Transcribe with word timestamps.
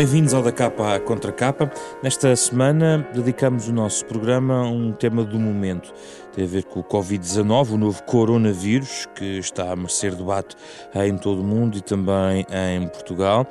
Bem-vindos 0.00 0.32
ao 0.32 0.42
Da 0.42 0.50
Capa 0.50 0.94
à 0.94 0.98
Contra 0.98 1.30
Capa. 1.30 1.70
Nesta 2.02 2.34
semana 2.34 3.06
dedicamos 3.12 3.68
o 3.68 3.72
nosso 3.74 4.06
programa 4.06 4.60
a 4.60 4.62
um 4.62 4.92
tema 4.92 5.22
do 5.22 5.38
momento. 5.38 5.92
Tem 6.32 6.42
a 6.42 6.48
ver 6.48 6.64
com 6.64 6.80
o 6.80 6.82
Covid-19, 6.82 7.72
o 7.72 7.76
novo 7.76 8.02
coronavírus, 8.04 9.06
que 9.14 9.36
está 9.36 9.70
a 9.70 9.76
merecer 9.76 10.14
debate 10.14 10.56
em 10.94 11.18
todo 11.18 11.42
o 11.42 11.44
mundo 11.44 11.76
e 11.76 11.82
também 11.82 12.46
em 12.50 12.88
Portugal. 12.88 13.46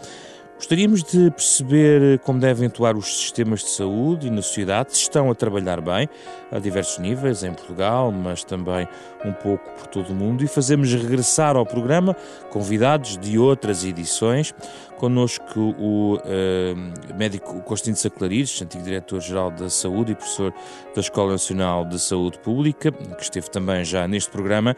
Gostaríamos 0.55 1.04
de 1.04 1.31
perceber 1.31 2.20
como 2.20 2.38
devem 2.38 2.68
atuar 2.68 2.98
os 2.98 3.05
sistemas 3.05 3.62
de 3.62 3.70
saúde 3.70 4.27
e 4.27 4.29
na 4.29 4.41
sociedade, 4.41 4.91
se 4.91 5.04
estão 5.04 5.31
a 5.31 5.34
trabalhar 5.34 5.79
bem, 5.79 6.09
a 6.52 6.59
diversos 6.59 6.98
níveis, 6.98 7.43
em 7.43 7.54
Portugal, 7.54 8.12
mas 8.12 8.43
também 8.43 8.85
um 9.23 9.31
pouco 9.31 9.70
por 9.77 9.88
todo 9.88 10.09
o 10.09 10.13
mundo, 10.13 10.43
e 10.43 10.48
fazemos 10.48 10.93
regressar 10.93 11.55
ao 11.55 11.66
programa 11.66 12.13
convidados 12.49 13.18
de 13.18 13.40
outras 13.40 13.85
edições. 13.85 14.54
Connosco 14.99 15.73
o 15.80 16.16
uh, 16.16 17.16
médico 17.16 17.62
Constantino 17.62 17.95
Saclarides, 17.95 18.62
antigo 18.62 18.84
diretor-geral 18.84 19.49
da 19.49 19.70
Saúde 19.70 20.12
e 20.12 20.16
professor 20.16 20.53
da 20.94 20.99
Escola 20.99 21.31
Nacional 21.31 21.85
de 21.85 21.98
Saúde 21.98 22.38
Pública, 22.40 22.91
que 22.91 23.23
esteve 23.23 23.49
também 23.49 23.85
já 23.85 24.05
neste 24.09 24.30
programa, 24.30 24.76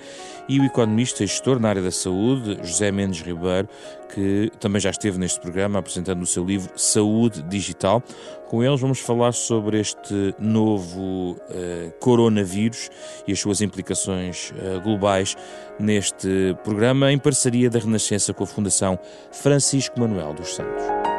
e 0.48 0.60
o 0.60 0.64
economista 0.64 1.24
e 1.24 1.28
gestor 1.28 1.60
na 1.60 1.70
área 1.70 1.82
da 1.82 1.90
saúde, 1.90 2.60
José 2.62 2.92
Mendes 2.92 3.22
Ribeiro, 3.22 3.68
que 4.14 4.52
também 4.60 4.80
já 4.80 4.92
esteve 4.92 5.18
neste 5.18 5.40
programa 5.40 5.80
apresentando 5.80 6.22
o 6.22 6.28
seu 6.28 6.46
livro 6.46 6.72
Saúde 6.76 7.42
Digital. 7.42 8.04
Com 8.52 8.62
eles 8.62 8.82
vamos 8.82 9.00
falar 9.00 9.32
sobre 9.32 9.80
este 9.80 10.36
novo 10.38 11.32
uh, 11.32 11.92
coronavírus 12.02 12.90
e 13.26 13.32
as 13.32 13.40
suas 13.40 13.62
implicações 13.62 14.52
uh, 14.52 14.82
globais 14.82 15.38
neste 15.80 16.54
programa, 16.62 17.14
em 17.14 17.18
parceria 17.18 17.70
da 17.70 17.80
Renascença 17.80 18.34
com 18.34 18.44
a 18.44 18.48
Fundação 18.48 19.00
Francisco 19.32 19.98
Manuel 19.98 20.34
dos 20.34 20.54
Santos. 20.54 21.11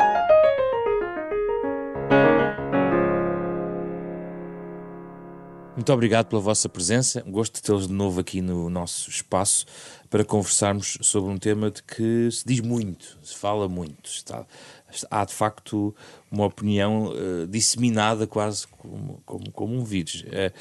Muito 5.83 5.93
obrigado 5.93 6.27
pela 6.27 6.41
vossa 6.41 6.69
presença. 6.69 7.25
Gosto 7.27 7.57
de 7.57 7.63
tê-los 7.63 7.89
de 7.89 7.93
novo 7.93 8.21
aqui 8.21 8.41
no 8.41 8.71
nosso 8.71 9.11
espaço 9.11 9.67
para 10.09 10.25
conversarmos 10.25 10.97
sobre 11.01 11.29
um 11.29 11.37
tema 11.37 11.73
de 11.73 11.83
que 11.83 12.31
se 12.31 12.47
diz 12.47 12.61
muito, 12.61 13.19
se 13.21 13.37
fala 13.37 13.69
muito. 13.69 14.09
Está, 14.09 14.47
há 15.11 15.25
de 15.25 15.35
facto 15.35 15.93
uma 16.31 16.47
opinião 16.47 17.07
uh, 17.07 17.49
disseminada 17.49 18.29
quase 18.29 18.69
como, 18.69 19.21
como, 19.27 19.51
como 19.51 19.75
um 19.75 19.83
vírus. 19.83 20.23
Uh, 20.23 20.53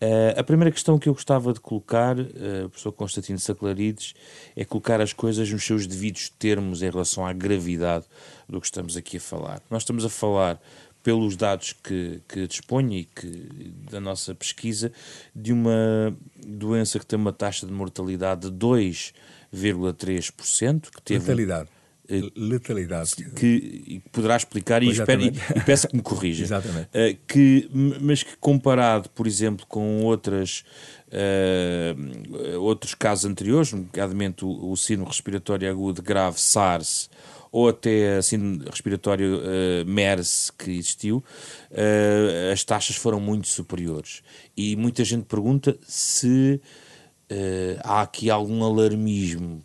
uh, 0.00 0.40
a 0.40 0.42
primeira 0.42 0.72
questão 0.72 0.98
que 0.98 1.06
eu 1.06 1.12
gostava 1.12 1.52
de 1.52 1.60
colocar, 1.60 2.18
uh, 2.18 2.70
professor 2.70 2.92
Constantino 2.92 3.38
Saclarides, 3.38 4.14
é 4.56 4.64
colocar 4.64 5.02
as 5.02 5.12
coisas 5.12 5.52
nos 5.52 5.62
seus 5.66 5.86
devidos 5.86 6.30
termos 6.30 6.80
em 6.80 6.88
relação 6.88 7.26
à 7.26 7.32
gravidade 7.34 8.06
do 8.48 8.58
que 8.58 8.66
estamos 8.66 8.96
aqui 8.96 9.18
a 9.18 9.20
falar. 9.20 9.60
Nós 9.68 9.82
estamos 9.82 10.02
a 10.02 10.08
falar 10.08 10.58
pelos 11.02 11.36
dados 11.36 11.72
que, 11.72 12.20
que 12.28 12.46
disponho 12.46 12.92
e 12.92 13.04
que, 13.04 13.72
da 13.90 13.98
nossa 14.00 14.34
pesquisa, 14.34 14.92
de 15.34 15.50
uma 15.52 16.14
doença 16.44 16.98
que 16.98 17.06
tem 17.06 17.18
uma 17.18 17.32
taxa 17.32 17.66
de 17.66 17.72
mortalidade 17.72 18.50
de 18.50 18.56
2,3%, 18.56 20.90
que 20.90 21.00
teve... 21.02 21.20
Letalidade. 21.20 21.70
Uh, 22.10 22.32
letalidade. 22.36 23.14
Que, 23.16 23.24
que 23.34 24.02
poderá 24.10 24.36
explicar, 24.36 24.82
e, 24.82 24.90
espero, 24.90 25.22
e, 25.22 25.28
e, 25.28 25.60
peço 25.64 25.86
que 25.88 25.96
me 25.96 26.02
corrija. 26.02 26.42
Exatamente. 26.44 26.88
Uh, 26.88 27.16
que, 27.26 27.70
mas 28.00 28.22
que 28.22 28.36
comparado, 28.36 29.08
por 29.10 29.26
exemplo, 29.26 29.66
com 29.66 30.02
outras... 30.02 30.64
Uh, 31.14 32.58
outros 32.58 32.94
casos 32.94 33.26
anteriores, 33.26 33.70
nomeadamente 33.70 34.46
o, 34.46 34.70
o 34.70 34.76
sino 34.78 35.04
respiratório 35.04 35.70
agudo 35.70 36.00
grave 36.00 36.40
SARS 36.40 37.10
ou 37.52 37.68
até 37.68 38.16
assim 38.16 38.58
respiratório 38.64 39.40
uh, 39.40 39.86
MERS 39.86 40.50
que 40.50 40.70
existiu, 40.70 41.22
uh, 41.70 42.50
as 42.50 42.64
taxas 42.64 42.96
foram 42.96 43.20
muito 43.20 43.46
superiores. 43.46 44.22
E 44.56 44.74
muita 44.74 45.04
gente 45.04 45.26
pergunta 45.26 45.76
se 45.86 46.58
uh, 47.30 47.80
há 47.84 48.00
aqui 48.00 48.30
algum 48.30 48.64
alarmismo, 48.64 49.62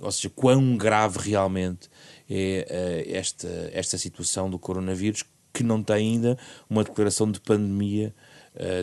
ou 0.00 0.10
seja, 0.10 0.28
quão 0.34 0.76
grave 0.76 1.30
realmente 1.30 1.88
é 2.28 3.06
esta, 3.08 3.48
esta 3.72 3.96
situação 3.96 4.50
do 4.50 4.58
coronavírus, 4.58 5.24
que 5.52 5.62
não 5.62 5.80
tem 5.80 5.96
ainda 6.14 6.36
uma 6.68 6.82
declaração 6.82 7.30
de 7.30 7.40
pandemia, 7.40 8.12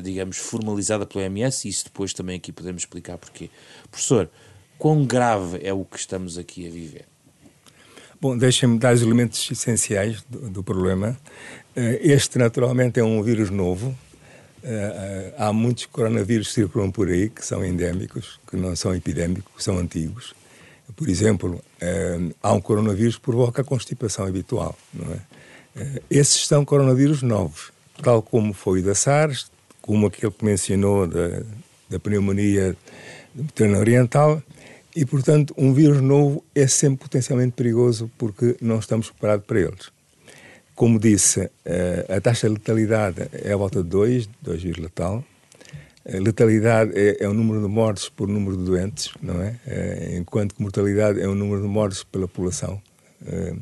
digamos, 0.01 0.37
formalizada 0.37 1.05
pelo 1.05 1.25
OMS, 1.25 1.67
e 1.67 1.71
isso 1.71 1.85
depois 1.85 2.13
também 2.13 2.37
aqui 2.37 2.53
podemos 2.53 2.83
explicar 2.83 3.17
porquê. 3.17 3.49
Professor, 3.91 4.29
quão 4.77 5.05
grave 5.05 5.59
é 5.61 5.73
o 5.73 5.83
que 5.83 5.97
estamos 5.97 6.37
aqui 6.37 6.65
a 6.67 6.69
viver? 6.69 7.05
Bom, 8.19 8.35
deixem-me 8.35 8.79
dar 8.79 8.95
os 8.95 9.03
elementos 9.03 9.49
essenciais 9.51 10.23
do, 10.27 10.49
do 10.49 10.63
problema. 10.63 11.15
Uh, 11.75 11.99
este, 12.01 12.39
naturalmente, 12.39 12.99
é 12.99 13.03
um 13.03 13.21
vírus 13.21 13.51
novo. 13.51 13.89
Uh, 14.63 15.33
há 15.37 15.53
muitos 15.53 15.85
coronavírus 15.85 16.47
que 16.47 16.55
circulam 16.55 16.89
por 16.89 17.09
aí 17.09 17.29
que 17.29 17.45
são 17.45 17.63
endémicos, 17.63 18.39
que 18.49 18.57
não 18.57 18.75
são 18.75 18.95
epidémicos, 18.95 19.53
que 19.55 19.63
são 19.63 19.77
antigos. 19.77 20.33
Por 20.95 21.07
exemplo, 21.07 21.61
há 22.41 22.53
um 22.53 22.61
coronavírus 22.61 23.17
que 23.17 23.21
provoca 23.21 23.61
a 23.61 23.65
constipação 23.65 24.25
habitual. 24.25 24.75
Não 24.93 25.13
é? 25.13 25.19
esses 26.09 26.47
são 26.47 26.65
coronavírus 26.65 27.21
novos, 27.21 27.71
tal 28.01 28.21
como 28.21 28.53
foi 28.53 28.79
o 28.79 28.83
da 28.83 28.95
SARS, 28.95 29.51
como 29.81 30.07
aquele 30.07 30.31
que 30.31 30.43
mencionou 30.43 31.05
da, 31.05 31.43
da 31.89 31.99
pneumonia 31.99 32.75
do 33.35 33.43
Mediterrâneo 33.43 33.79
Oriental, 33.79 34.41
e, 34.97 35.05
portanto, 35.05 35.53
um 35.55 35.73
vírus 35.73 36.01
novo 36.01 36.43
é 36.55 36.65
sempre 36.65 37.03
potencialmente 37.03 37.53
perigoso 37.53 38.09
porque 38.17 38.57
não 38.59 38.79
estamos 38.79 39.11
preparados 39.11 39.45
para 39.45 39.59
eles. 39.59 39.91
Como 40.73 40.99
disse, 40.99 41.51
eh, 41.63 42.03
a 42.09 42.19
taxa 42.19 42.47
de 42.47 42.55
letalidade 42.55 43.29
é 43.31 43.53
à 43.53 43.55
volta 43.55 43.83
de 43.83 43.89
2, 43.89 44.27
2, 44.41 44.63
tal. 44.95 45.23
A 46.03 46.17
letalidade 46.17 46.93
é, 46.95 47.23
é, 47.23 47.29
o 47.29 47.33
número 47.33 47.61
de 47.61 47.67
mortes 47.67 48.09
por 48.09 48.27
número 48.27 48.57
de 48.57 48.63
doentes, 48.63 49.11
não 49.21 49.39
é? 49.39 49.59
é 49.67 50.17
enquanto 50.17 50.55
que 50.55 50.63
mortalidade 50.63 51.21
é 51.21 51.27
o 51.27 51.35
número 51.35 51.61
de 51.61 51.67
mortes 51.67 52.03
pela 52.03 52.27
população. 52.27 52.81
Eh, 53.23 53.55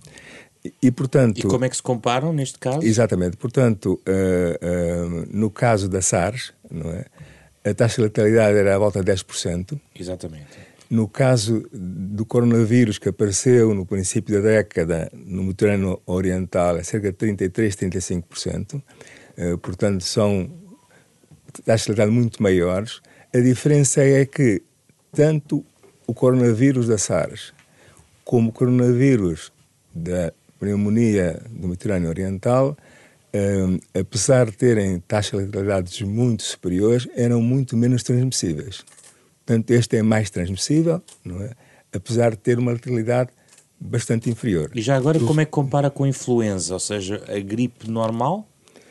e, 0.64 0.74
e, 0.84 0.92
portanto... 0.92 1.40
E 1.40 1.42
como 1.42 1.66
é 1.66 1.70
que 1.70 1.76
se 1.76 1.84
comparam 1.84 2.32
neste 2.32 2.58
caso? 2.58 2.82
Exatamente. 2.82 3.36
Portanto, 3.36 4.02
no 5.30 5.52
caso 5.52 5.90
da 5.90 6.02
SARS, 6.02 6.54
não 6.72 6.92
é? 6.92 7.06
a 7.66 7.74
taxa 7.74 7.98
de 7.98 8.04
letalidade 8.04 8.58
era 8.58 8.76
à 8.76 8.78
volta 8.78 9.04
de 9.04 9.12
10%. 9.12 9.80
Exatamente. 10.00 10.65
No 10.96 11.10
caso 11.10 11.68
do 11.74 12.26
coronavírus 12.26 12.98
que 12.98 13.10
apareceu 13.10 13.76
no 13.76 13.86
princípio 13.86 14.36
da 14.36 14.50
década 14.50 15.12
no 15.14 15.44
Mediterrâneo 15.44 16.02
Oriental, 16.06 16.78
é 16.78 16.84
cerca 16.84 17.12
de 17.12 17.18
33, 17.18 17.76
35%, 17.76 18.76
uh, 18.76 19.58
portanto 19.58 20.06
são 20.06 20.50
taxas 21.66 21.98
de 21.98 22.06
muito 22.06 22.42
maiores. 22.42 23.02
A 23.34 23.40
diferença 23.40 24.02
é 24.04 24.26
que 24.26 24.62
tanto 25.12 25.66
o 26.08 26.14
coronavírus 26.14 26.88
da 26.88 26.98
SARS 26.98 27.54
como 28.24 28.52
o 28.52 28.54
coronavírus 28.54 29.52
da 29.94 30.32
pneumonia 30.58 31.42
do 31.50 31.68
Mediterrâneo 31.68 32.08
Oriental, 32.08 32.78
uh, 33.34 34.00
apesar 34.00 34.46
de 34.46 34.54
terem 34.54 35.02
taxas 35.02 35.42
de 35.42 35.46
letalidade 35.48 36.06
muito 36.06 36.44
superiores, 36.44 37.06
eram 37.18 37.42
muito 37.42 37.76
menos 37.76 38.02
transmissíveis. 38.02 38.86
Portanto, 39.46 39.72
este 39.72 39.98
é 39.98 40.02
mais 40.02 40.30
transmissível, 40.30 41.02
não 41.24 41.42
é? 41.42 41.52
apesar 41.96 42.32
de 42.32 42.38
ter 42.38 42.60
uma 42.60 42.72
letalidade 42.72 43.30
bastante 43.80 44.30
inferior. 44.30 44.72
E 44.74 44.82
já 44.82 44.96
agora, 44.96 45.20
como 45.20 45.42
é 45.42 45.46
que 45.46 45.52
compara 45.52 45.90
com 45.90 46.04
a 46.04 46.08
influenza? 46.08 46.74
Ou 46.74 46.80
seja, 46.80 47.24
a 47.28 47.40
gripe 47.40 47.90
normal, 47.90 48.48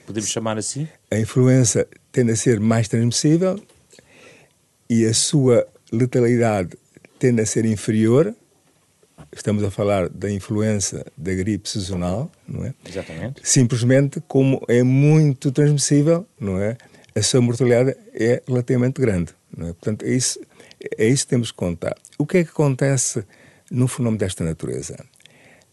podemos 0.06 0.31
chamar 0.31 0.58
assim? 0.58 0.88
A 1.11 1.19
influenza 1.19 1.87
tende 2.11 2.32
a 2.32 2.37
ser 2.37 2.61
mais 2.61 2.88
transmissível 2.88 3.61
e 4.88 5.05
a 5.05 5.14
sua 5.14 5.67
letalidade 5.93 6.76
tende 7.19 7.43
a 7.43 7.46
ser 7.46 7.64
inferior. 7.64 8.34
Estamos 9.32 9.64
a 9.64 9.70
falar 9.70 10.08
da 10.08 10.31
influenza 10.31 11.05
da 11.17 11.34
gripe 11.34 11.69
sazonal, 11.69 12.31
não 12.46 12.64
é? 12.64 12.75
Exatamente. 12.88 13.40
Simplesmente 13.43 14.23
como 14.29 14.62
é 14.69 14.82
muito 14.82 15.50
transmissível, 15.50 16.26
não 16.38 16.58
é? 16.58 16.76
A 17.14 17.22
sua 17.22 17.40
mortalidade 17.40 17.96
é 18.12 18.43
relativamente 18.46 19.00
grande. 19.00 19.32
É? 19.58 19.66
Portanto, 19.66 20.05
é 20.05 20.11
isso, 20.11 20.40
é 20.99 21.06
isso 21.06 21.25
que 21.25 21.31
temos 21.31 21.50
que 21.50 21.56
contar. 21.56 21.96
O 22.19 22.26
que 22.26 22.38
é 22.38 22.44
que 22.44 22.50
acontece 22.50 23.25
num 23.70 23.87
fenómeno 23.87 24.19
desta 24.19 24.43
natureza? 24.43 24.96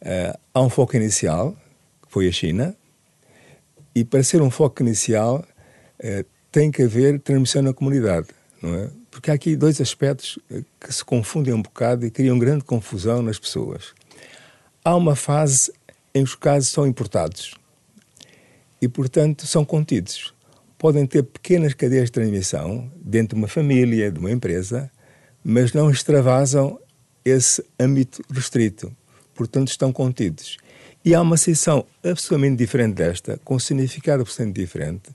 Uh, 0.01 0.37
há 0.53 0.61
um 0.61 0.69
foco 0.69 0.95
inicial, 0.95 1.55
que 2.01 2.11
foi 2.11 2.27
a 2.27 2.31
China, 2.31 2.75
e 3.93 4.03
para 4.03 4.23
ser 4.23 4.41
um 4.41 4.51
foco 4.51 4.81
inicial 4.83 5.45
uh, 5.99 6.25
tem 6.51 6.71
que 6.71 6.83
haver 6.83 7.19
transmissão 7.19 7.61
na 7.61 7.73
comunidade, 7.73 8.27
não 8.61 8.75
é? 8.75 8.89
Porque 9.09 9.29
há 9.29 9.33
aqui 9.33 9.57
dois 9.57 9.81
aspectos 9.81 10.39
eh, 10.49 10.63
que 10.79 10.93
se 10.93 11.03
confundem 11.03 11.53
um 11.53 11.61
bocado 11.61 12.05
e 12.05 12.09
criam 12.09 12.39
grande 12.39 12.63
confusão 12.63 13.21
nas 13.21 13.37
pessoas. 13.37 13.93
Há 14.85 14.95
uma 14.95 15.17
fase 15.17 15.73
em 16.15 16.23
que 16.23 16.29
os 16.29 16.35
casos 16.35 16.69
são 16.69 16.87
importados 16.87 17.53
e, 18.81 18.87
portanto, 18.87 19.45
são 19.45 19.65
contidos 19.65 20.33
podem 20.81 21.05
ter 21.05 21.21
pequenas 21.21 21.75
cadeias 21.75 22.05
de 22.05 22.13
transmissão 22.13 22.91
dentro 22.95 23.35
de 23.35 23.41
uma 23.43 23.47
família, 23.47 24.11
de 24.11 24.17
uma 24.17 24.31
empresa, 24.31 24.89
mas 25.43 25.73
não 25.73 25.91
extravasam 25.91 26.79
esse 27.23 27.63
âmbito 27.79 28.23
restrito. 28.31 28.91
Portanto, 29.35 29.67
estão 29.67 29.93
contidos. 29.93 30.57
E 31.05 31.13
há 31.13 31.21
uma 31.21 31.37
situação 31.37 31.85
absolutamente 32.03 32.55
diferente 32.55 32.95
desta, 32.95 33.39
com 33.45 33.59
significado 33.59 34.23
absolutamente 34.23 34.59
diferente, 34.59 35.11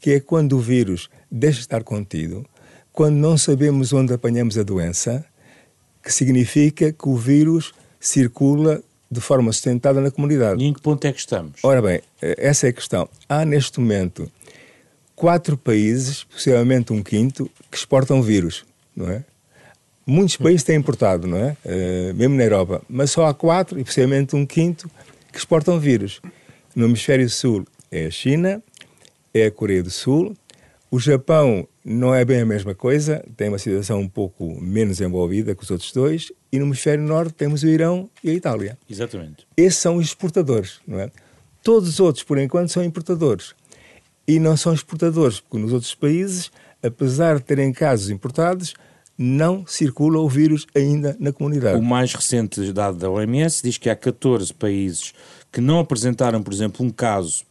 que 0.00 0.10
é 0.10 0.18
quando 0.18 0.54
o 0.56 0.60
vírus 0.60 1.08
deixa 1.30 1.58
de 1.58 1.66
estar 1.66 1.84
contido, 1.84 2.44
quando 2.92 3.14
não 3.14 3.38
sabemos 3.38 3.92
onde 3.92 4.12
apanhamos 4.12 4.58
a 4.58 4.64
doença, 4.64 5.24
que 6.02 6.12
significa 6.12 6.92
que 6.92 7.08
o 7.08 7.14
vírus 7.14 7.72
circula 8.00 8.82
de 9.08 9.20
forma 9.20 9.52
sustentada 9.52 10.00
na 10.00 10.10
comunidade. 10.10 10.60
E 10.60 10.66
em 10.66 10.72
que 10.72 10.82
ponto 10.82 11.06
é 11.06 11.12
que 11.12 11.20
estamos? 11.20 11.60
Ora 11.62 11.80
bem, 11.80 12.00
essa 12.20 12.66
é 12.66 12.70
a 12.70 12.72
questão. 12.72 13.08
Há 13.28 13.44
neste 13.44 13.78
momento 13.78 14.28
quatro 15.14 15.56
países, 15.56 16.24
possivelmente 16.24 16.92
um 16.92 17.02
quinto, 17.02 17.50
que 17.70 17.76
exportam 17.76 18.22
vírus, 18.22 18.64
não 18.94 19.10
é? 19.10 19.24
Muitos 20.06 20.36
países 20.36 20.62
têm 20.62 20.76
importado, 20.76 21.26
não 21.26 21.38
é? 21.38 21.56
Uh, 21.64 22.14
mesmo 22.14 22.36
na 22.36 22.44
Europa. 22.44 22.82
Mas 22.88 23.10
só 23.10 23.26
há 23.26 23.32
quatro, 23.32 23.78
e 23.80 23.84
possivelmente 23.84 24.36
um 24.36 24.44
quinto, 24.44 24.90
que 25.32 25.38
exportam 25.38 25.80
vírus. 25.80 26.20
No 26.76 26.86
hemisfério 26.86 27.28
sul 27.30 27.66
é 27.90 28.06
a 28.06 28.10
China, 28.10 28.62
é 29.32 29.46
a 29.46 29.50
Coreia 29.50 29.82
do 29.82 29.90
Sul. 29.90 30.36
O 30.90 31.00
Japão 31.00 31.66
não 31.84 32.14
é 32.14 32.24
bem 32.24 32.40
a 32.40 32.46
mesma 32.46 32.74
coisa, 32.74 33.24
tem 33.36 33.48
uma 33.48 33.58
situação 33.58 34.00
um 34.00 34.08
pouco 34.08 34.60
menos 34.60 35.00
envolvida 35.00 35.54
que 35.54 35.62
os 35.62 35.70
outros 35.70 35.90
dois. 35.92 36.30
E 36.52 36.58
no 36.58 36.66
hemisfério 36.66 37.02
norte 37.02 37.32
temos 37.32 37.62
o 37.62 37.66
Irão 37.66 38.08
e 38.22 38.30
a 38.30 38.34
Itália. 38.34 38.78
Exatamente. 38.88 39.46
Esses 39.56 39.78
são 39.78 39.96
os 39.96 40.06
exportadores, 40.06 40.80
não 40.86 41.00
é? 41.00 41.10
Todos 41.62 41.88
os 41.88 41.98
outros, 41.98 42.22
por 42.22 42.38
enquanto, 42.38 42.68
são 42.68 42.84
importadores. 42.84 43.54
E 44.26 44.38
não 44.38 44.56
são 44.56 44.72
exportadores, 44.72 45.40
porque 45.40 45.58
nos 45.58 45.72
outros 45.72 45.94
países, 45.94 46.50
apesar 46.82 47.36
de 47.36 47.44
terem 47.44 47.72
casos 47.72 48.10
importados, 48.10 48.74
não 49.16 49.66
circula 49.66 50.18
o 50.18 50.28
vírus 50.28 50.66
ainda 50.74 51.16
na 51.20 51.32
comunidade. 51.32 51.78
O 51.78 51.82
mais 51.82 52.12
recente 52.12 52.72
dado 52.72 52.98
da 52.98 53.10
OMS 53.10 53.62
diz 53.62 53.78
que 53.78 53.88
há 53.88 53.96
14 53.96 54.52
países 54.52 55.12
que 55.52 55.60
não 55.60 55.78
apresentaram, 55.78 56.42
por 56.42 56.52
exemplo, 56.52 56.84
um 56.84 56.90
caso 56.90 57.44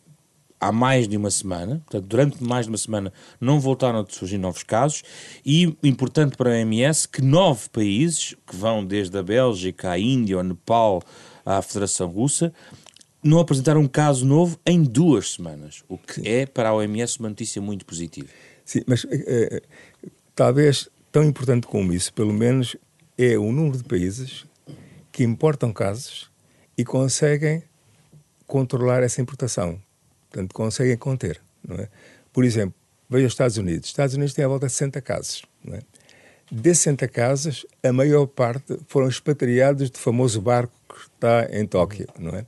há 0.59 0.71
mais 0.71 1.07
de 1.07 1.17
uma 1.17 1.29
semana, 1.29 1.81
portanto, 1.85 2.07
durante 2.07 2.43
mais 2.43 2.65
de 2.65 2.71
uma 2.71 2.77
semana 2.77 3.13
não 3.39 3.59
voltaram 3.59 3.99
a 3.99 4.05
surgir 4.07 4.37
novos 4.37 4.63
casos, 4.63 5.03
e 5.45 5.75
importante 5.83 6.37
para 6.37 6.51
a 6.51 6.53
OMS 6.53 7.07
que 7.07 7.21
nove 7.21 7.69
países, 7.69 8.35
que 8.47 8.55
vão 8.55 8.83
desde 8.83 9.17
a 9.17 9.23
Bélgica, 9.23 9.91
à 9.91 9.99
Índia, 9.99 10.37
ao 10.37 10.43
Nepal, 10.43 11.01
à 11.45 11.61
Federação 11.61 12.07
Russa, 12.07 12.53
não 13.23 13.39
apresentaram 13.39 13.81
um 13.81 13.87
caso 13.87 14.25
novo 14.25 14.59
em 14.65 14.83
duas 14.83 15.33
semanas, 15.33 15.83
o 15.87 15.97
que 15.97 16.15
Sim. 16.15 16.21
é 16.25 16.45
para 16.45 16.69
a 16.69 16.73
OMS 16.73 17.19
uma 17.19 17.29
notícia 17.29 17.61
muito 17.61 17.85
positiva. 17.85 18.27
Sim, 18.65 18.81
mas 18.85 19.05
é, 19.09 19.61
talvez 20.35 20.89
tão 21.11 21.23
importante 21.23 21.67
como 21.67 21.93
isso, 21.93 22.13
pelo 22.13 22.33
menos, 22.33 22.75
é 23.17 23.37
o 23.37 23.51
número 23.51 23.77
de 23.77 23.83
países 23.83 24.45
que 25.11 25.23
importam 25.23 25.71
casos 25.71 26.29
e 26.77 26.83
conseguem 26.83 27.63
controlar 28.47 29.03
essa 29.03 29.21
importação. 29.21 29.79
Portanto, 30.29 30.53
conseguem 30.53 30.97
conter. 30.97 31.39
É? 31.69 31.87
Por 32.31 32.43
exemplo, 32.43 32.73
veja 33.09 33.27
os 33.27 33.33
Estados 33.33 33.57
Unidos. 33.57 33.85
Os 33.85 33.91
Estados 33.91 34.15
Unidos 34.15 34.33
têm 34.33 34.43
a 34.43 34.47
volta 34.47 34.65
de 34.65 34.73
60 34.73 35.01
casos. 35.01 35.43
Não 35.63 35.75
é? 35.75 35.81
Desses 36.51 36.83
60 36.83 37.07
casos, 37.07 37.65
a 37.83 37.93
maior 37.93 38.25
parte 38.25 38.77
foram 38.87 39.07
expatriados 39.07 39.89
do 39.89 39.97
famoso 39.97 40.41
barco 40.41 40.73
que 40.89 40.99
está 41.15 41.47
em 41.51 41.65
Tóquio. 41.65 42.07
Não 42.19 42.31
é? 42.31 42.45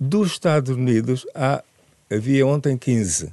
Dos 0.00 0.32
Estados 0.32 0.76
Unidos, 0.76 1.26
há, 1.34 1.62
havia 2.10 2.46
ontem 2.46 2.76
15. 2.76 3.32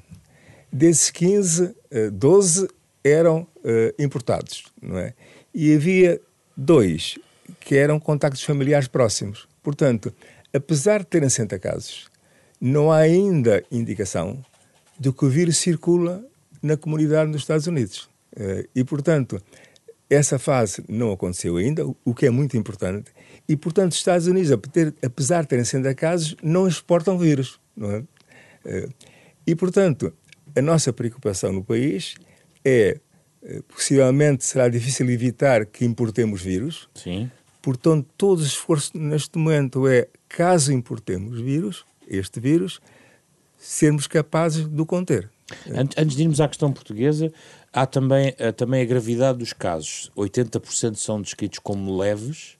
Desses 0.71 1.09
15, 1.11 1.75
12 2.11 2.67
eram 3.03 3.41
uh, 3.41 4.01
importados, 4.01 4.65
não 4.81 4.97
é? 4.97 5.13
E 5.53 5.73
havia 5.75 6.19
dois 6.57 7.19
que 7.59 7.75
eram 7.75 7.99
contactos 7.99 8.43
familiares 8.43 8.87
próximos. 8.87 9.47
Portanto, 9.61 10.13
apesar 10.53 10.99
de 10.99 11.05
terem 11.05 11.29
60 11.29 11.59
casos, 11.59 12.07
não 12.59 12.91
há 12.91 12.97
ainda 12.97 13.63
indicação 13.71 14.43
de 14.99 15.11
que 15.11 15.25
o 15.25 15.29
vírus 15.29 15.57
circula 15.57 16.25
na 16.61 16.75
comunidade 16.75 17.29
nos 17.29 17.41
Estados 17.41 17.67
Unidos. 17.67 18.09
Uh, 18.35 18.67
e, 18.75 18.83
portanto, 18.83 19.41
essa 20.09 20.37
fase 20.37 20.83
não 20.87 21.11
aconteceu 21.11 21.57
ainda, 21.57 21.85
o 22.03 22.13
que 22.13 22.25
é 22.25 22.29
muito 22.29 22.55
importante. 22.55 23.11
E, 23.47 23.55
portanto, 23.55 23.91
os 23.91 23.97
Estados 23.97 24.27
Unidos, 24.27 24.51
apesar 25.03 25.41
de 25.41 25.47
terem 25.47 25.65
60 25.65 25.95
casos, 25.95 26.35
não 26.43 26.67
exportam 26.67 27.17
vírus. 27.17 27.59
Não 27.75 27.91
é? 27.91 27.99
Uh, 27.99 28.93
e, 29.45 29.55
portanto, 29.55 30.13
a 30.55 30.61
nossa 30.61 30.91
preocupação 30.93 31.51
no 31.51 31.63
país 31.63 32.15
é, 32.63 32.99
eh, 33.43 33.61
possivelmente 33.67 34.43
será 34.43 34.67
difícil 34.67 35.09
evitar 35.11 35.65
que 35.65 35.85
importemos 35.85 36.41
vírus. 36.41 36.89
Sim. 36.95 37.29
Portanto, 37.61 38.07
todo 38.17 38.39
o 38.39 38.43
esforço 38.43 38.97
neste 38.97 39.37
momento 39.37 39.87
é, 39.87 40.07
caso 40.27 40.73
importemos 40.73 41.39
vírus, 41.39 41.85
este 42.07 42.39
vírus, 42.39 42.79
sermos 43.57 44.07
capazes 44.07 44.67
de 44.67 44.81
o 44.81 44.85
conter. 44.85 45.29
Antes 45.97 46.15
de 46.15 46.23
irmos 46.23 46.41
à 46.41 46.47
questão 46.47 46.71
portuguesa, 46.73 47.31
há 47.75 47.85
também, 47.85 48.33
eh, 48.39 48.53
também 48.53 48.81
a 48.81 48.85
gravidade 48.85 49.39
dos 49.39 49.51
casos. 49.51 50.09
80% 50.15 50.95
são 50.95 51.21
descritos 51.21 51.59
como 51.59 51.97
leves 51.97 52.57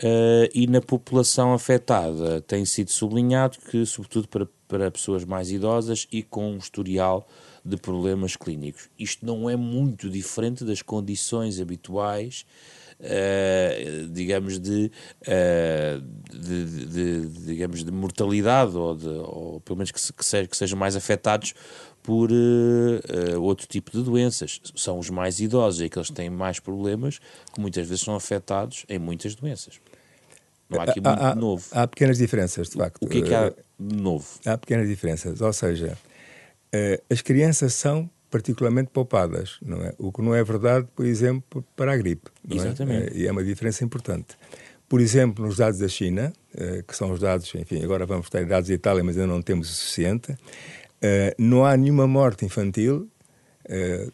uh, 0.00 0.48
e 0.54 0.68
na 0.68 0.80
população 0.80 1.52
afetada 1.52 2.40
tem 2.40 2.64
sido 2.64 2.92
sublinhado 2.92 3.58
que, 3.70 3.84
sobretudo 3.84 4.28
para, 4.28 4.48
para 4.68 4.90
pessoas 4.90 5.24
mais 5.24 5.50
idosas 5.50 6.06
e 6.12 6.22
com 6.22 6.52
um 6.52 6.58
historial 6.58 7.26
de 7.64 7.76
problemas 7.76 8.36
clínicos. 8.36 8.88
Isto 8.96 9.26
não 9.26 9.50
é 9.50 9.56
muito 9.56 10.08
diferente 10.08 10.64
das 10.64 10.80
condições 10.80 11.60
habituais, 11.60 12.46
uh, 13.00 14.08
digamos, 14.08 14.58
de, 14.58 14.90
uh, 15.22 16.00
de, 16.32 16.64
de, 16.64 16.86
de, 16.86 17.46
digamos, 17.46 17.84
de 17.84 17.90
mortalidade, 17.90 18.76
ou, 18.76 18.96
ou 19.24 19.60
pelo 19.60 19.78
menos 19.78 19.90
que, 19.90 20.00
se, 20.00 20.12
que, 20.12 20.46
que 20.48 20.56
sejam 20.56 20.78
mais 20.78 20.96
afetados 20.96 21.54
por 22.02 22.30
uh, 22.30 23.42
outro 23.42 23.66
tipo 23.66 23.90
de 23.90 24.02
doenças. 24.02 24.60
São 24.74 24.98
os 24.98 25.10
mais 25.10 25.40
idosos, 25.40 25.80
é 25.80 25.88
que 25.88 25.98
eles 25.98 26.10
têm 26.10 26.30
mais 26.30 26.60
problemas, 26.60 27.18
que 27.52 27.60
muitas 27.60 27.86
vezes 27.86 28.04
são 28.04 28.14
afetados 28.14 28.84
em 28.88 28.98
muitas 28.98 29.34
doenças. 29.34 29.80
Não 30.68 30.80
há 30.80 30.84
aqui 30.84 31.00
muito 31.00 31.22
há, 31.22 31.34
novo. 31.34 31.64
Há 31.72 31.86
pequenas 31.86 32.18
diferenças, 32.18 32.68
de 32.68 32.76
facto. 32.76 32.98
O 33.00 33.08
que 33.08 33.18
é 33.18 33.22
que 33.22 33.34
há 33.34 33.50
de 33.78 33.96
novo? 33.96 34.26
Há 34.44 34.58
pequenas 34.58 34.88
diferenças, 34.88 35.40
ou 35.40 35.52
seja, 35.52 35.96
as 37.08 37.22
crianças 37.22 37.74
são 37.74 38.10
particularmente 38.36 38.90
poupadas, 38.92 39.56
não 39.62 39.82
é? 39.82 39.94
O 39.98 40.12
que 40.12 40.20
não 40.20 40.34
é 40.34 40.44
verdade, 40.44 40.86
por 40.94 41.06
exemplo, 41.06 41.64
para 41.74 41.92
a 41.92 41.96
gripe. 41.96 42.30
É? 42.50 42.54
Exatamente. 42.54 43.14
É? 43.14 43.16
E 43.16 43.26
é 43.26 43.32
uma 43.32 43.42
diferença 43.42 43.82
importante. 43.82 44.36
Por 44.86 45.00
exemplo, 45.00 45.44
nos 45.44 45.56
dados 45.56 45.80
da 45.80 45.88
China, 45.88 46.32
uh, 46.54 46.82
que 46.82 46.94
são 46.94 47.10
os 47.10 47.18
dados, 47.18 47.52
enfim, 47.54 47.82
agora 47.82 48.04
vamos 48.04 48.28
ter 48.28 48.44
dados 48.44 48.68
da 48.68 48.74
Itália, 48.74 49.02
mas 49.02 49.16
ainda 49.16 49.32
não 49.32 49.40
temos 49.40 49.70
o 49.70 49.74
suficiente, 49.74 50.36
não 51.38 51.64
há 51.64 51.76
nenhuma 51.76 52.06
morte 52.06 52.44
infantil 52.44 53.08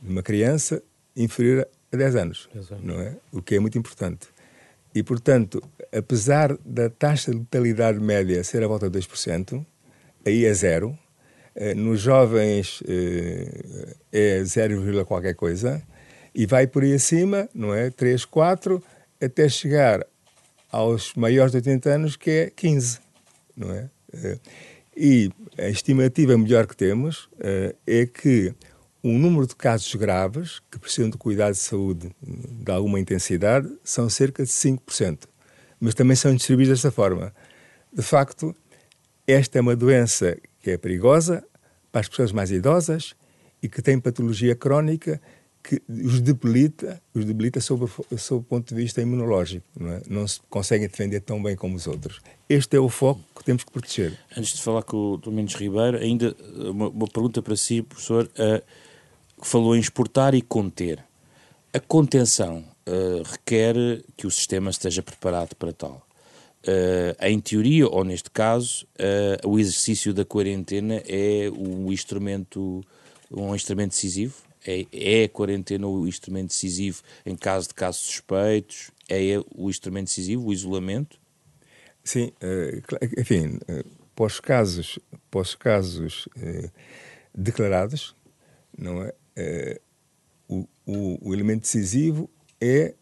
de 0.02 0.10
uma 0.10 0.22
criança 0.22 0.82
inferior 1.16 1.66
a 1.90 1.96
10 1.96 2.16
anos, 2.16 2.48
Exato. 2.54 2.82
não 2.84 3.00
é? 3.00 3.16
O 3.32 3.40
que 3.40 3.54
é 3.54 3.60
muito 3.60 3.78
importante. 3.78 4.28
E, 4.94 5.02
portanto, 5.02 5.62
apesar 5.90 6.56
da 6.64 6.90
taxa 6.90 7.30
de 7.30 7.38
letalidade 7.38 7.98
média 7.98 8.44
ser 8.44 8.62
à 8.62 8.66
volta 8.66 8.90
de 8.90 8.98
2%, 8.98 9.64
aí 10.26 10.44
é 10.44 10.52
zero, 10.52 10.90
eh, 10.90 11.01
nos 11.76 12.00
jovens 12.00 12.82
eh, 12.88 13.94
é 14.11 14.44
0, 14.44 15.04
qualquer 15.04 15.35
coisa, 15.35 15.82
e 16.35 16.47
vai 16.47 16.66
por 16.66 16.82
aí 16.82 16.94
acima, 16.94 17.49
não 17.54 17.75
é? 17.75 17.90
3, 17.90 18.25
4, 18.25 18.82
até 19.21 19.49
chegar 19.49 20.04
aos 20.71 21.14
maiores 21.14 21.52
de 21.52 21.59
80 21.59 21.90
anos, 21.90 22.16
que 22.16 22.30
é 22.30 22.50
15, 22.50 23.00
não 23.56 23.71
é? 23.71 23.90
Eh, 24.14 24.38
e 24.97 25.30
a 25.59 25.68
estimativa 25.68 26.37
melhor 26.37 26.66
que 26.66 26.76
temos 26.76 27.28
é 27.87 28.04
que 28.04 28.54
o 29.02 29.09
número 29.09 29.47
de 29.47 29.56
casos 29.56 29.94
graves 29.94 30.61
que 30.71 30.78
precisam 30.78 31.09
de 31.09 31.16
cuidado 31.16 31.52
de 31.52 31.59
saúde 31.59 32.14
de 32.21 32.71
alguma 32.71 33.00
intensidade 33.00 33.68
são 33.82 34.11
cerca 34.11 34.42
de 34.42 34.50
5%, 34.50 35.21
mas 35.80 35.94
também 35.94 36.14
são 36.14 36.35
distribuídos 36.35 36.75
desta 36.75 36.90
forma. 36.90 37.35
De 37.90 38.02
facto, 38.02 38.54
esta 39.26 39.59
é 39.59 39.61
uma 39.62 39.75
doença 39.75 40.37
que 40.62 40.71
é 40.71 40.78
perigosa 40.78 41.45
para 41.90 42.00
as 42.00 42.09
pessoas 42.09 42.33
mais 42.33 42.50
idosas 42.50 43.14
e 43.62 43.69
que 43.69 43.83
tem 43.83 44.00
patologia 44.00 44.54
crónica 44.54 45.21
que 45.62 45.81
os 45.88 46.21
debilita, 46.21 47.00
os 47.14 47.25
debilita 47.25 47.61
sob, 47.61 47.87
sob 48.19 48.40
o 48.40 48.42
ponto 48.42 48.75
de 48.75 48.75
vista 48.75 49.00
imunológico. 49.00 49.64
Não, 49.78 49.92
é? 49.92 50.02
não 50.09 50.26
se 50.26 50.40
conseguem 50.50 50.88
defender 50.88 51.21
tão 51.21 51.40
bem 51.40 51.54
como 51.54 51.76
os 51.76 51.87
outros. 51.87 52.21
Este 52.49 52.76
é 52.76 52.81
o 52.81 52.88
foco 52.88 53.21
que 53.37 53.45
temos 53.45 53.62
que 53.62 53.71
proteger. 53.71 54.19
Antes 54.37 54.54
de 54.54 54.62
falar 54.62 54.83
com 54.83 55.12
o 55.12 55.16
Domingos 55.16 55.54
Ribeiro, 55.54 55.99
ainda 55.99 56.35
uma, 56.57 56.88
uma 56.88 57.07
pergunta 57.07 57.40
para 57.40 57.57
si, 57.57 57.83
professor, 57.83 58.25
uh, 58.25 58.62
falou 59.40 59.76
em 59.76 59.81
exportar 59.81 60.35
e 60.35 60.42
conter. 60.42 61.04
A 61.73 61.78
contenção 61.78 62.64
uh, 62.87 63.23
requer 63.25 63.76
que 64.16 64.26
o 64.26 64.31
sistema 64.31 64.71
esteja 64.71 65.02
preparado 65.02 65.54
para 65.54 65.73
tal. 65.73 66.07
Uh, 66.64 67.16
em 67.21 67.40
teoria, 67.40 67.88
ou 67.88 68.04
neste 68.04 68.31
caso, 68.31 68.87
uh, 68.95 69.49
o 69.49 69.59
exercício 69.59 70.14
da 70.14 70.25
quarentena 70.25 71.02
é 71.09 71.50
o 71.50 71.92
instrumento, 71.92 72.85
um 73.31 73.54
instrumento 73.54 73.90
decisivo? 73.90 74.35
É, 74.64 74.87
é 74.92 75.25
a 75.25 75.28
quarentena 75.28 75.88
o 75.88 76.07
instrumento 76.07 76.49
decisivo 76.49 77.02
em 77.26 77.35
caso 77.35 77.66
de 77.69 77.75
casos 77.75 78.02
suspeitos? 78.02 78.92
É 79.09 79.38
o 79.57 79.69
instrumento 79.69 80.07
decisivo, 80.07 80.47
o 80.47 80.52
isolamento? 80.52 81.21
Sim, 82.04 82.33
enfim, 83.19 83.59
para 84.14 84.25
os 84.25 84.38
casos, 84.38 84.99
os 85.35 85.54
casos 85.57 86.28
declarados, 87.35 88.14
não 88.76 89.02
é? 89.02 89.14
O, 90.49 90.66
o, 90.87 91.28
o 91.28 91.35
elemento 91.35 91.62
decisivo 91.62 92.31
é 92.61 92.95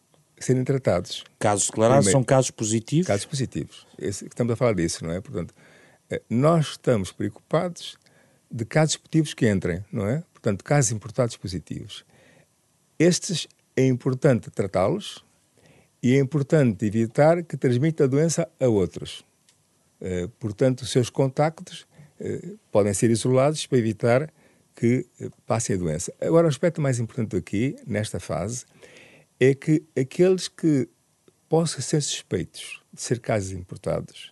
serem 0.45 0.63
tratados. 0.63 1.23
Casos 1.39 1.67
declarados 1.67 2.05
Primeiro, 2.05 2.19
são 2.19 2.23
casos 2.23 2.51
positivos? 2.51 3.07
Casos 3.07 3.25
positivos. 3.25 3.87
Esse, 3.97 4.25
estamos 4.25 4.53
a 4.53 4.55
falar 4.55 4.73
disso, 4.73 5.03
não 5.03 5.11
é? 5.11 5.21
Portanto, 5.21 5.53
eh, 6.09 6.21
nós 6.29 6.71
estamos 6.71 7.11
preocupados 7.11 7.97
de 8.49 8.65
casos 8.65 8.97
positivos 8.97 9.33
que 9.33 9.49
entrem, 9.49 9.83
não 9.91 10.07
é? 10.07 10.23
Portanto, 10.33 10.63
casos 10.63 10.91
importados 10.91 11.37
positivos. 11.37 12.05
Estes 12.97 13.47
é 13.75 13.85
importante 13.85 14.49
tratá-los 14.49 15.23
e 16.01 16.15
é 16.15 16.19
importante 16.19 16.85
evitar 16.85 17.43
que 17.43 17.55
transmita 17.55 18.03
a 18.03 18.07
doença 18.07 18.47
a 18.59 18.67
outros. 18.67 19.23
Eh, 20.01 20.27
portanto, 20.39 20.81
os 20.81 20.89
seus 20.89 21.09
contactos 21.09 21.85
eh, 22.19 22.53
podem 22.71 22.93
ser 22.93 23.09
isolados 23.09 23.65
para 23.65 23.77
evitar 23.77 24.33
que 24.75 25.05
passe 25.45 25.73
a 25.73 25.77
doença. 25.77 26.13
Agora, 26.19 26.47
o 26.47 26.49
aspecto 26.49 26.81
mais 26.81 26.97
importante 26.99 27.35
aqui, 27.35 27.75
nesta 27.85 28.19
fase, 28.19 28.65
é 29.41 29.55
que 29.55 29.83
aqueles 29.99 30.47
que 30.47 30.87
possam 31.49 31.81
ser 31.81 31.99
suspeitos 32.01 32.79
de 32.93 33.01
ser 33.01 33.19
casos 33.19 33.51
importados 33.53 34.31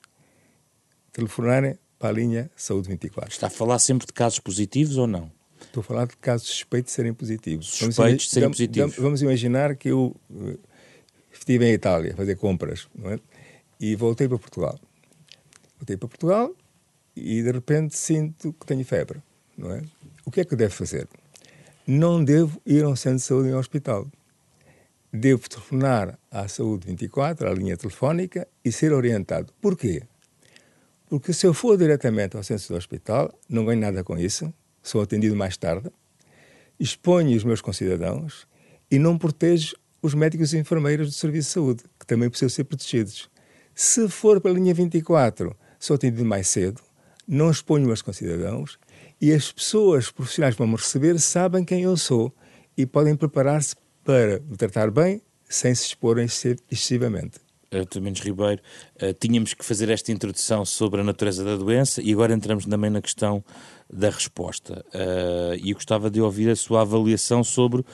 telefonarem 1.12 1.80
para 1.98 2.10
a 2.10 2.12
linha 2.12 2.52
Saúde 2.56 2.90
24. 2.90 3.32
Está 3.32 3.48
a 3.48 3.50
falar 3.50 3.80
sempre 3.80 4.06
de 4.06 4.14
casos 4.14 4.38
positivos 4.38 4.98
ou 4.98 5.08
não? 5.08 5.32
Estou 5.60 5.82
a 5.82 5.84
falar 5.84 6.06
de 6.06 6.16
casos 6.18 6.48
suspeitos 6.50 6.92
de 6.92 6.96
serem 6.96 7.12
positivos. 7.12 7.70
Suspeitos 7.72 8.26
de 8.26 8.30
serem 8.30 8.50
positivos. 8.52 8.96
Vamos 8.98 9.24
imaginar 9.24 9.76
que 9.76 9.90
eu 9.90 10.16
uh, 10.30 10.60
estive 11.34 11.66
em 11.66 11.74
Itália 11.74 12.14
a 12.14 12.16
fazer 12.16 12.36
compras 12.36 12.88
não 12.94 13.10
é? 13.10 13.20
e 13.80 13.96
voltei 13.96 14.28
para 14.28 14.38
Portugal. 14.38 14.80
Voltei 15.80 15.98
para 15.98 16.08
Portugal 16.08 16.54
e 17.16 17.42
de 17.42 17.52
repente 17.52 17.98
sinto 17.98 18.54
que 18.54 18.66
tenho 18.68 18.86
febre. 18.86 19.24
Não 19.58 19.72
é? 19.72 19.82
O 20.24 20.30
que 20.30 20.42
é 20.42 20.46
que 20.46 20.54
eu 20.54 20.58
devo 20.58 20.76
fazer? 20.76 21.08
Não 21.88 22.24
devo 22.24 22.62
ir 22.64 22.84
a 22.84 22.90
um 22.90 22.96
centro 22.96 23.18
de 23.18 23.24
saúde 23.24 23.50
em 23.50 23.56
um 23.56 23.58
hospital 23.58 24.08
devo 25.12 25.50
telefonar 25.50 26.18
à 26.32 26.48
Saúde 26.48 26.88
24, 26.88 27.48
à 27.48 27.54
linha 27.54 27.76
telefónica, 27.76 28.48
e 28.64 28.72
ser 28.72 28.94
orientado. 28.94 29.52
Porquê? 29.60 30.04
Porque 31.08 31.34
se 31.34 31.48
eu 31.48 31.54
for 31.54 31.78
diretamente 31.78 32.38
ao 32.38 32.44
centro 32.44 32.68
do 32.70 32.78
hospital, 32.78 33.34
não 33.50 33.66
ganho 33.66 33.82
nada 33.82 34.04
com 34.04 34.18
isso, 34.18 34.54
sou 34.82 35.02
atendido 35.02 35.36
mais 35.36 35.58
tarde, 35.58 35.90
exponho 36.80 37.36
os 37.36 37.44
meus 37.44 37.62
concidadãos 37.62 38.48
e 38.92 39.00
não 39.00 39.18
protejo 39.18 39.76
os 40.02 40.14
médicos 40.14 40.54
e 40.54 40.58
enfermeiros 40.58 41.08
do 41.08 41.14
Serviço 41.14 41.48
de 41.48 41.54
Saúde, 41.54 41.84
que 42.00 42.06
também 42.06 42.30
precisam 42.30 42.50
ser 42.50 42.64
protegidos. 42.64 43.30
Se 43.74 44.08
for 44.08 44.40
pela 44.40 44.56
linha 44.56 44.74
24, 44.74 45.56
sou 45.80 45.96
atendido 45.96 46.26
mais 46.26 46.48
cedo, 46.48 46.82
não 47.28 47.50
exponho 47.50 47.84
os 47.84 47.88
meus 47.88 48.02
concidadãos 48.02 48.80
e 49.20 49.32
as 49.34 49.52
pessoas 49.52 50.10
profissionais 50.12 50.56
que 50.56 50.60
vão 50.60 50.68
me 50.68 50.76
receber 50.76 51.20
sabem 51.20 51.66
quem 51.66 51.84
eu 51.84 51.98
sou 51.98 52.34
e 52.78 52.86
podem 52.86 53.16
preparar-se 53.16 53.76
para 54.10 54.40
me 54.40 54.58
tratar 54.58 54.90
bem 54.90 55.22
sem 55.48 55.76
se 55.76 55.86
exporem 55.86 56.26
excessivamente. 56.26 57.40
Dr. 57.70 58.02
Mendes 58.02 58.24
Ribeiro, 58.24 58.60
uh, 59.00 59.14
tínhamos 59.14 59.54
que 59.54 59.64
fazer 59.64 59.88
esta 59.90 60.12
introdução 60.12 60.66
sobre 60.66 61.02
a 61.02 61.04
natureza 61.04 61.46
da 61.46 61.56
doença 61.56 62.02
e 62.02 62.12
agora 62.12 62.34
entramos 62.34 62.66
também 62.66 62.90
na 62.90 63.04
questão 63.04 63.44
da 63.88 64.10
resposta. 64.10 64.84
Uh, 64.88 65.54
e 65.64 65.72
gostava 65.74 66.10
de 66.10 66.20
ouvir 66.20 66.50
a 66.50 66.56
sua 66.56 66.82
avaliação 66.82 67.44
sobre 67.44 67.86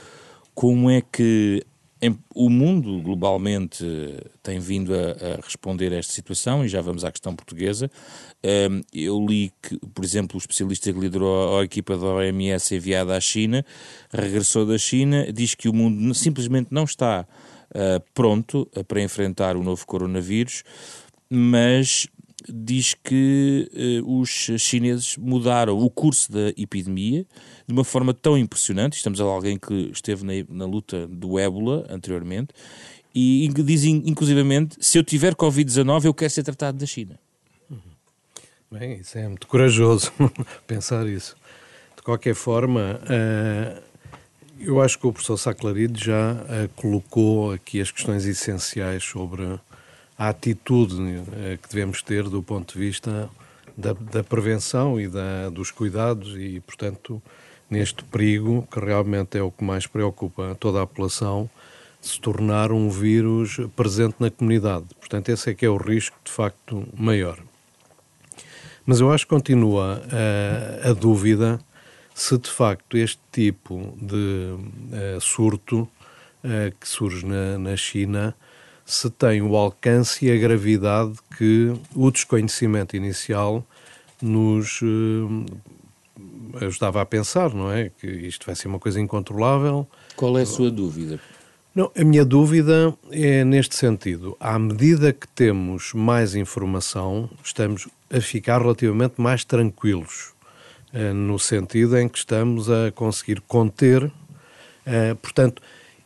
como 0.53 0.89
é 0.89 1.01
que 1.01 1.61
em, 2.01 2.17
o 2.33 2.49
mundo 2.49 3.01
globalmente 3.01 3.83
tem 4.43 4.59
vindo 4.59 4.93
a, 4.93 4.97
a, 4.97 5.35
responder 5.41 5.93
a 5.93 5.97
esta 5.97 6.11
situação 6.11 6.63
e 6.63 6.67
já 6.67 6.81
vamos 6.81 7.05
à 7.05 7.11
questão 7.11 7.35
portuguesa. 7.35 7.89
Um, 8.43 8.81
eu 8.93 9.25
li 9.25 9.51
que, 9.61 9.77
por 9.93 10.03
exemplo, 10.03 10.35
o 10.35 10.37
especialista 10.37 10.91
que 10.91 10.99
liderou 10.99 11.57
a, 11.57 11.61
a, 11.61 11.63
equipa 11.63 11.97
da 11.97 12.05
OMS 12.05 12.75
enviada 12.75 13.15
à 13.15 13.19
China 13.19 13.65
regressou 14.11 14.65
da 14.65 14.77
China, 14.77 15.31
diz 15.31 15.55
que 15.55 15.69
o 15.69 15.73
mundo 15.73 16.13
simplesmente 16.13 16.67
não 16.69 16.83
está 16.83 17.25
uh, 17.71 18.03
pronto 18.13 18.69
para 18.87 19.01
enfrentar 19.01 19.55
o 19.55 19.63
novo 19.63 19.85
coronavírus, 19.87 20.63
mas 21.29 22.07
diz 22.49 22.93
que 22.93 23.69
uh, 24.03 24.19
os 24.19 24.29
chineses 24.57 25.17
mudaram 25.17 25.77
o 25.77 25.89
curso 25.89 26.31
da 26.31 26.49
epidemia 26.57 27.25
de 27.67 27.73
uma 27.73 27.83
forma 27.83 28.13
tão 28.13 28.37
impressionante. 28.37 28.97
Estamos 28.97 29.19
a 29.19 29.23
alguém 29.23 29.57
que 29.57 29.91
esteve 29.93 30.23
na, 30.25 30.33
na 30.49 30.65
luta 30.65 31.07
do 31.07 31.39
ébola 31.39 31.85
anteriormente 31.89 32.49
e 33.13 33.47
diz 33.63 33.83
inclusivamente: 33.83 34.77
se 34.79 34.97
eu 34.97 35.03
tiver 35.03 35.35
Covid-19, 35.35 36.05
eu 36.05 36.13
quero 36.13 36.31
ser 36.31 36.43
tratado 36.43 36.77
da 36.77 36.85
China. 36.85 37.17
Bem, 38.69 38.99
isso 38.99 39.17
é 39.17 39.27
muito 39.27 39.47
corajoso 39.47 40.11
pensar 40.67 41.07
isso. 41.07 41.35
De 41.95 42.01
qualquer 42.01 42.35
forma, 42.35 42.99
uh, 43.03 43.81
eu 44.59 44.81
acho 44.81 44.99
que 44.99 45.07
o 45.07 45.13
professor 45.13 45.37
Saclarido 45.37 45.97
já 45.97 46.33
uh, 46.33 46.69
colocou 46.75 47.53
aqui 47.53 47.79
as 47.79 47.89
questões 47.89 48.25
essenciais 48.25 49.03
sobre 49.03 49.43
a 50.17 50.29
atitude 50.29 50.95
uh, 50.95 51.57
que 51.61 51.69
devemos 51.69 52.01
ter 52.01 52.23
do 52.23 52.41
ponto 52.41 52.73
de 52.73 52.79
vista 52.79 53.29
da, 53.77 53.93
da 53.93 54.23
prevenção 54.23 54.99
e 54.99 55.07
da, 55.07 55.49
dos 55.49 55.71
cuidados 55.71 56.35
e, 56.37 56.59
portanto, 56.61 57.21
neste 57.69 58.03
perigo, 58.03 58.67
que 58.71 58.79
realmente 58.79 59.37
é 59.37 59.41
o 59.41 59.51
que 59.51 59.63
mais 59.63 59.87
preocupa 59.87 60.55
toda 60.59 60.81
a 60.81 60.87
população, 60.87 61.49
se 61.99 62.19
tornar 62.19 62.71
um 62.71 62.89
vírus 62.89 63.59
presente 63.75 64.15
na 64.19 64.29
comunidade. 64.29 64.85
Portanto, 64.99 65.29
esse 65.29 65.49
é 65.49 65.53
que 65.53 65.65
é 65.65 65.69
o 65.69 65.77
risco, 65.77 66.15
de 66.23 66.31
facto, 66.31 66.87
maior. 66.95 67.39
Mas 68.85 68.99
eu 68.99 69.11
acho 69.11 69.25
que 69.25 69.31
continua 69.31 70.03
a, 70.83 70.91
a 70.91 70.93
dúvida 70.93 71.59
se, 72.13 72.37
de 72.37 72.49
facto, 72.49 72.95
este 72.95 73.19
tipo 73.31 73.97
de 73.99 74.55
uh, 74.55 75.19
surto 75.19 75.81
uh, 75.81 75.89
que 76.79 76.87
surge 76.87 77.25
na, 77.25 77.57
na 77.57 77.75
China 77.75 78.35
se 78.85 79.09
tem 79.09 79.41
o 79.41 79.55
alcance 79.55 80.25
e 80.25 80.31
a 80.31 80.37
gravidade 80.37 81.13
que 81.37 81.73
o 81.95 82.11
desconhecimento 82.11 82.95
inicial 82.95 83.65
nos 84.21 84.79
uh, 84.81 85.45
ajudava 86.61 87.01
a 87.01 87.05
pensar, 87.05 87.53
não 87.53 87.71
é? 87.71 87.89
Que 87.89 88.07
isto 88.07 88.45
vai 88.45 88.55
ser 88.55 88.67
uma 88.67 88.79
coisa 88.79 89.01
incontrolável. 89.01 89.87
Qual 90.15 90.37
é 90.37 90.43
a 90.43 90.45
sua 90.45 90.69
dúvida? 90.69 91.19
Não, 91.73 91.91
a 91.97 92.03
minha 92.05 92.23
dúvida 92.23 92.95
é 93.11 93.43
neste 93.43 93.75
sentido. 93.75 94.37
À 94.39 94.57
medida 94.57 95.11
que 95.11 95.27
temos 95.27 95.91
mais 95.93 96.33
informação, 96.33 97.29
estamos 97.43 97.87
a 98.09 98.21
ficar 98.21 98.61
relativamente 98.61 99.15
mais 99.17 99.43
tranquilos, 99.43 100.31
eh, 100.93 101.11
no 101.11 101.37
sentido 101.37 101.97
em 101.97 102.07
que 102.07 102.17
estamos 102.17 102.69
a 102.69 102.91
conseguir 102.91 103.41
conter. 103.41 104.09
Eh, 104.85 105.15
portanto, 105.15 105.61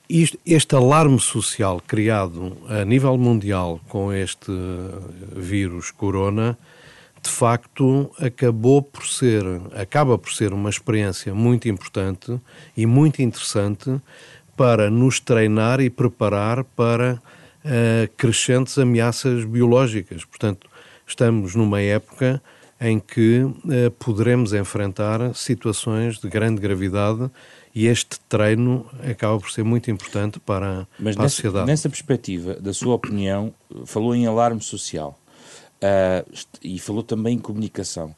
este 0.10 0.76
alarme 0.76 1.20
social 1.20 1.80
criado 1.86 2.58
a 2.68 2.84
nível 2.84 3.16
mundial 3.18 3.80
com 3.88 4.12
este 4.12 4.52
vírus 5.36 5.92
corona 5.92 6.58
de 7.22 7.30
facto 7.30 8.10
acabou 8.18 8.82
por 8.82 9.06
ser, 9.06 9.44
acaba 9.76 10.18
por 10.18 10.32
ser 10.32 10.54
uma 10.54 10.70
experiência 10.70 11.34
muito 11.34 11.68
importante 11.68 12.40
e 12.76 12.86
muito 12.86 13.22
interessante 13.22 14.02
para 14.56 14.90
nos 14.90 15.20
treinar 15.20 15.80
e 15.80 15.90
preparar 15.90 16.64
para 16.64 17.16
uh, 17.16 18.14
crescentes 18.18 18.78
ameaças 18.78 19.46
biológicas. 19.46 20.26
Portanto, 20.26 20.68
estamos 21.06 21.56
numa 21.56 21.82
época 21.82 22.42
em 22.80 23.00
que 23.00 23.42
uh, 23.44 23.92
poderemos 24.00 24.54
enfrentar 24.54 25.34
situações 25.36 26.18
de 26.20 26.30
grande 26.30 26.62
gravidade 26.62 27.30
e 27.74 27.86
este 27.88 28.20
treino 28.28 28.86
acaba 29.10 29.40
por 29.40 29.52
ser 29.52 29.64
muito 29.64 29.92
importante 29.92 30.40
para, 30.40 30.88
Mas 31.00 31.16
para 31.16 31.24
nessa, 31.24 31.26
a 31.26 31.30
sociedade. 31.30 31.68
Nessa 31.68 31.90
perspectiva, 31.90 32.56
da 32.56 32.74
sua 32.74 32.96
opinião, 32.96 33.54
falou 33.86 34.16
em 34.16 34.26
alarme 34.26 34.62
social 34.62 35.18
uh, 35.80 36.38
e 36.64 36.80
falou 36.80 37.04
também 37.04 37.36
em 37.36 37.40
comunicação. 37.40 38.16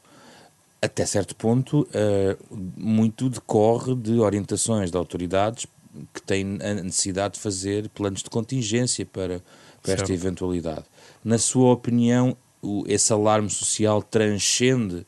Até 0.80 1.06
certo 1.06 1.36
ponto, 1.36 1.82
uh, 1.82 2.56
muito 2.76 3.28
decorre 3.28 3.94
de 3.94 4.18
orientações 4.18 4.90
de 4.90 4.96
autoridades 4.96 5.66
que 6.12 6.22
têm 6.22 6.58
a 6.62 6.74
necessidade 6.74 7.34
de 7.34 7.40
fazer 7.40 7.88
planos 7.90 8.22
de 8.22 8.30
contingência 8.30 9.04
para, 9.04 9.42
para 9.82 9.92
esta 9.92 10.12
eventualidade. 10.12 10.84
Na 11.22 11.38
sua 11.38 11.72
opinião, 11.72 12.36
o, 12.62 12.84
esse 12.86 13.12
alarme 13.12 13.50
social 13.50 14.02
transcende 14.02 15.06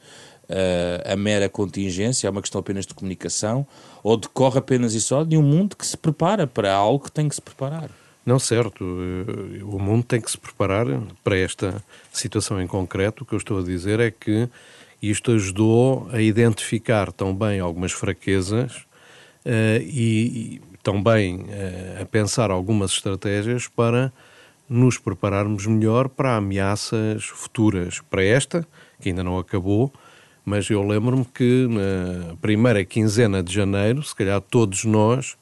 uh, 0.49 1.13
a 1.13 1.17
mera 1.17 1.49
contingência? 1.49 2.27
É 2.27 2.31
uma 2.31 2.41
questão 2.41 2.61
apenas 2.61 2.87
de 2.87 2.95
comunicação? 2.95 3.67
Ou 4.03 4.17
decorre 4.17 4.59
apenas 4.59 4.95
e 4.95 5.01
só 5.01 5.25
de 5.25 5.37
um 5.37 5.43
mundo 5.43 5.77
que 5.77 5.87
se 5.87 5.97
prepara 5.97 6.47
para 6.47 6.73
algo 6.73 7.05
que 7.05 7.13
tem 7.13 7.29
que 7.29 7.35
se 7.35 7.43
preparar? 7.43 7.91
Não, 8.25 8.39
certo. 8.39 8.85
Eh, 8.85 9.63
o 9.63 9.79
mundo 9.79 10.05
tem 10.05 10.21
que 10.21 10.31
se 10.31 10.39
preparar 10.39 10.87
para 11.23 11.37
esta 11.37 11.83
situação 12.13 12.61
em 12.61 12.67
concreto. 12.67 13.23
O 13.23 13.27
que 13.27 13.35
eu 13.35 13.39
estou 13.39 13.59
a 13.59 13.63
dizer 13.63 14.01
é 14.01 14.11
que 14.11 14.49
isto 15.03 15.33
ajudou 15.33 16.09
a 16.11 16.21
identificar 16.21 17.13
também 17.13 17.61
algumas 17.61 17.93
fraquezas 17.93 18.77
uh, 19.45 19.83
e, 19.83 20.57
e 20.57 20.63
também 20.83 21.43
uh, 21.43 22.03
a 22.03 22.07
pensar 22.07 22.51
algumas 22.51 22.93
estratégias 22.93 23.69
para 23.69 24.11
nos 24.69 24.97
prepararmos 24.97 25.67
melhor 25.67 26.09
para 26.09 26.37
ameaças 26.37 27.25
futuras, 27.25 28.01
para 28.09 28.25
esta, 28.25 28.67
que 29.01 29.11
ainda 29.11 29.23
não 29.23 29.39
acabou, 29.39 29.93
mas 30.45 30.69
eu 30.69 30.83
lembro-me 30.87 31.25
que 31.25 31.67
na 31.69 32.37
primeira 32.37 32.85
quinzena 32.85 33.43
de 33.43 33.53
janeiro, 33.53 34.03
se 34.03 34.15
calhar 34.15 34.41
todos 34.41 34.85
nós 34.85 35.37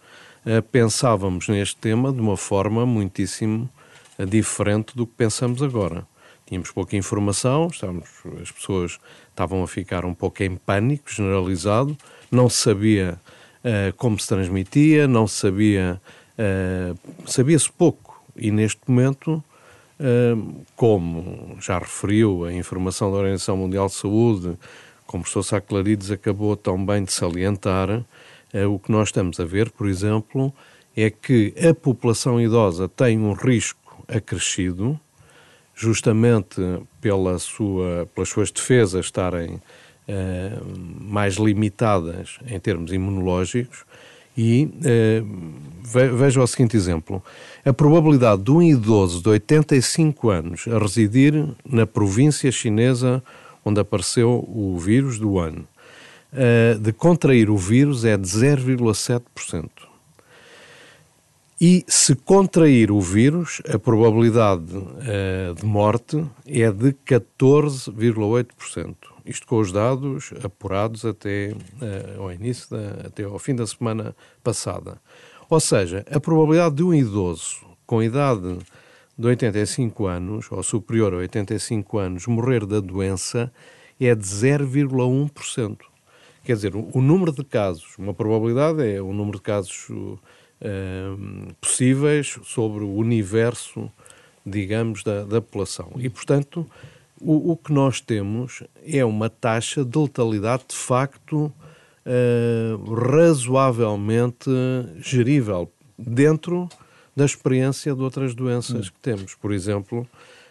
eh, 0.45 0.61
pensávamos 0.61 1.49
neste 1.49 1.77
tema 1.77 2.13
de 2.13 2.21
uma 2.21 2.37
forma 2.37 2.85
muitíssimo 2.85 3.69
eh, 4.19 4.27
diferente 4.27 4.97
do 4.97 5.07
que 5.07 5.13
pensamos 5.17 5.63
agora. 5.63 6.07
Tínhamos 6.47 6.71
pouca 6.73 6.97
informação, 6.97 7.69
estávamos, 7.69 8.09
as 8.41 8.51
pessoas 8.51 8.99
estavam 9.31 9.63
a 9.63 9.69
ficar 9.69 10.05
um 10.05 10.13
pouco 10.13 10.43
em 10.43 10.57
pânico 10.57 11.11
generalizado, 11.11 11.97
não 12.31 12.49
sabia 12.49 13.19
uh, 13.65 13.97
como 13.97 14.19
se 14.19 14.29
transmitia, 14.29 15.09
não 15.09 15.27
sabia, 15.27 16.01
uh, 16.37 16.99
sabia-se 17.27 17.71
pouco. 17.71 18.23
E 18.37 18.51
neste 18.51 18.81
momento, 18.87 19.43
como 20.75 21.57
já 21.61 21.79
referiu 21.79 22.45
a 22.45 22.53
informação 22.53 23.11
da 23.11 23.19
Organização 23.19 23.57
Mundial 23.57 23.87
de 23.87 23.95
Saúde, 23.95 24.59
como 25.13 25.23
professor 25.23 25.43
Sá 25.43 25.61
Clarides 25.61 26.11
acabou 26.11 26.57
também 26.57 27.05
de 27.05 27.13
salientar, 27.13 28.03
o 28.69 28.79
que 28.79 28.91
nós 28.91 29.09
estamos 29.09 29.39
a 29.39 29.45
ver, 29.45 29.71
por 29.71 29.87
exemplo, 29.87 30.53
é 30.97 31.11
que 31.11 31.55
a 31.69 31.75
população 31.75 32.41
idosa 32.41 32.89
tem 32.89 33.19
um 33.19 33.33
risco 33.33 34.05
acrescido, 34.09 34.99
justamente 35.75 36.61
pela 37.01 37.39
sua, 37.39 38.09
pelas 38.15 38.29
suas 38.29 38.51
defesas 38.51 39.07
estarem 39.07 39.55
uh, 39.55 41.01
mais 41.01 41.37
limitadas 41.37 42.39
em 42.47 42.59
termos 42.59 42.93
imunológicos. 42.93 43.85
E 44.37 44.65
uh, 44.65 46.17
veja 46.17 46.43
o 46.43 46.47
seguinte 46.47 46.77
exemplo: 46.77 47.23
a 47.65 47.73
probabilidade 47.73 48.43
de 48.43 48.51
um 48.51 48.63
idoso 48.63 49.23
de 49.23 49.29
85 49.29 50.31
anos 50.31 50.65
a 50.69 50.79
residir 50.79 51.49
na 51.65 51.87
província 51.87 52.51
chinesa 52.51 53.23
onde 53.65 53.81
apareceu 53.81 54.45
o 54.49 54.79
vírus 54.79 55.19
do 55.19 55.39
ano, 55.39 55.67
uh, 56.33 56.79
de 56.79 56.93
contrair 56.93 57.49
o 57.51 57.57
vírus 57.57 58.05
é 58.05 58.17
de 58.17 58.27
0,7%. 58.27 59.71
E 61.61 61.85
se 61.87 62.17
contrair 62.17 62.91
o 62.91 63.01
vírus, 63.01 63.63
a 63.73 63.79
probabilidade 63.79 64.77
uh, 64.77 65.55
de 65.55 65.65
morte 65.65 66.27
é 66.45 66.73
de 66.73 66.93
14,8%. 67.07 68.97
Isto 69.25 69.47
com 69.47 69.61
os 69.61 69.71
dados 69.71 70.33
apurados 70.43 71.05
até 71.05 71.53
uh, 71.53 72.23
ao 72.23 72.33
início, 72.33 72.69
da, 72.69 73.07
até 73.07 73.23
ao 73.23 73.39
fim 73.39 73.55
da 73.55 73.65
semana 73.65 74.17
passada. 74.43 75.01
Ou 75.49 75.61
seja, 75.61 76.05
a 76.11 76.19
probabilidade 76.19 76.75
de 76.75 76.83
um 76.83 76.93
idoso 76.93 77.59
com 77.87 78.03
idade 78.03 78.59
de 79.17 79.27
85 79.27 80.07
anos, 80.07 80.51
ou 80.51 80.63
superior 80.63 81.15
a 81.15 81.19
85 81.19 81.99
anos, 81.99 82.27
morrer 82.27 82.67
da 82.67 82.81
doença 82.81 83.53
é 84.01 84.15
de 84.15 84.25
0,1%. 84.25 85.79
Quer 86.45 86.57
dizer, 86.57 86.75
o, 86.75 87.01
número 87.01 87.31
de 87.33 87.45
casos, 87.45 87.97
uma 87.97 88.13
probabilidade 88.13 88.85
é 88.85 89.01
o 89.01 89.13
número 89.13 89.39
de 89.39 89.45
casos 89.45 89.89
uh, 89.91 91.55
possíveis 91.61 92.39
sobre 92.43 92.83
o 92.83 92.95
universo, 92.95 93.89
digamos, 94.45 95.05
da, 95.05 95.23
da 95.23 95.41
população. 95.41 95.93
E, 95.99 96.09
portanto, 96.09 96.67
o, 97.21 97.53
o, 97.53 97.57
que 97.57 97.73
nós 97.73 98.01
temos 98.01 98.65
é 98.85 99.05
uma 99.05 99.31
taxa 99.31 99.85
de 99.85 99.97
letalidade 99.97 100.65
de 100.71 100.77
facto 100.77 101.53
uh, 102.05 102.95
razoavelmente 102.95 104.51
gerível 104.99 105.71
dentro 105.97 106.69
da 107.15 107.25
experiência 107.25 107.95
de 107.95 108.03
outras 108.03 108.35
doenças 108.35 108.89
que 108.89 108.99
temos. 108.99 109.35
Por 109.35 109.53
exemplo, 109.53 110.07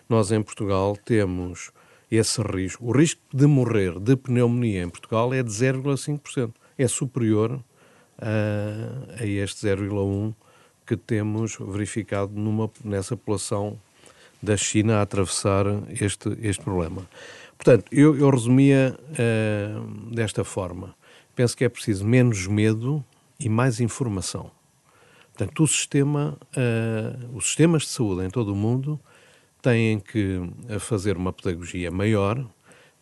nós 0.07 0.31
em 0.31 0.41
Portugal 0.41 0.97
temos 1.03 1.71
esse 2.09 2.41
risco. 2.41 2.85
O 2.85 2.91
risco 2.91 3.21
de 3.33 3.45
morrer 3.47 3.99
de 3.99 4.15
pneumonia 4.15 4.83
em 4.83 4.89
Portugal 4.89 5.33
é 5.33 5.41
de 5.41 5.49
0,5%. 5.49 6.51
É 6.77 6.87
superior 6.87 7.63
a, 8.19 9.21
a 9.23 9.25
este 9.25 9.65
0,1 9.65 10.33
que 10.85 10.97
temos 10.97 11.57
verificado 11.59 12.33
numa, 12.33 12.69
nessa 12.83 13.15
população 13.15 13.79
da 14.41 14.57
China 14.57 14.97
a 14.97 15.01
atravessar 15.03 15.65
este, 15.89 16.37
este 16.41 16.63
problema. 16.63 17.07
Portanto, 17.57 17.85
eu, 17.91 18.17
eu 18.17 18.29
resumia 18.29 18.97
uh, 19.11 20.13
desta 20.13 20.43
forma. 20.43 20.95
Penso 21.35 21.55
que 21.55 21.63
é 21.63 21.69
preciso 21.69 22.05
menos 22.05 22.47
medo 22.47 23.05
e 23.39 23.47
mais 23.47 23.79
informação. 23.79 24.51
Portanto, 25.41 25.63
o 25.63 25.67
sistema, 25.67 26.37
uh, 26.55 27.35
os 27.35 27.47
sistemas 27.47 27.81
de 27.81 27.87
saúde 27.87 28.23
em 28.23 28.29
todo 28.29 28.53
o 28.53 28.55
mundo 28.55 28.99
têm 29.59 29.99
que 29.99 30.39
fazer 30.79 31.17
uma 31.17 31.33
pedagogia 31.33 31.89
maior, 31.89 32.47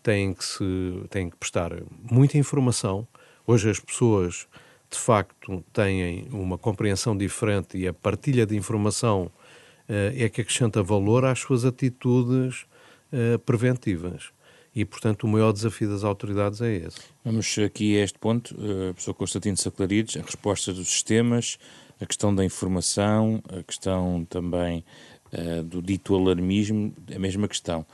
têm 0.01 0.33
que, 0.33 0.45
se, 0.45 0.63
têm 1.09 1.29
que 1.29 1.35
prestar 1.35 1.73
muita 2.09 2.37
informação. 2.37 3.05
Hoje 3.45 3.69
as 3.69 3.77
pessoas 3.77 4.47
de 4.89 4.97
facto 4.97 5.61
têm 5.73 6.29
uma 6.31 6.57
compreensão 6.57 7.15
diferente 7.17 7.77
e 7.77 7.85
a 7.85 7.93
partilha 7.93 8.45
de 8.45 8.55
informação 8.55 9.23
uh, 9.89 10.15
é 10.15 10.29
que 10.29 10.39
acrescenta 10.39 10.81
valor 10.81 11.25
às 11.25 11.39
suas 11.39 11.65
atitudes 11.65 12.65
uh, 13.11 13.37
preventivas. 13.39 14.31
E, 14.73 14.85
portanto, 14.85 15.23
o 15.23 15.27
maior 15.27 15.51
desafio 15.51 15.89
das 15.89 16.05
autoridades 16.05 16.61
é 16.61 16.73
esse. 16.73 17.01
Vamos 17.25 17.59
aqui 17.59 17.97
a 17.97 18.03
este 18.05 18.17
ponto, 18.17 18.55
uh, 18.55 18.93
professor 18.93 19.13
Constantino 19.13 19.57
Saclarides, 19.57 20.15
a 20.15 20.21
resposta 20.21 20.71
dos 20.71 20.87
sistemas, 20.87 21.59
a 21.99 22.05
questão 22.05 22.33
da 22.33 22.45
informação, 22.45 23.43
a 23.49 23.61
questão 23.63 24.25
também 24.25 24.85
uh, 25.33 25.63
do 25.63 25.81
dito 25.81 26.15
alarmismo, 26.15 26.93
a 27.13 27.19
mesma 27.19 27.47
questão. 27.47 27.85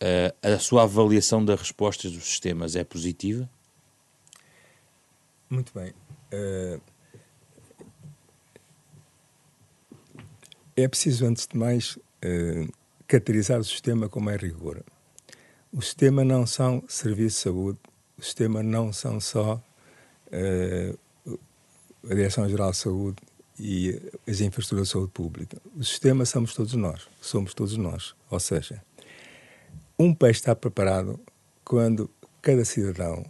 Uh, 0.00 0.54
a 0.54 0.58
sua 0.58 0.84
avaliação 0.84 1.44
das 1.44 1.60
respostas 1.60 2.12
dos 2.12 2.24
sistemas 2.24 2.74
é 2.74 2.82
positiva? 2.82 3.48
Muito 5.50 5.72
bem. 5.74 5.92
Uh, 6.32 6.80
é 10.74 10.88
preciso, 10.88 11.26
antes 11.26 11.46
de 11.46 11.56
mais, 11.56 11.98
caracterizar 13.06 13.60
o 13.60 13.64
sistema 13.64 14.08
com 14.08 14.20
mais 14.20 14.40
rigor. 14.40 14.82
O 15.70 15.82
sistema 15.82 16.24
não 16.24 16.46
são 16.46 16.82
serviços 16.88 17.34
de 17.34 17.42
saúde, 17.42 17.78
o 18.16 18.22
sistema 18.22 18.62
não 18.62 18.90
são 18.90 19.20
só 19.20 19.62
a 20.32 22.14
Direção-Geral 22.14 22.70
de 22.70 22.76
Saúde 22.78 23.16
e 23.64 24.02
as 24.26 24.40
infraestruturas 24.40 24.88
de 24.88 24.92
saúde 24.92 25.12
pública. 25.12 25.56
O 25.76 25.84
sistema 25.84 26.24
somos 26.24 26.52
todos 26.52 26.74
nós, 26.74 27.06
somos 27.20 27.54
todos 27.54 27.76
nós. 27.76 28.12
Ou 28.28 28.40
seja, 28.40 28.82
um 29.96 30.12
país 30.12 30.38
está 30.38 30.56
preparado 30.56 31.20
quando 31.64 32.10
cada 32.42 32.64
cidadão, 32.64 33.24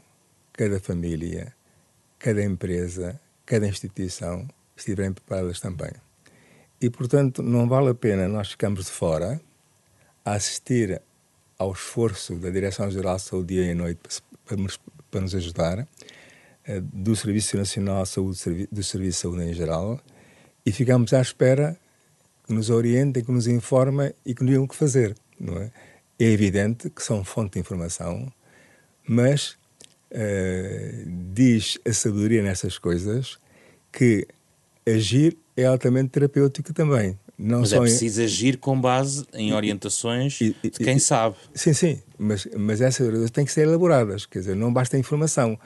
cada 0.55 0.81
família, 0.81 1.55
cada 2.19 2.43
empresa, 2.43 3.21
cada 3.45 3.69
instituição 3.69 4.49
estiverem 4.75 5.13
preparadas 5.13 5.61
também. 5.61 5.93
E, 6.81 6.89
portanto, 6.89 7.43
não 7.43 7.69
vale 7.69 7.91
a 7.91 7.95
pena 7.95 8.27
nós 8.27 8.53
ficarmos 8.53 8.87
de 8.87 8.91
fora 8.91 9.39
a 10.25 10.33
assistir 10.33 11.03
ao 11.59 11.73
esforço 11.73 12.37
da 12.37 12.49
Direção-Geral 12.49 13.17
de 13.17 13.23
Saúde 13.23 13.55
dia 13.55 13.71
e 13.71 13.75
noite 13.75 14.01
para, 14.47 15.21
nos 15.21 15.35
ajudar, 15.35 15.87
eh, 16.65 16.81
do 16.81 17.15
Serviço 17.15 17.59
Nacional 17.59 18.03
de 18.05 18.09
Saúde, 18.09 18.69
do 18.73 18.83
Serviço 18.83 19.19
de 19.19 19.23
Saúde 19.23 19.45
em 19.45 19.53
geral, 19.53 20.01
e 20.65 20.73
ficamos 20.73 21.13
à 21.13 21.21
espera 21.21 21.77
que 22.47 22.53
nos 22.53 22.71
orientem, 22.71 23.25
que 23.25 23.33
nos 23.33 23.47
informem 23.47 24.13
e 24.25 24.35
que 24.35 24.43
nos 24.43 24.51
digam 24.51 24.65
o 24.65 24.69
que 24.69 24.77
fazer. 24.77 25.15
Não 25.39 25.59
é? 25.59 25.71
é 26.19 26.31
evidente 26.31 26.89
que 26.89 27.03
são 27.03 27.25
fonte 27.25 27.55
de 27.55 27.59
informação, 27.59 28.33
mas 29.07 29.57
uh, 30.13 31.33
diz 31.33 31.79
a 31.87 31.93
sabedoria 31.93 32.43
nessas 32.43 32.79
coisas 32.79 33.39
que 33.91 34.27
agir 34.87 35.37
é 35.57 35.65
altamente 35.65 36.11
terapêutico 36.11 36.73
também. 36.73 37.19
Não 37.39 37.61
mas 37.61 37.73
é 37.73 37.81
preciso 37.81 38.21
em... 38.21 38.25
agir 38.25 38.59
com 38.59 38.81
base 38.81 39.27
em 39.33 39.53
orientações 39.53 40.41
e, 40.41 40.55
e, 40.63 40.71
de 40.71 40.79
quem 40.79 40.97
e, 40.97 41.01
sabe. 41.01 41.37
Sim, 41.55 41.73
sim, 41.73 42.01
mas, 42.17 42.47
mas 42.57 42.81
essas 42.81 43.01
orientações 43.01 43.31
têm 43.31 43.45
que 43.45 43.53
ser 43.53 43.63
elaboradas, 43.63 44.27
quer 44.27 44.41
dizer, 44.41 44.55
não 44.55 44.73
basta 44.73 44.97
a 44.97 45.01
informação. 45.01 45.59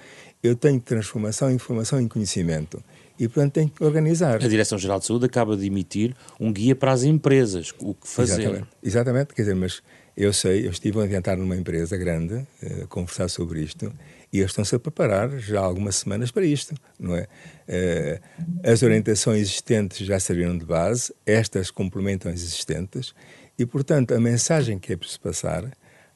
Eu 0.42 0.56
tenho 0.56 0.80
transformação 0.80 1.50
informação 1.50 2.00
em 2.00 2.08
conhecimento 2.08 2.82
e, 3.18 3.28
portanto, 3.28 3.52
tenho 3.54 3.68
que 3.68 3.82
organizar. 3.82 4.36
A 4.36 4.48
Direção-Geral 4.48 4.98
de 4.98 5.06
Saúde 5.06 5.26
acaba 5.26 5.56
de 5.56 5.66
emitir 5.66 6.14
um 6.38 6.52
guia 6.52 6.74
para 6.74 6.92
as 6.92 7.02
empresas, 7.02 7.72
o 7.78 7.94
que 7.94 8.06
fazer. 8.06 8.42
Exatamente, 8.42 8.68
Exatamente. 8.82 9.34
quer 9.34 9.42
dizer, 9.42 9.54
mas 9.54 9.82
eu 10.16 10.32
sei, 10.32 10.66
eu 10.66 10.70
estive 10.70 11.00
a 11.00 11.04
adiantar 11.04 11.36
numa 11.36 11.56
empresa 11.56 11.96
grande, 11.96 12.34
uh, 12.34 12.84
a 12.84 12.86
conversar 12.86 13.28
sobre 13.28 13.60
isto, 13.60 13.92
e 14.32 14.38
eles 14.38 14.50
estão-se 14.50 14.74
a 14.74 14.78
preparar 14.78 15.38
já 15.38 15.60
há 15.60 15.64
algumas 15.64 15.96
semanas 15.96 16.30
para 16.30 16.44
isto, 16.44 16.74
não 16.98 17.16
é? 17.16 17.26
Uh, 17.68 18.70
as 18.70 18.82
orientações 18.82 19.42
existentes 19.42 20.06
já 20.06 20.18
serviram 20.18 20.56
de 20.56 20.64
base, 20.64 21.14
estas 21.24 21.70
complementam 21.70 22.30
as 22.30 22.40
existentes, 22.40 23.14
e, 23.58 23.64
portanto, 23.64 24.12
a 24.12 24.20
mensagem 24.20 24.78
que 24.78 24.92
é 24.92 24.96
preciso 24.96 25.20
passar 25.20 25.70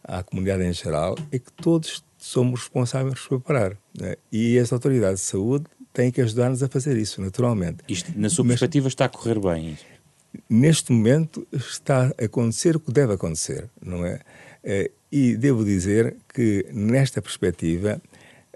à 0.05 0.23
comunidade 0.23 0.63
em 0.65 0.73
geral 0.73 1.17
é 1.31 1.39
que 1.39 1.53
todos 1.53 2.05
somos 2.19 2.61
responsáveis 2.61 3.19
por 3.21 3.41
preparar. 3.41 3.77
É? 4.01 4.19
E 4.31 4.59
as 4.59 4.73
autoridades 4.73 5.21
de 5.21 5.27
saúde 5.27 5.65
têm 6.01 6.11
que 6.11 6.21
ajudar-nos 6.21 6.63
a 6.63 6.69
fazer 6.69 6.97
isso, 6.97 7.21
naturalmente. 7.21 7.79
Isto, 7.89 8.13
na 8.17 8.31
sua 8.31 8.45
Mas, 8.45 8.53
perspectiva, 8.53 8.89
está 8.89 9.05
a 9.05 9.09
correr 9.09 9.39
bem? 9.39 9.77
neste 10.49 10.93
momento 10.93 11.47
está 11.53 12.13
a 12.17 12.25
acontecer 12.25 12.77
o 12.77 12.81
que 12.81 12.93
deve 12.93 13.15
acontecer, 13.15 13.69
não 13.85 14.07
é? 14.07 14.21
Uh, 14.63 14.91
e 15.11 15.37
devo 15.37 15.65
dizer 15.65 16.17
que, 16.33 16.67
nesta 16.73 17.21
perspectiva, 17.21 18.01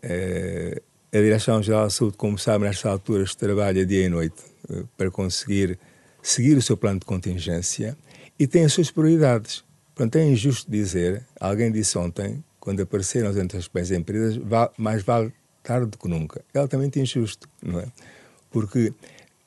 uh, 0.04 0.82
a 1.12 1.20
Direção-Geral 1.20 1.84
da 1.84 1.90
Saúde, 1.90 2.16
como 2.16 2.38
sabe, 2.38 2.64
nestas 2.64 2.86
alturas 2.86 3.34
trabalha 3.34 3.84
dia 3.84 4.06
e 4.06 4.08
noite 4.08 4.42
para 4.96 5.10
conseguir 5.10 5.78
seguir 6.22 6.56
o 6.56 6.62
seu 6.62 6.76
plano 6.76 7.00
de 7.00 7.06
contingência 7.06 7.96
e 8.38 8.46
tem 8.46 8.64
as 8.64 8.72
suas 8.72 8.90
prioridades. 8.90 9.64
Portanto, 9.94 10.16
é 10.16 10.24
injusto 10.24 10.70
dizer, 10.70 11.22
alguém 11.38 11.70
disse 11.70 11.96
ontem, 11.98 12.42
quando 12.58 12.80
apareceram 12.80 13.28
as 13.28 13.36
principais 13.36 13.90
empresas, 13.90 14.40
mais 14.76 15.02
vale 15.02 15.32
tarde 15.64 15.86
do 15.86 15.98
que 15.98 16.06
nunca. 16.06 16.44
É 16.54 16.58
altamente 16.58 17.00
injusto, 17.00 17.48
não 17.60 17.80
é? 17.80 17.86
Porque 18.50 18.92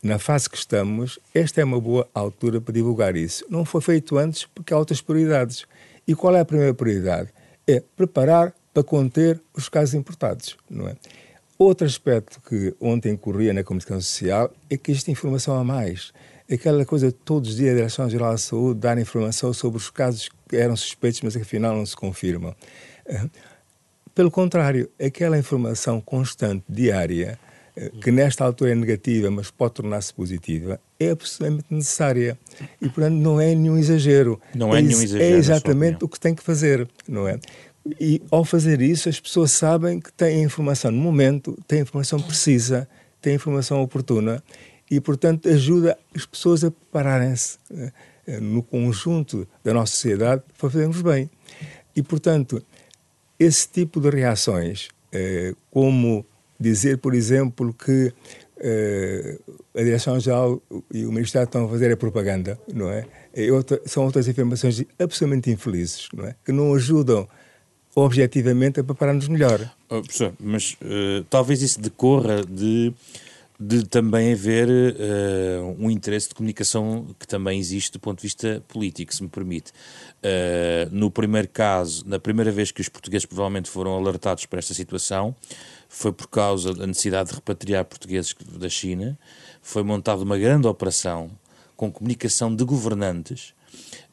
na 0.04 0.20
fase 0.20 0.50
que 0.50 0.58
estamos, 0.58 1.20
esta 1.34 1.62
é 1.62 1.64
uma 1.64 1.80
boa 1.80 2.08
altura 2.14 2.60
para 2.60 2.74
divulgar 2.74 3.16
isso. 3.16 3.46
Não 3.50 3.64
foi 3.64 3.82
feito 3.82 4.18
antes 4.18 4.46
porque 4.46 4.74
há 4.74 4.78
outras 4.78 5.00
prioridades. 5.00 5.66
E 6.08 6.16
qual 6.16 6.36
é 6.36 6.40
a 6.42 6.46
primeira 6.46 6.74
prioridade? 6.74 7.30
É 7.66 7.82
preparar 7.96 8.54
para 8.74 8.84
conter 8.84 9.42
os 9.54 9.70
casos 9.70 9.94
importados, 9.96 10.58
não 10.70 10.88
é? 10.88 10.96
Outro 11.58 11.88
aspecto 11.88 12.40
que 12.48 12.76
ontem 12.80 13.18
corria 13.18 13.52
na 13.52 13.64
comunicação 13.64 14.00
social 14.00 14.54
é 14.70 14.78
que 14.78 14.92
existe 14.92 15.10
informação 15.10 15.58
a 15.58 15.64
mais. 15.64 16.14
Aquela 16.50 16.86
coisa 16.86 17.12
todos 17.12 17.50
os 17.50 17.56
dias 17.58 17.72
a 17.72 17.76
Direção-Geral 17.76 18.32
da 18.32 18.38
Saúde 18.38 18.80
dar 18.80 18.98
informação 19.00 19.52
sobre 19.54 19.78
os 19.78 19.90
casos 19.90 20.30
que 20.48 20.56
eram 20.56 20.76
suspeitos, 20.76 21.22
mas 21.22 21.36
que 21.36 21.42
afinal 21.42 21.76
não 21.76 21.86
se 21.86 21.96
confirmam. 21.96 22.56
Eh, 24.18 24.24
pelo 24.24 24.32
contrário, 24.32 24.90
aquela 25.00 25.38
informação 25.38 26.02
constante, 26.02 26.64
diária, 26.68 27.40
eh, 27.76 27.92
que 28.02 28.12
nesta 28.12 28.44
altura 28.44 28.72
é 28.72 28.76
negativa, 28.76 29.30
mas 29.30 29.52
pode 29.52 29.76
tornar-se 29.76 30.12
positiva, 30.12 30.80
é 31.00 31.12
absolutamente 31.12 31.66
necessária. 31.70 32.38
E, 32.82 32.90
portanto, 32.90 33.14
não 33.14 33.40
é 33.40 33.54
nenhum 33.54 33.78
exagero. 33.78 34.42
Não 34.56 34.76
é, 34.76 34.80
é 34.80 34.82
nenhum 34.82 35.02
exagero. 35.02 35.24
É 35.24 35.38
exatamente 35.38 36.04
o 36.04 36.10
que 36.10 36.20
tem 36.20 36.34
que 36.34 36.42
fazer, 36.42 36.88
não 37.08 37.28
é? 37.28 37.40
E, 38.00 38.22
ao 38.32 38.44
fazer 38.44 38.82
isso, 38.82 39.08
as 39.08 39.20
pessoas 39.20 39.52
sabem 39.52 40.00
que 40.00 40.12
têm 40.12 40.44
informação 40.44 40.92
no 40.92 40.98
momento, 40.98 41.58
têm 41.68 41.82
informação 41.82 42.20
precisa, 42.20 42.88
têm 43.22 43.36
informação 43.36 43.82
oportuna 43.82 44.44
e, 44.90 45.00
portanto, 45.00 45.48
ajuda 45.48 45.98
as 46.16 46.26
pessoas 46.26 46.64
a 46.64 46.72
prepararem-se 46.72 47.58
eh, 48.28 48.40
no 48.42 48.64
conjunto 48.64 49.48
da 49.64 49.74
nossa 49.74 49.94
sociedade 49.94 50.42
para 50.58 50.70
fazermos 50.70 51.02
bem. 51.02 51.30
E, 51.96 52.02
portanto, 52.04 52.62
esse 53.40 53.68
tipo 53.68 54.00
de 54.00 54.10
reações, 54.10 54.90
eh, 55.12 55.54
como 55.72 56.26
dizer, 56.60 56.98
por 56.98 57.14
exemplo, 57.14 57.74
que 57.74 58.14
eh, 58.60 59.38
a 59.76 59.84
Direção-Geral 59.84 60.62
e 60.92 61.06
o 61.06 61.12
Ministério 61.12 61.46
estão 61.46 61.66
a 61.66 61.70
fazer 61.70 61.92
a 61.92 61.98
propaganda, 61.98 62.60
não 62.74 62.90
é? 62.90 63.06
outra, 63.52 63.80
são 63.86 64.04
outras 64.04 64.28
informações 64.28 64.84
absolutamente 64.98 65.52
infelizes, 65.52 66.10
não 66.14 66.26
é? 66.26 66.36
Que 66.44 66.52
não 66.52 66.74
ajudam 66.74 67.28
objetivamente 67.96 68.80
a 68.80 68.84
preparar-nos 68.84 69.28
melhor. 69.28 69.60
Oh, 69.90 70.02
professor, 70.02 70.34
mas 70.40 70.74
uh, 70.82 71.24
talvez 71.30 71.62
isso 71.62 71.80
decorra 71.80 72.44
de 72.44 72.94
de 73.60 73.84
também 73.88 74.34
haver 74.34 74.70
uh, 74.70 75.76
um 75.80 75.90
interesse 75.90 76.30
de 76.30 76.36
comunicação 76.36 77.08
que 77.20 77.28
também 77.28 77.60
existe 77.60 77.94
do 77.94 78.00
ponto 78.00 78.18
de 78.18 78.24
vista 78.24 78.64
político, 78.68 79.14
se 79.14 79.24
me 79.24 79.30
permite. 79.30 79.72
Uh, 80.22 80.90
no 80.92 81.10
primeiro 81.10 81.48
caso, 81.48 82.04
na 82.08 82.20
primeira 82.20 82.52
vez 82.52 82.72
que 82.72 82.82
os 82.82 82.90
portugueses 82.90 83.26
provavelmente 83.26 83.70
foram 83.70 83.96
alertados 83.96 84.46
para 84.46 84.60
esta 84.60 84.76
situação, 84.76 85.36
foi 85.90 86.12
por 86.12 86.28
causa 86.28 86.74
da 86.74 86.86
necessidade 86.86 87.30
de 87.30 87.36
repatriar 87.36 87.84
portugueses 87.86 88.36
da 88.60 88.70
China. 88.70 89.18
Foi 89.62 89.82
montada 89.82 90.22
uma 90.22 90.38
grande 90.38 90.68
operação 90.68 91.32
com 91.76 91.92
comunicação 91.92 92.56
de 92.56 92.64
governantes, 92.64 93.56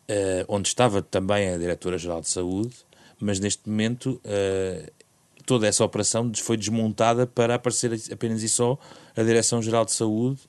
uh, 0.08 0.44
onde 0.48 0.68
estava 0.68 1.02
também 1.02 1.50
a 1.50 1.58
Diretora-Geral 1.58 2.22
de 2.22 2.30
Saúde, 2.30 2.74
mas 3.20 3.38
neste 3.38 3.68
momento 3.68 4.20
toda 5.44 5.66
essa 5.66 5.84
operação 5.84 6.30
foi 6.42 6.56
desmontada 6.56 7.26
para 7.26 7.54
aparecer 7.54 7.92
apenas 8.12 8.42
e 8.42 8.48
só 8.48 8.78
a 9.16 9.22
Direção-Geral 9.22 9.84
de 9.84 9.92
Saúde 9.92 10.40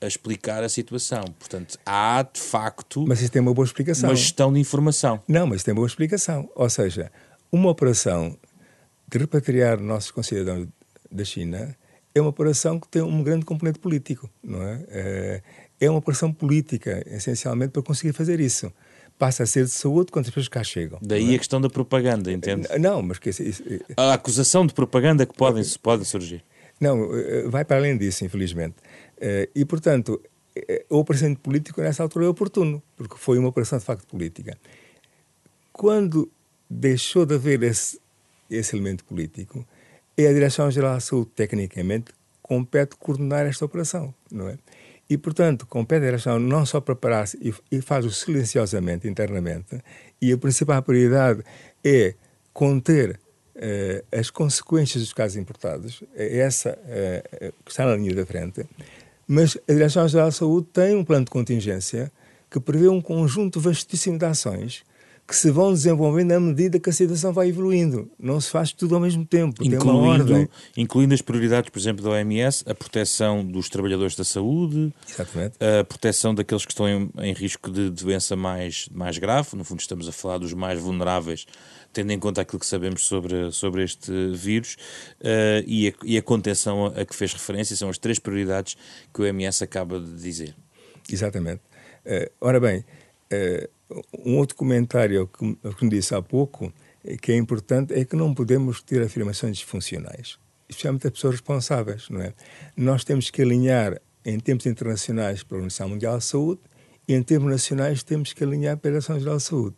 a 0.00 0.06
explicar 0.06 0.62
a 0.62 0.68
situação. 0.68 1.24
Portanto, 1.38 1.78
há 1.84 2.22
de 2.22 2.40
facto. 2.40 3.04
Mas 3.06 3.20
isso 3.20 3.32
tem 3.32 3.40
uma 3.40 3.54
boa 3.54 3.64
explicação. 3.64 4.10
Uma 4.10 4.16
gestão 4.16 4.52
de 4.52 4.60
informação. 4.60 5.22
Não, 5.26 5.46
mas 5.46 5.62
tem 5.62 5.72
uma 5.72 5.76
boa 5.76 5.86
explicação. 5.86 6.48
Ou 6.54 6.68
seja, 6.68 7.10
uma 7.50 7.70
operação 7.70 8.36
de 9.08 9.18
repatriar 9.18 9.80
nossos 9.80 10.10
concidadãos 10.10 10.68
da 11.10 11.24
China 11.24 11.76
é 12.14 12.20
uma 12.20 12.30
operação 12.30 12.78
que 12.78 12.88
tem 12.88 13.02
um 13.02 13.22
grande 13.22 13.44
componente 13.44 13.78
político, 13.78 14.30
não 14.42 14.62
é? 14.62 14.84
É, 14.88 15.42
é 15.80 15.90
uma 15.90 15.98
operação 15.98 16.32
política, 16.32 17.04
essencialmente, 17.06 17.72
para 17.72 17.82
conseguir 17.82 18.12
fazer 18.12 18.40
isso 18.40 18.72
passa 19.18 19.44
a 19.44 19.46
ser 19.46 19.64
de 19.64 19.70
saúde 19.70 20.10
quando 20.10 20.24
as 20.24 20.30
pessoas 20.30 20.48
cá 20.48 20.64
chegam. 20.64 20.98
Daí 21.02 21.32
é? 21.32 21.34
a 21.36 21.38
questão 21.38 21.60
da 21.60 21.70
propaganda, 21.70 22.32
entende? 22.32 22.66
Não, 22.78 23.02
mas 23.02 23.18
que 23.18 23.30
isso, 23.30 23.62
A 23.96 24.14
acusação 24.14 24.66
de 24.66 24.74
propaganda 24.74 25.24
que 25.24 25.34
pode, 25.34 25.78
pode 25.78 26.04
surgir. 26.04 26.44
Não, 26.80 27.14
eh, 27.14 27.44
vai 27.48 27.64
para 27.64 27.76
além 27.76 27.96
disso, 27.96 28.24
infelizmente. 28.24 28.76
Eh, 29.20 29.48
e, 29.54 29.64
portanto, 29.64 30.20
eh, 30.56 30.84
o 30.90 30.98
operação 30.98 31.34
político 31.34 31.80
nessa 31.80 32.02
altura 32.02 32.26
é 32.26 32.28
oportuno, 32.28 32.82
porque 32.96 33.16
foi 33.16 33.38
uma 33.38 33.48
operação 33.48 33.78
de 33.78 33.84
facto 33.84 34.06
política. 34.06 34.58
Quando 35.72 36.30
deixou 36.68 37.24
de 37.24 37.34
haver 37.34 37.62
esse, 37.62 38.00
esse 38.50 38.74
elemento 38.74 39.04
político, 39.04 39.66
é 40.16 40.26
a 40.26 40.32
Direção-Geral 40.32 40.94
da 40.94 41.00
Saúde, 41.00 41.30
tecnicamente, 41.34 42.12
compete 42.42 42.96
coordenar 42.96 43.46
esta 43.46 43.64
operação, 43.64 44.14
não 44.30 44.48
é? 44.48 44.58
E, 45.08 45.18
portanto, 45.18 45.66
compete 45.66 46.02
à 46.02 46.06
direção 46.06 46.38
não 46.38 46.64
só 46.64 46.80
preparar-se 46.80 47.38
e, 47.40 47.54
e 47.70 47.80
faz-o 47.80 48.10
silenciosamente, 48.10 49.06
internamente, 49.06 49.80
e 50.20 50.32
a 50.32 50.38
principal 50.38 50.82
prioridade 50.82 51.42
é 51.84 52.14
conter 52.52 53.20
uh, 53.56 54.18
as 54.18 54.30
consequências 54.30 55.02
dos 55.02 55.12
casos 55.12 55.36
importados, 55.36 56.02
é 56.14 56.38
essa 56.38 56.78
uh, 56.78 57.52
que 57.64 57.70
está 57.70 57.84
na 57.84 57.96
linha 57.96 58.14
da 58.14 58.24
frente, 58.24 58.64
mas 59.26 59.58
a 59.68 59.72
Direção-Geral 59.72 60.28
da 60.28 60.32
Saúde 60.32 60.68
tem 60.72 60.94
um 60.94 61.04
plano 61.04 61.24
de 61.24 61.30
contingência 61.30 62.10
que 62.50 62.60
prevê 62.60 62.88
um 62.88 63.00
conjunto 63.00 63.60
vastíssimo 63.60 64.18
de 64.18 64.24
ações 64.24 64.84
que 65.26 65.34
se 65.34 65.50
vão 65.50 65.72
desenvolvendo 65.72 66.32
à 66.32 66.40
medida 66.40 66.78
que 66.78 66.90
a 66.90 66.92
situação 66.92 67.32
vai 67.32 67.48
evoluindo. 67.48 68.10
Não 68.18 68.38
se 68.40 68.50
faz 68.50 68.72
tudo 68.72 68.94
ao 68.94 69.00
mesmo 69.00 69.24
tempo. 69.24 69.64
Incluindo, 69.64 70.50
incluindo 70.76 71.14
as 71.14 71.22
prioridades, 71.22 71.70
por 71.70 71.78
exemplo, 71.78 72.04
da 72.04 72.10
OMS, 72.10 72.62
a 72.66 72.74
proteção 72.74 73.44
dos 73.44 73.70
trabalhadores 73.70 74.14
da 74.14 74.24
saúde, 74.24 74.92
Exatamente. 75.08 75.56
a 75.64 75.82
proteção 75.82 76.34
daqueles 76.34 76.66
que 76.66 76.72
estão 76.72 76.86
em, 76.86 77.10
em, 77.18 77.32
risco 77.32 77.70
de 77.70 77.88
doença 77.90 78.36
mais, 78.36 78.86
mais 78.92 79.16
grave. 79.16 79.48
No 79.56 79.64
fundo, 79.64 79.80
estamos 79.80 80.06
a 80.06 80.12
falar 80.12 80.36
dos 80.36 80.52
mais 80.52 80.78
vulneráveis, 80.78 81.46
tendo 81.90 82.12
em 82.12 82.18
conta 82.18 82.42
aquilo 82.42 82.60
que 82.60 82.66
sabemos 82.66 83.06
sobre, 83.06 83.50
sobre 83.50 83.82
este 83.82 84.12
vírus, 84.34 84.76
uh, 85.20 85.64
e, 85.66 85.88
a, 85.88 85.92
e 86.04 86.18
a 86.18 86.22
contenção 86.22 86.86
a, 86.86 87.02
que 87.02 87.16
fez 87.16 87.32
referência. 87.32 87.74
São 87.76 87.88
as 87.88 87.96
três 87.96 88.18
prioridades 88.18 88.76
que 89.12 89.22
o 89.22 89.24
OMS 89.24 89.64
acaba 89.64 89.98
de 89.98 90.12
dizer. 90.16 90.54
Exatamente. 91.08 91.62
Uh, 92.04 92.30
ora 92.42 92.60
bem. 92.60 92.84
Uh, 93.32 93.72
um 94.24 94.36
outro 94.36 94.56
comentário 94.56 95.28
que, 95.28 95.56
que 95.74 95.84
me 95.84 95.90
disse 95.90 96.14
há 96.14 96.22
pouco, 96.22 96.72
eh, 97.04 97.16
que 97.16 97.32
é 97.32 97.36
importante, 97.36 97.92
é 97.94 98.04
que 98.04 98.16
não 98.16 98.34
podemos 98.34 98.82
ter 98.82 99.02
afirmações 99.02 99.58
disfuncionais, 99.58 100.38
especialmente 100.68 101.06
as 101.06 101.12
pessoas 101.12 101.34
responsáveis, 101.34 102.08
não 102.08 102.20
é? 102.20 102.32
Nós 102.76 103.04
temos 103.04 103.30
que 103.30 103.42
alinhar 103.42 104.00
em 104.24 104.38
termos 104.40 104.66
internacionais 104.66 105.42
para 105.42 105.56
a 105.56 105.58
Organização 105.58 105.88
Mundial 105.88 106.18
de 106.18 106.24
Saúde 106.24 106.60
e 107.06 107.14
em 107.14 107.22
termos 107.22 107.50
nacionais 107.50 108.02
temos 108.02 108.32
que 108.32 108.42
alinhar 108.42 108.76
para 108.78 108.90
a 108.90 108.92
Direção 108.92 109.18
Geral 109.18 109.36
de 109.36 109.42
Saúde. 109.42 109.76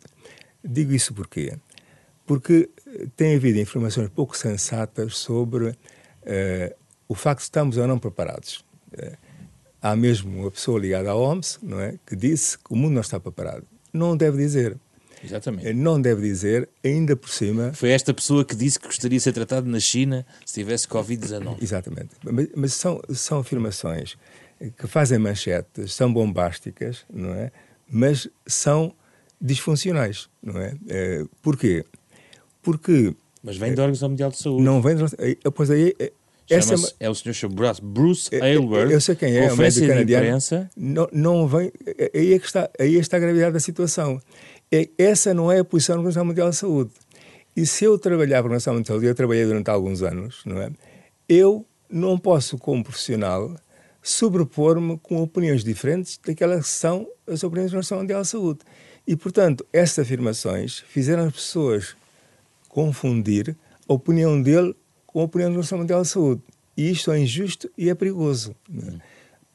Digo 0.63 0.93
isso 0.93 1.13
porquê? 1.13 1.53
Porque 2.25 2.69
eh, 2.87 3.07
tem 3.15 3.35
havido 3.35 3.59
informações 3.59 4.09
pouco 4.09 4.35
sensatas 4.37 5.17
sobre 5.17 5.69
uh, 5.69 5.75
o 7.07 7.15
facto 7.15 7.39
de 7.39 7.43
estarmos 7.43 7.77
ou 7.77 7.87
não 7.87 7.99
preparados. 7.99 8.65
Uh, 8.91 9.17
há 9.81 9.95
mesmo 9.95 10.41
uma 10.41 10.51
pessoa 10.51 10.79
ligada 10.79 11.11
à 11.11 11.15
OMS, 11.15 11.59
não 11.61 11.79
é, 11.79 11.95
que 12.05 12.15
disse 12.15 12.57
que 12.57 12.73
o 12.73 12.75
mundo 12.75 12.93
não 12.93 13.01
está 13.01 13.19
preparado 13.19 13.65
não 13.97 14.15
deve 14.15 14.37
dizer. 14.37 14.77
Exatamente. 15.23 15.73
Não 15.73 15.99
deve 15.99 16.21
dizer, 16.21 16.69
ainda 16.83 17.15
por 17.15 17.29
cima. 17.29 17.73
Foi 17.73 17.89
esta 17.89 18.13
pessoa 18.13 18.45
que 18.45 18.55
disse 18.55 18.79
que 18.79 18.85
gostaria 18.85 19.17
de 19.17 19.23
ser 19.23 19.33
tratado 19.33 19.67
na 19.67 19.79
China 19.79 20.25
se 20.45 20.53
tivesse 20.53 20.87
Covid-19. 20.87 21.57
Exatamente. 21.61 22.09
Mas, 22.23 22.47
mas, 22.55 22.73
são, 22.73 23.01
são 23.13 23.39
afirmações 23.39 24.17
que 24.77 24.87
fazem 24.87 25.19
manchetes, 25.19 25.93
são 25.93 26.11
bombásticas, 26.11 27.05
não 27.11 27.33
é? 27.33 27.51
Mas 27.89 28.27
são 28.45 28.93
disfuncionais, 29.39 30.29
não 30.41 30.59
é? 30.59 30.75
é 30.87 31.25
porquê? 31.41 31.85
Porque. 32.61 33.15
Mas 33.43 33.57
vem 33.57 33.73
da 33.73 33.83
Organização 33.83 34.09
Mundial 34.09 34.31
de 34.31 34.37
Saúde. 34.37 34.63
Não 34.63 34.81
vem 34.81 34.95
da. 34.95 35.05
Pois 35.51 35.69
aí. 35.71 35.95
Essa 36.49 36.75
é, 36.99 37.05
é, 37.07 37.09
o 37.09 37.15
senhor 37.15 37.51
Bruce, 37.51 37.81
Bruce 37.81 38.35
Aylward. 38.35 38.93
Eu 38.93 39.01
sei 39.01 39.15
quem 39.15 39.35
é, 39.35 39.49
conferência 39.49 39.93
é 39.93 40.01
imprensa. 40.01 40.69
Não, 40.77 41.09
não 41.11 41.47
vem. 41.47 41.71
Aí 42.13 42.33
é 42.33 42.39
que 42.39 42.45
está, 42.45 42.69
aí 42.79 42.95
é 42.95 42.99
está 42.99 43.17
a 43.17 43.19
gravidade 43.19 43.53
da 43.53 43.59
situação. 43.59 44.21
É, 44.71 44.89
essa 44.97 45.33
não 45.33 45.51
é 45.51 45.59
a 45.59 45.65
posição 45.65 45.95
da 45.95 45.99
Organização 45.99 46.25
Mundial 46.25 46.49
de 46.49 46.55
Saúde. 46.55 46.91
E 47.55 47.65
se 47.65 47.85
eu 47.85 47.97
trabalhar 47.99 48.37
para 48.37 48.37
a 48.37 48.43
Organização 48.43 48.73
Mundial 48.75 48.83
de 48.83 48.87
Saúde, 48.87 49.05
eu 49.07 49.15
trabalhei 49.15 49.45
durante 49.45 49.69
alguns 49.69 50.01
anos, 50.01 50.41
não 50.45 50.61
é? 50.61 50.71
Eu 51.27 51.65
não 51.89 52.17
posso, 52.17 52.57
como 52.57 52.83
profissional, 52.83 53.55
sobrepor-me 54.01 54.97
com 54.99 55.21
opiniões 55.21 55.63
diferentes 55.63 56.17
daquelas 56.25 56.65
que 56.65 56.69
são 56.69 57.07
as 57.27 57.43
opiniões 57.43 57.71
da 57.71 57.77
Organização 57.77 57.99
Mundial 57.99 58.21
de 58.21 58.27
Saúde. 58.27 58.59
E, 59.05 59.15
portanto, 59.15 59.65
essas 59.73 59.99
afirmações 59.99 60.79
fizeram 60.87 61.25
as 61.25 61.33
pessoas 61.33 61.95
confundir 62.69 63.55
a 63.87 63.93
opinião 63.93 64.41
dele 64.41 64.75
com 65.17 65.21
a 65.21 65.23
opinião 65.23 65.49
da 65.49 65.53
Organização 65.53 65.79
Mundial 65.79 66.03
de 66.03 66.07
Saúde. 66.09 66.43
E 66.77 66.91
isto 66.91 67.11
é 67.11 67.17
injusto 67.17 67.71
e 67.75 67.89
é 67.89 67.95
perigoso. 67.95 68.55
Hum. 68.69 68.99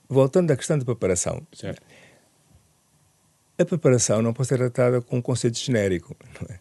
Voltando 0.09 0.51
à 0.51 0.57
questão 0.57 0.77
da 0.77 0.85
preparação. 0.85 1.47
Certo. 1.53 1.81
A 3.57 3.65
preparação 3.65 4.21
não 4.21 4.33
pode 4.33 4.49
ser 4.49 4.59
tratada 4.59 5.01
com 5.01 5.19
um 5.19 5.23
conceito 5.23 5.57
genérico. 5.57 6.17
É? 6.51 6.59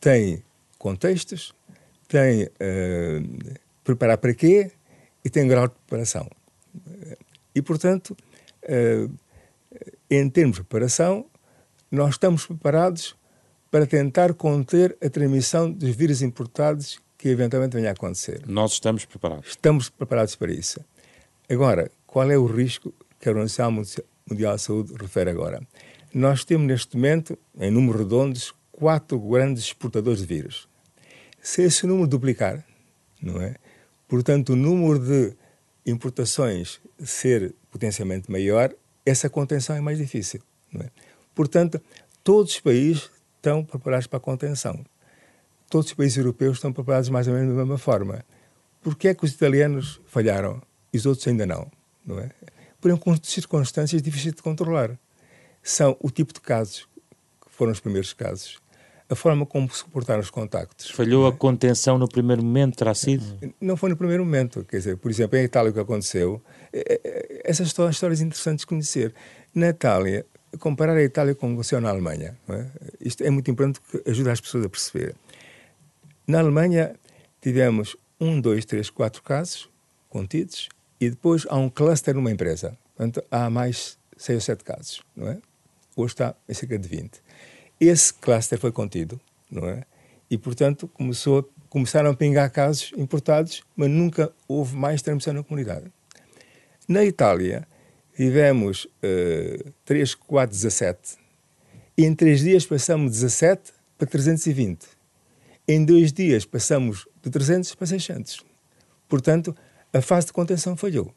Tem 0.00 0.42
contextos, 0.78 1.54
tem 2.08 2.44
uh, 2.44 3.58
preparar 3.84 4.16
para 4.16 4.32
quê 4.32 4.70
e 5.22 5.28
tem 5.28 5.46
grau 5.46 5.68
de 5.68 5.74
preparação. 5.74 6.26
E, 7.54 7.60
portanto, 7.60 8.16
uh, 8.64 9.14
em 10.08 10.30
termos 10.30 10.56
de 10.56 10.62
preparação, 10.62 11.26
nós 11.90 12.14
estamos 12.14 12.46
preparados 12.46 13.14
para 13.70 13.86
tentar 13.86 14.32
conter 14.32 14.96
a 15.04 15.10
transmissão 15.10 15.70
dos 15.70 15.94
vírus 15.94 16.22
importados 16.22 17.02
que 17.20 17.28
eventualmente 17.28 17.76
venha 17.76 17.90
a 17.90 17.92
acontecer. 17.92 18.40
Nós 18.46 18.72
estamos 18.72 19.04
preparados. 19.04 19.50
Estamos 19.50 19.90
preparados 19.90 20.34
para 20.36 20.50
isso. 20.50 20.80
Agora, 21.50 21.90
qual 22.06 22.30
é 22.30 22.38
o 22.38 22.46
risco 22.46 22.94
que 23.18 23.28
a 23.28 23.32
Organização 23.32 23.70
Mundial 23.70 24.56
de 24.56 24.62
Saúde 24.62 24.94
refere 24.98 25.28
agora? 25.28 25.60
Nós 26.14 26.46
temos 26.46 26.66
neste 26.66 26.96
momento, 26.96 27.38
em 27.58 27.70
números 27.70 28.00
redondos, 28.00 28.54
quatro 28.72 29.18
grandes 29.18 29.64
exportadores 29.64 30.20
de 30.20 30.26
vírus. 30.26 30.66
Se 31.42 31.60
esse 31.60 31.86
número 31.86 32.08
duplicar, 32.08 32.64
não 33.20 33.38
é? 33.38 33.56
Portanto, 34.08 34.54
o 34.54 34.56
número 34.56 34.98
de 34.98 35.36
importações 35.84 36.80
ser 37.04 37.54
potencialmente 37.70 38.30
maior, 38.30 38.74
essa 39.04 39.28
contenção 39.28 39.76
é 39.76 39.80
mais 39.82 39.98
difícil, 39.98 40.40
é? 40.74 40.88
Portanto, 41.34 41.82
todos 42.24 42.54
os 42.54 42.60
países 42.60 43.10
estão 43.36 43.62
preparados 43.62 44.06
para 44.06 44.16
a 44.16 44.20
contenção. 44.20 44.82
Todos 45.70 45.86
os 45.86 45.94
países 45.94 46.18
europeus 46.18 46.58
estão 46.58 46.72
preparados 46.72 47.08
mais 47.08 47.26
ou 47.28 47.34
menos 47.34 47.54
da 47.54 47.60
mesma 47.60 47.78
forma. 47.78 48.24
Por 48.82 48.96
que 48.96 49.08
é 49.08 49.14
que 49.14 49.24
os 49.24 49.32
italianos 49.32 50.00
falharam 50.04 50.60
e 50.92 50.98
os 50.98 51.06
outros 51.06 51.26
ainda 51.28 51.46
não? 51.46 51.70
não 52.04 52.18
é? 52.18 52.30
Por 52.80 52.90
circunstâncias 53.22 54.02
difíceis 54.02 54.34
de 54.34 54.42
controlar 54.42 54.98
são 55.62 55.96
o 56.00 56.10
tipo 56.10 56.32
de 56.32 56.40
casos 56.40 56.88
que 57.40 57.50
foram 57.50 57.72
os 57.72 57.80
primeiros 57.80 58.12
casos, 58.12 58.58
a 59.08 59.14
forma 59.14 59.44
como 59.44 59.70
se 59.70 59.84
comportaram 59.84 60.20
os 60.20 60.30
contactos. 60.30 60.90
Falhou 60.90 61.26
a 61.26 61.32
contenção 61.32 61.98
no 61.98 62.08
primeiro 62.08 62.42
momento, 62.42 62.76
terá 62.76 62.94
sido? 62.94 63.24
Não 63.60 63.76
foi 63.76 63.90
no 63.90 63.96
primeiro 63.96 64.24
momento. 64.24 64.64
Quer 64.64 64.78
dizer, 64.78 64.96
por 64.96 65.10
exemplo, 65.10 65.38
em 65.38 65.44
Itália 65.44 65.70
o 65.70 65.74
que 65.74 65.80
aconteceu, 65.80 66.42
é, 66.72 67.00
é, 67.04 67.42
essas 67.44 67.70
são 67.70 67.90
histórias 67.90 68.20
interessantes 68.20 68.62
de 68.62 68.66
conhecer. 68.66 69.14
Na 69.54 69.68
Itália, 69.68 70.24
comparar 70.58 70.96
a 70.96 71.02
Itália 71.02 71.34
com 71.34 71.46
o 71.46 71.48
que 71.50 71.54
aconteceu 71.54 71.80
na 71.80 71.90
Alemanha, 71.90 72.36
é? 72.48 72.66
isto 73.00 73.22
é 73.22 73.30
muito 73.30 73.50
importante 73.50 73.80
porque 73.80 74.08
ajuda 74.08 74.32
as 74.32 74.40
pessoas 74.40 74.64
a 74.64 74.68
perceber. 74.68 75.14
Na 76.30 76.38
Alemanha 76.38 76.94
tivemos 77.42 77.96
um, 78.20 78.40
dois, 78.40 78.64
três, 78.64 78.88
quatro 78.88 79.20
casos 79.20 79.68
contidos 80.08 80.68
e 81.00 81.10
depois 81.10 81.44
há 81.48 81.56
um 81.56 81.68
cluster 81.68 82.14
numa 82.14 82.30
empresa. 82.30 82.78
Portanto, 82.96 83.20
há 83.28 83.50
mais 83.50 83.98
seis 84.16 84.36
ou 84.36 84.40
sete 84.40 84.62
casos, 84.62 85.02
não 85.16 85.28
é? 85.28 85.38
hoje 85.96 86.14
está 86.14 86.36
em 86.48 86.54
cerca 86.54 86.78
de 86.78 86.86
20. 86.86 87.20
Esse 87.80 88.14
cluster 88.14 88.60
foi 88.60 88.70
contido, 88.70 89.20
não 89.50 89.68
é? 89.68 89.82
E, 90.30 90.38
portanto, 90.38 90.86
começou, 90.94 91.50
começaram 91.68 92.10
a 92.10 92.14
pingar 92.14 92.48
casos 92.52 92.92
importados, 92.96 93.64
mas 93.74 93.90
nunca 93.90 94.32
houve 94.46 94.76
mais 94.76 95.02
transmissão 95.02 95.34
na 95.34 95.42
comunidade. 95.42 95.90
Na 96.86 97.04
Itália, 97.04 97.66
tivemos 98.14 98.84
uh, 98.84 99.72
3, 99.84 100.14
4, 100.14 100.54
17. 100.54 101.18
E 101.98 102.04
em 102.04 102.14
3 102.14 102.40
dias 102.40 102.64
passamos 102.64 103.14
de 103.14 103.18
17 103.18 103.72
para 103.98 104.06
320. 104.06 104.99
Em 105.70 105.84
2 105.84 106.12
dias 106.12 106.44
passamos 106.44 107.06
de 107.22 107.30
300 107.30 107.74
para 107.74 107.86
600. 107.86 108.44
Portanto, 109.08 109.54
a 109.92 110.00
fase 110.00 110.26
de 110.26 110.32
contenção 110.32 110.76
falhou. 110.76 111.14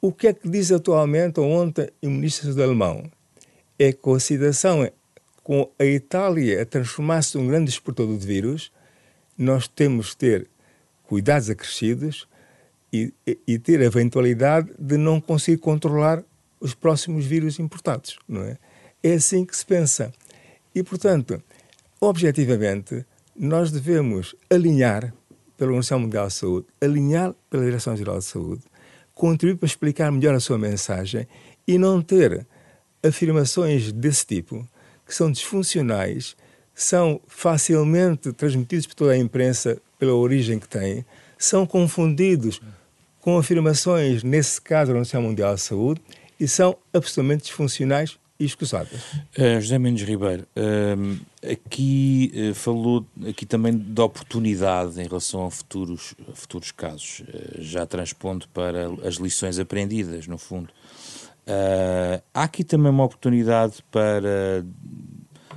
O 0.00 0.12
que 0.12 0.28
é 0.28 0.32
que 0.32 0.48
diz 0.48 0.70
atualmente, 0.70 1.40
ontem, 1.40 1.88
o 2.02 2.08
ministro 2.08 2.54
do 2.54 2.62
Alemão? 2.62 3.10
é 3.80 3.94
que 3.94 4.10
a 4.10 4.20
situação 4.20 4.86
com 5.42 5.70
a 5.78 5.84
Itália 5.86 6.60
a 6.60 6.66
transformar-se 6.66 7.38
num 7.38 7.48
grande 7.48 7.70
exportador 7.70 8.18
de 8.18 8.26
vírus, 8.26 8.70
nós 9.38 9.66
temos 9.66 10.10
que 10.10 10.16
ter 10.18 10.50
cuidados 11.04 11.48
acrescidos 11.48 12.28
e, 12.92 13.14
e, 13.46 13.58
ter 13.58 13.80
a 13.80 13.84
eventualidade 13.84 14.70
de 14.78 14.98
não 14.98 15.18
conseguir 15.18 15.56
controlar 15.56 16.22
os 16.60 16.74
próximos 16.74 17.24
vírus 17.24 17.58
importados, 17.58 18.18
não 18.28 18.42
é? 18.42 18.58
É 19.02 19.14
assim 19.14 19.46
que 19.46 19.56
se 19.56 19.64
pensa. 19.64 20.12
E, 20.74 20.82
portanto, 20.82 21.42
objetivamente, 22.00 23.06
nós 23.36 23.70
devemos 23.70 24.34
alinhar 24.48 25.14
pela 25.56 25.70
Organização 25.70 26.00
Mundial 26.00 26.26
de 26.28 26.34
Saúde, 26.34 26.66
alinhar 26.80 27.34
pela 27.48 27.64
Direção-Geral 27.64 28.18
de 28.18 28.24
Saúde, 28.24 28.62
contribuir 29.14 29.56
para 29.56 29.66
explicar 29.66 30.10
melhor 30.10 30.34
a 30.34 30.40
sua 30.40 30.58
mensagem 30.58 31.26
e 31.66 31.78
não 31.78 32.00
ter 32.00 32.46
afirmações 33.02 33.92
desse 33.92 34.26
tipo, 34.26 34.66
que 35.06 35.14
são 35.14 35.30
disfuncionais, 35.30 36.36
são 36.74 37.20
facilmente 37.26 38.32
transmitidos 38.32 38.86
por 38.86 38.94
toda 38.94 39.12
a 39.12 39.18
imprensa 39.18 39.80
pela 39.98 40.14
origem 40.14 40.58
que 40.58 40.68
têm, 40.68 41.04
são 41.38 41.66
confundidos 41.66 42.60
com 43.20 43.36
afirmações, 43.36 44.22
nesse 44.22 44.60
caso 44.60 44.86
da 44.86 44.92
Organização 44.92 45.22
Mundial 45.22 45.54
de 45.54 45.60
Saúde, 45.60 46.00
e 46.38 46.48
são 46.48 46.76
absolutamente 46.92 47.44
disfuncionais 47.44 48.18
e 48.40 48.46
escusadas. 48.46 49.12
Uh, 49.38 49.60
José 49.60 49.78
Mendes 49.78 50.08
Ribeiro, 50.08 50.46
uh, 50.56 51.20
aqui 51.48 52.32
uh, 52.34 52.54
falou 52.54 53.06
aqui 53.28 53.44
também 53.44 53.76
da 53.76 54.02
oportunidade 54.02 54.98
em 54.98 55.06
relação 55.06 55.44
a 55.44 55.50
futuros, 55.50 56.14
a 56.26 56.34
futuros 56.34 56.72
casos, 56.72 57.22
eh, 57.28 57.56
já 57.58 57.84
transpondo 57.84 58.48
para 58.48 58.88
as 59.06 59.16
lições 59.16 59.58
aprendidas, 59.58 60.26
no 60.26 60.38
fundo. 60.38 60.70
Há 62.32 62.44
aqui 62.44 62.62
também 62.62 62.90
uma 62.90 63.04
oportunidade 63.04 63.82
para 63.90 64.64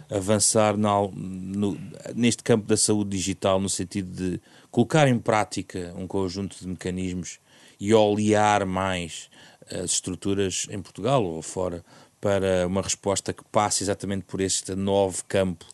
avançar 0.09 0.75
na, 0.75 1.07
no, 1.13 1.77
neste 2.15 2.41
campo 2.41 2.65
da 2.65 2.75
saúde 2.75 3.11
digital, 3.11 3.59
no 3.59 3.69
sentido 3.69 4.11
de 4.11 4.41
colocar 4.71 5.07
em 5.07 5.19
prática 5.19 5.93
um 5.95 6.07
conjunto 6.07 6.57
de 6.59 6.67
mecanismos 6.67 7.39
e 7.79 7.93
olear 7.93 8.65
mais 8.65 9.29
as 9.69 9.91
estruturas 9.91 10.67
em 10.69 10.81
Portugal 10.81 11.23
ou 11.23 11.41
fora 11.41 11.83
para 12.23 12.65
uma 12.65 12.81
resposta 12.81 13.33
que 13.33 13.43
passe 13.51 13.83
exatamente 13.83 14.23
por 14.23 14.39
este 14.39 14.73
novo 14.75 15.25
campo 15.27 15.65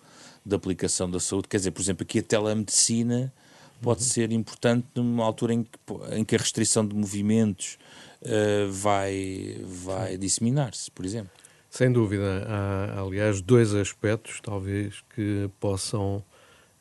de 0.43 0.55
aplicação 0.55 1.07
da 1.07 1.19
saúde. 1.19 1.47
Quer 1.47 1.57
dizer, 1.57 1.69
por 1.69 1.79
exemplo, 1.79 2.01
aqui 2.01 2.17
a 2.17 2.23
telemedicina 2.23 3.31
pode 3.79 4.01
uhum. 4.01 4.07
ser 4.07 4.31
importante 4.31 4.88
numa 4.95 5.23
altura 5.23 5.53
em 5.53 5.62
que, 5.62 5.69
em 6.12 6.25
que 6.25 6.35
a 6.35 6.39
restrição 6.39 6.83
de 6.88 6.95
movimentos 6.95 7.77
uh, 8.23 8.71
vai, 8.71 9.62
vai 9.63 10.17
disseminar-se, 10.17 10.89
por 10.89 11.05
exemplo. 11.05 11.29
Sem 11.69 11.91
dúvida. 11.91 12.43
Há, 12.47 12.99
aliás, 12.99 13.41
dois 13.41 13.75
aspectos, 13.75 14.41
talvez, 14.41 15.03
que 15.13 15.47
possam, 15.59 16.23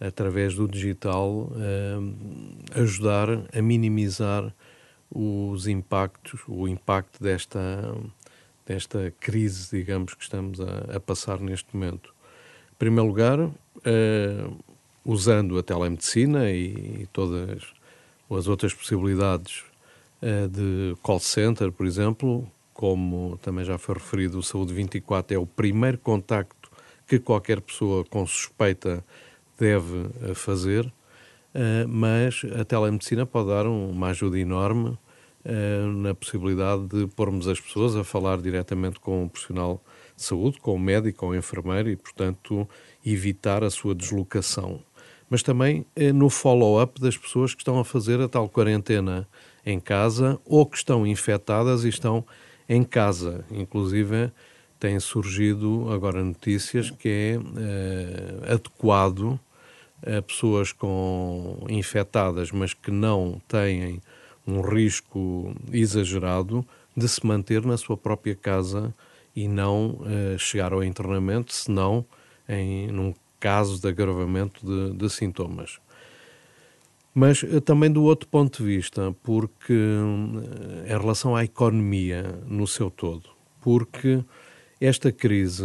através 0.01 0.55
do 0.55 0.67
digital, 0.67 1.31
uh, 1.31 2.81
ajudar 2.81 3.29
a 3.53 3.61
minimizar 3.61 4.51
os 5.11 5.67
impactos, 5.67 6.41
o 6.47 6.67
impacto 6.69 7.23
desta, 7.23 7.61
desta 8.69 9.13
crise, 9.19 9.75
digamos, 9.75 10.13
que 10.15 10.23
estamos 10.23 10.61
a, 10.61 10.97
a 10.97 11.01
passar 11.01 11.41
neste 11.41 11.75
momento. 11.75 12.15
Em 12.73 12.77
primeiro 12.79 13.09
lugar, 13.09 13.41
uh, 13.41 13.53
usando 15.05 15.59
a 15.59 15.63
telemedicina 15.63 16.51
e, 16.51 17.03
e 17.03 17.09
todas 17.13 17.63
as 18.31 18.47
outras 18.47 18.75
possibilidades 18.75 19.65
eh, 20.21 20.49
de 20.49 20.97
call 21.03 21.21
center, 21.21 21.71
por 21.73 21.87
exemplo, 21.87 22.51
como 22.75 23.39
também 23.41 23.65
já 23.65 23.79
foi 23.79 23.95
referido, 23.95 24.39
o 24.39 24.43
Saúde 24.43 24.75
24 24.75 25.37
é 25.37 25.39
o 25.39 25.47
primeiro 25.47 25.99
contacto 25.99 26.71
que 27.07 27.19
qualquer 27.19 27.61
pessoa 27.61 28.05
com 28.05 28.27
suspeita 28.27 29.05
deve 29.59 30.11
eh, 30.23 30.35
fazer, 30.35 30.93
eh, 31.55 31.87
mas 31.89 32.43
a 32.59 32.65
telemedicina 32.65 33.25
pode 33.25 33.49
dar 33.49 33.67
uma 33.67 34.09
ajuda 34.09 34.39
enorme 34.39 34.99
na 36.03 36.15
possibilidade 36.15 36.87
de 36.89 37.07
pormos 37.07 37.49
as 37.49 37.61
pessoas 37.61 37.97
a 37.97 38.05
falar 38.05 38.41
diretamente 38.41 39.01
com 39.01 39.25
o 39.25 39.29
profissional 39.31 39.83
de 40.15 40.23
saúde, 40.23 40.59
com 40.59 40.75
o 40.75 40.79
médico 40.79 41.27
ou 41.27 41.35
enfermeiro 41.35 41.89
e, 41.89 41.97
portanto, 41.97 42.69
evitar 43.05 43.65
a 43.65 43.71
sua 43.71 43.95
deslocação. 43.95 44.83
Mas 45.31 45.43
também 45.43 45.87
no 46.15 46.29
follow-up 46.31 47.01
das 47.01 47.17
pessoas 47.17 47.55
que 47.55 47.61
estão 47.61 47.79
a 47.79 47.85
fazer 47.85 48.21
a 48.21 48.29
tal 48.29 48.49
quarentena 48.49 49.29
em 49.65 49.79
casa 49.79 50.41
ou 50.45 50.65
que 50.65 50.77
estão 50.77 51.07
infectadas 51.07 51.85
e 51.85 51.89
estão 51.89 52.25
em 52.69 52.83
casa. 52.83 53.45
Inclusive, 53.51 54.31
têm 54.79 55.01
surgido 55.01 55.91
agora 55.91 56.23
notícias 56.23 56.91
que 56.91 57.09
é 57.09 57.39
uh, 57.39 58.53
adequado 58.55 59.39
a 60.03 60.23
pessoas 60.23 60.73
com 60.73 61.67
infectadas, 61.69 62.53
mas 62.53 62.73
que 62.73 62.91
não 62.91 63.41
têm 63.49 64.01
um 64.49 64.63
risco 64.63 65.55
exagerado, 65.71 66.67
de 66.97 67.07
se 67.07 67.25
manter 67.25 67.65
na 67.65 67.77
sua 67.77 67.97
própria 67.97 68.35
casa 68.35 68.95
e 69.37 69.47
não 69.47 69.91
uh, 70.01 70.39
chegar 70.39 70.73
ao 70.73 70.83
internamento, 70.83 71.53
senão 71.53 72.05
em 72.49 72.89
num 72.89 73.15
caso 73.39 73.81
de 73.81 73.87
agravamento 73.87 74.67
de, 74.67 74.97
de 74.97 75.11
sintomas. 75.11 75.79
Mas 77.15 77.43
uh, 77.43 77.61
também 77.61 77.91
do 77.91 78.03
outro 78.03 78.27
ponto 78.29 78.59
de 78.59 78.65
vista, 78.65 79.15
porque 79.23 79.73
uh, 79.73 80.87
em 80.87 80.99
relação 80.99 81.37
à 81.37 81.45
economia 81.45 82.41
no 82.47 82.67
seu 82.67 82.91
todo, 82.91 83.29
porque 83.61 84.25
esta 84.81 85.11
crise, 85.11 85.65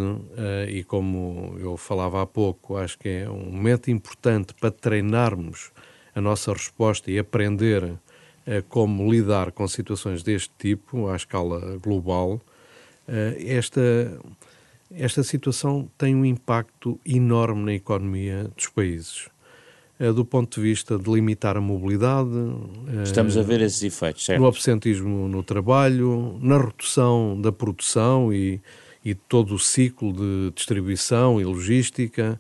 e 0.68 0.84
como 0.84 1.56
eu 1.60 1.78
falava 1.78 2.24
há 2.24 2.26
pouco, 2.26 2.76
acho 2.76 2.98
que 2.98 3.08
é 3.08 3.30
um 3.30 3.52
momento 3.52 3.92
importante 3.92 4.56
para 4.56 4.72
treinarmos 4.72 5.72
a 6.16 6.20
nossa 6.20 6.52
resposta 6.52 7.12
e 7.12 7.20
aprender 7.20 7.94
como 8.70 9.12
lidar 9.12 9.52
com 9.52 9.68
situações 9.68 10.24
deste 10.24 10.52
tipo 10.58 11.08
à 11.08 11.16
escala 11.16 11.78
global, 11.82 12.42
eh, 13.08 13.38
esta, 13.48 13.82
esta 14.92 15.24
situação 15.24 15.90
tem 15.98 16.16
um 16.16 16.26
impacto 16.26 17.00
enorme 17.06 17.64
na 17.64 17.74
economia 17.74 18.50
dos 18.56 18.68
países. 18.68 19.28
Eh, 20.00 20.12
do 20.12 20.26
ponto 20.26 20.56
de 20.56 20.62
vista 20.62 20.98
de 20.98 21.10
limitar 21.10 21.56
a 21.56 21.62
mobilidade. 21.62 22.30
Estamos 23.04 23.38
a 23.38 23.42
ver 23.42 23.62
esses 23.62 23.84
efeitos, 23.84 24.26
certo? 24.26 24.40
No 24.40 24.48
absentismo 24.48 25.28
no 25.28 25.44
trabalho, 25.44 26.38
na 26.42 26.58
redução 26.58 27.40
da 27.40 27.52
produção 27.52 28.34
e, 28.34 28.60
e 29.06 29.14
todo 29.14 29.56
o 29.56 29.60
ciclo 29.60 30.12
de 30.12 30.52
distribuição 30.56 31.40
e 31.40 31.46
logística, 31.46 32.40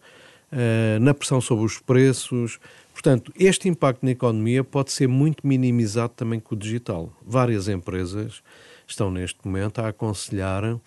na 1.02 1.16
pressão 1.16 1.42
sobre 1.42 1.66
os 1.66 1.80
preços. 1.80 2.60
Portanto, 3.04 3.34
este 3.38 3.68
impacto 3.68 4.06
na 4.06 4.12
economia 4.12 4.63
pode 4.63 4.89
ser 4.89 5.10
muito 5.10 5.46
minimizado 5.46 6.13
também 6.16 6.39
com 6.39 6.56
o 6.56 6.58
digital. 6.58 7.12
Várias 7.22 7.68
empresas 7.68 8.42
estão 8.88 9.12
neste 9.12 9.39
momento 9.44 9.80
a 9.80 9.89
aconselhar 9.89 10.63
uh, 10.63 10.80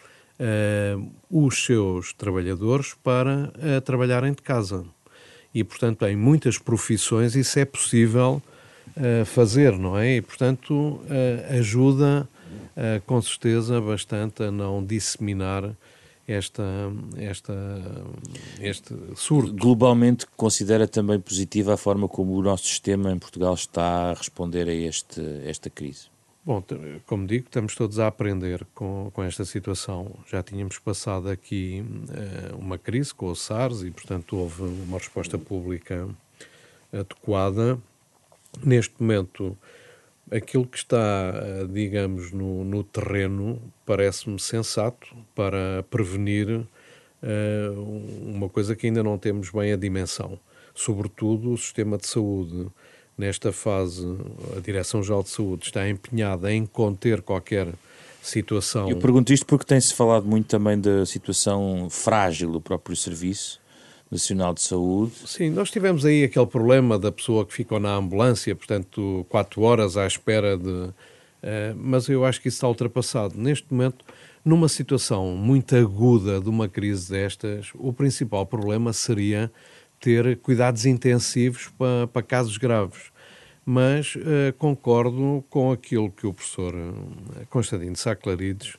os 1.30 1.62
seus 1.62 2.14
trabalhadores 2.14 2.94
para 2.94 3.52
uh, 3.52 3.80
trabalharem 3.82 4.32
de 4.32 4.40
casa. 4.40 4.82
E, 5.54 5.62
portanto, 5.62 6.06
em 6.06 6.16
muitas 6.16 6.56
profissões 6.56 7.36
isso 7.36 7.58
é 7.58 7.66
possível 7.66 8.42
uh, 8.96 9.26
fazer, 9.26 9.78
não 9.78 9.98
é? 9.98 10.16
E, 10.16 10.22
portanto, 10.22 10.98
ajuda 11.50 12.26
com 13.04 13.20
certeza 13.20 13.78
bastante 13.78 14.42
a 14.42 14.50
não 14.50 14.82
disseminar 14.82 15.70
esta, 16.26 16.64
esta, 17.16 17.54
este 18.60 18.94
surto. 19.14 19.52
Globalmente, 19.52 20.26
considera 20.36 20.88
também 20.88 21.20
positiva 21.20 21.74
a 21.74 21.76
forma 21.76 22.08
como 22.08 22.34
o 22.34 22.42
nosso 22.42 22.66
sistema 22.66 23.12
em 23.12 23.18
Portugal 23.18 23.54
está 23.54 24.10
a 24.10 24.14
responder 24.14 24.68
a 24.68 24.74
este, 24.74 25.20
esta 25.44 25.70
crise? 25.70 26.08
Bom, 26.44 26.62
como 27.06 27.26
digo, 27.26 27.46
estamos 27.46 27.74
todos 27.74 27.98
a 27.98 28.06
aprender 28.06 28.64
com, 28.72 29.10
com 29.12 29.22
esta 29.24 29.44
situação. 29.44 30.14
Já 30.30 30.44
tínhamos 30.44 30.78
passado 30.78 31.28
aqui 31.28 31.84
uh, 31.84 32.56
uma 32.56 32.78
crise 32.78 33.12
com 33.12 33.26
o 33.26 33.34
SARS 33.34 33.82
e, 33.82 33.90
portanto, 33.90 34.36
houve 34.36 34.62
uma 34.62 34.98
resposta 34.98 35.36
pública 35.36 36.08
adequada. 36.92 37.78
Neste 38.64 38.94
momento, 39.00 39.58
aquilo 40.30 40.66
que 40.66 40.78
está, 40.78 40.96
uh, 40.98 41.68
digamos, 41.68 42.32
no, 42.32 42.64
no 42.64 42.82
terreno 42.82 43.60
parece-me 43.84 44.38
sensato 44.38 45.06
para 45.34 45.84
prevenir 45.90 46.48
uh, 46.50 46.66
uma 48.24 48.48
coisa 48.48 48.74
que 48.74 48.86
ainda 48.86 49.02
não 49.02 49.18
temos 49.18 49.50
bem 49.50 49.72
a 49.72 49.76
dimensão. 49.76 50.38
Sobretudo 50.74 51.52
o 51.52 51.58
sistema 51.58 51.96
de 51.96 52.06
saúde 52.06 52.66
nesta 53.16 53.52
fase, 53.52 54.06
a 54.56 54.60
Direção-Geral 54.60 55.22
de 55.22 55.30
Saúde 55.30 55.66
está 55.66 55.88
empenhada 55.88 56.52
em 56.52 56.66
conter 56.66 57.22
qualquer 57.22 57.68
situação. 58.22 58.90
Eu 58.90 58.98
pergunto 58.98 59.32
isto 59.32 59.46
porque 59.46 59.64
tem-se 59.64 59.94
falado 59.94 60.26
muito 60.26 60.46
também 60.46 60.78
da 60.78 61.06
situação 61.06 61.88
frágil 61.88 62.52
do 62.52 62.60
próprio 62.60 62.94
Serviço 62.94 63.60
Nacional 64.10 64.54
de 64.54 64.60
Saúde. 64.60 65.12
Sim, 65.26 65.50
nós 65.50 65.70
tivemos 65.70 66.04
aí 66.04 66.24
aquele 66.24 66.46
problema 66.46 66.98
da 66.98 67.10
pessoa 67.10 67.44
que 67.44 67.52
ficou 67.52 67.80
na 67.80 67.94
ambulância, 67.94 68.54
portanto, 68.54 69.26
quatro 69.28 69.62
horas 69.62 69.96
à 69.96 70.06
espera 70.06 70.56
de. 70.56 70.68
Uh, 70.68 71.74
mas 71.76 72.08
eu 72.08 72.24
acho 72.24 72.40
que 72.40 72.48
isso 72.48 72.56
está 72.56 72.68
ultrapassado. 72.68 73.34
Neste 73.36 73.66
momento, 73.70 74.04
numa 74.44 74.68
situação 74.68 75.32
muito 75.36 75.74
aguda 75.74 76.40
de 76.40 76.48
uma 76.48 76.68
crise 76.68 77.10
destas, 77.10 77.70
o 77.74 77.92
principal 77.92 78.46
problema 78.46 78.92
seria 78.92 79.50
ter 80.00 80.38
cuidados 80.38 80.86
intensivos 80.86 81.68
para, 81.76 82.06
para 82.06 82.22
casos 82.22 82.56
graves. 82.56 83.10
Mas 83.64 84.14
uh, 84.14 84.52
concordo 84.56 85.44
com 85.50 85.72
aquilo 85.72 86.08
que 86.08 86.24
o 86.24 86.32
professor 86.32 86.72
eh, 86.72 87.44
Constantino 87.50 87.96
Saclarides, 87.96 88.76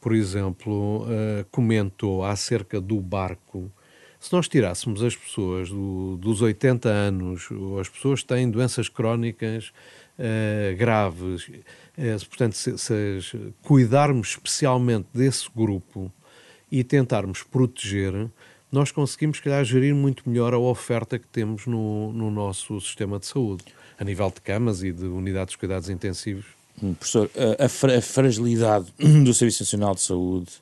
por 0.00 0.14
exemplo, 0.14 1.02
uh, 1.02 1.44
comentou 1.50 2.24
acerca 2.24 2.80
do 2.80 2.98
barco. 2.98 3.70
Se 4.22 4.32
nós 4.32 4.46
tirássemos 4.46 5.02
as 5.02 5.16
pessoas 5.16 5.68
do, 5.68 6.16
dos 6.16 6.42
80 6.42 6.88
anos, 6.88 7.48
as 7.80 7.88
pessoas 7.88 8.20
que 8.20 8.28
têm 8.28 8.48
doenças 8.48 8.88
crónicas 8.88 9.72
uh, 10.16 10.76
graves, 10.76 11.50
portanto, 12.28 12.52
se, 12.52 12.78
se 12.78 13.52
cuidarmos 13.62 14.28
especialmente 14.28 15.08
desse 15.12 15.48
grupo 15.52 16.08
e 16.70 16.84
tentarmos 16.84 17.42
proteger, 17.42 18.30
nós 18.70 18.92
conseguimos, 18.92 19.38
se 19.38 19.42
calhar, 19.42 19.64
gerir 19.64 19.92
muito 19.92 20.22
melhor 20.30 20.54
a 20.54 20.58
oferta 20.58 21.18
que 21.18 21.26
temos 21.26 21.66
no, 21.66 22.12
no 22.12 22.30
nosso 22.30 22.80
sistema 22.80 23.18
de 23.18 23.26
saúde, 23.26 23.64
a 23.98 24.04
nível 24.04 24.30
de 24.30 24.40
camas 24.40 24.84
e 24.84 24.92
de 24.92 25.04
unidades 25.04 25.50
de 25.50 25.58
cuidados 25.58 25.90
intensivos. 25.90 26.46
Hum, 26.80 26.94
professor, 26.94 27.28
a, 27.58 27.64
a, 27.64 28.00
fragilidade 28.00 28.86
do 29.24 29.34
Serviço 29.34 29.64
Nacional 29.64 29.96
de 29.96 30.00
Saúde, 30.00 30.52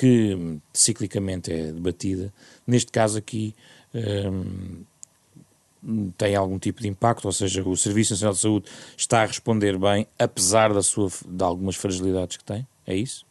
que 0.00 0.58
ciclicamente 0.72 1.52
é 1.52 1.72
debatida, 1.72 2.32
neste 2.66 2.90
caso 2.90 3.18
aqui 3.18 3.54
um, 3.92 4.82
tem 6.16 6.34
algum 6.34 6.58
tipo 6.58 6.80
de 6.80 6.88
impacto, 6.88 7.26
ou 7.26 7.32
seja, 7.32 7.62
o 7.68 7.76
Serviço 7.76 8.14
Nacional 8.14 8.32
de 8.32 8.40
Saúde 8.40 8.70
está 8.96 9.20
a 9.20 9.26
responder 9.26 9.76
bem, 9.76 10.06
apesar 10.18 10.72
da 10.72 10.82
sua, 10.82 11.10
de 11.28 11.44
algumas 11.44 11.76
fragilidades 11.76 12.38
que 12.38 12.44
tem? 12.44 12.66
É 12.86 12.96
isso? 12.96 13.26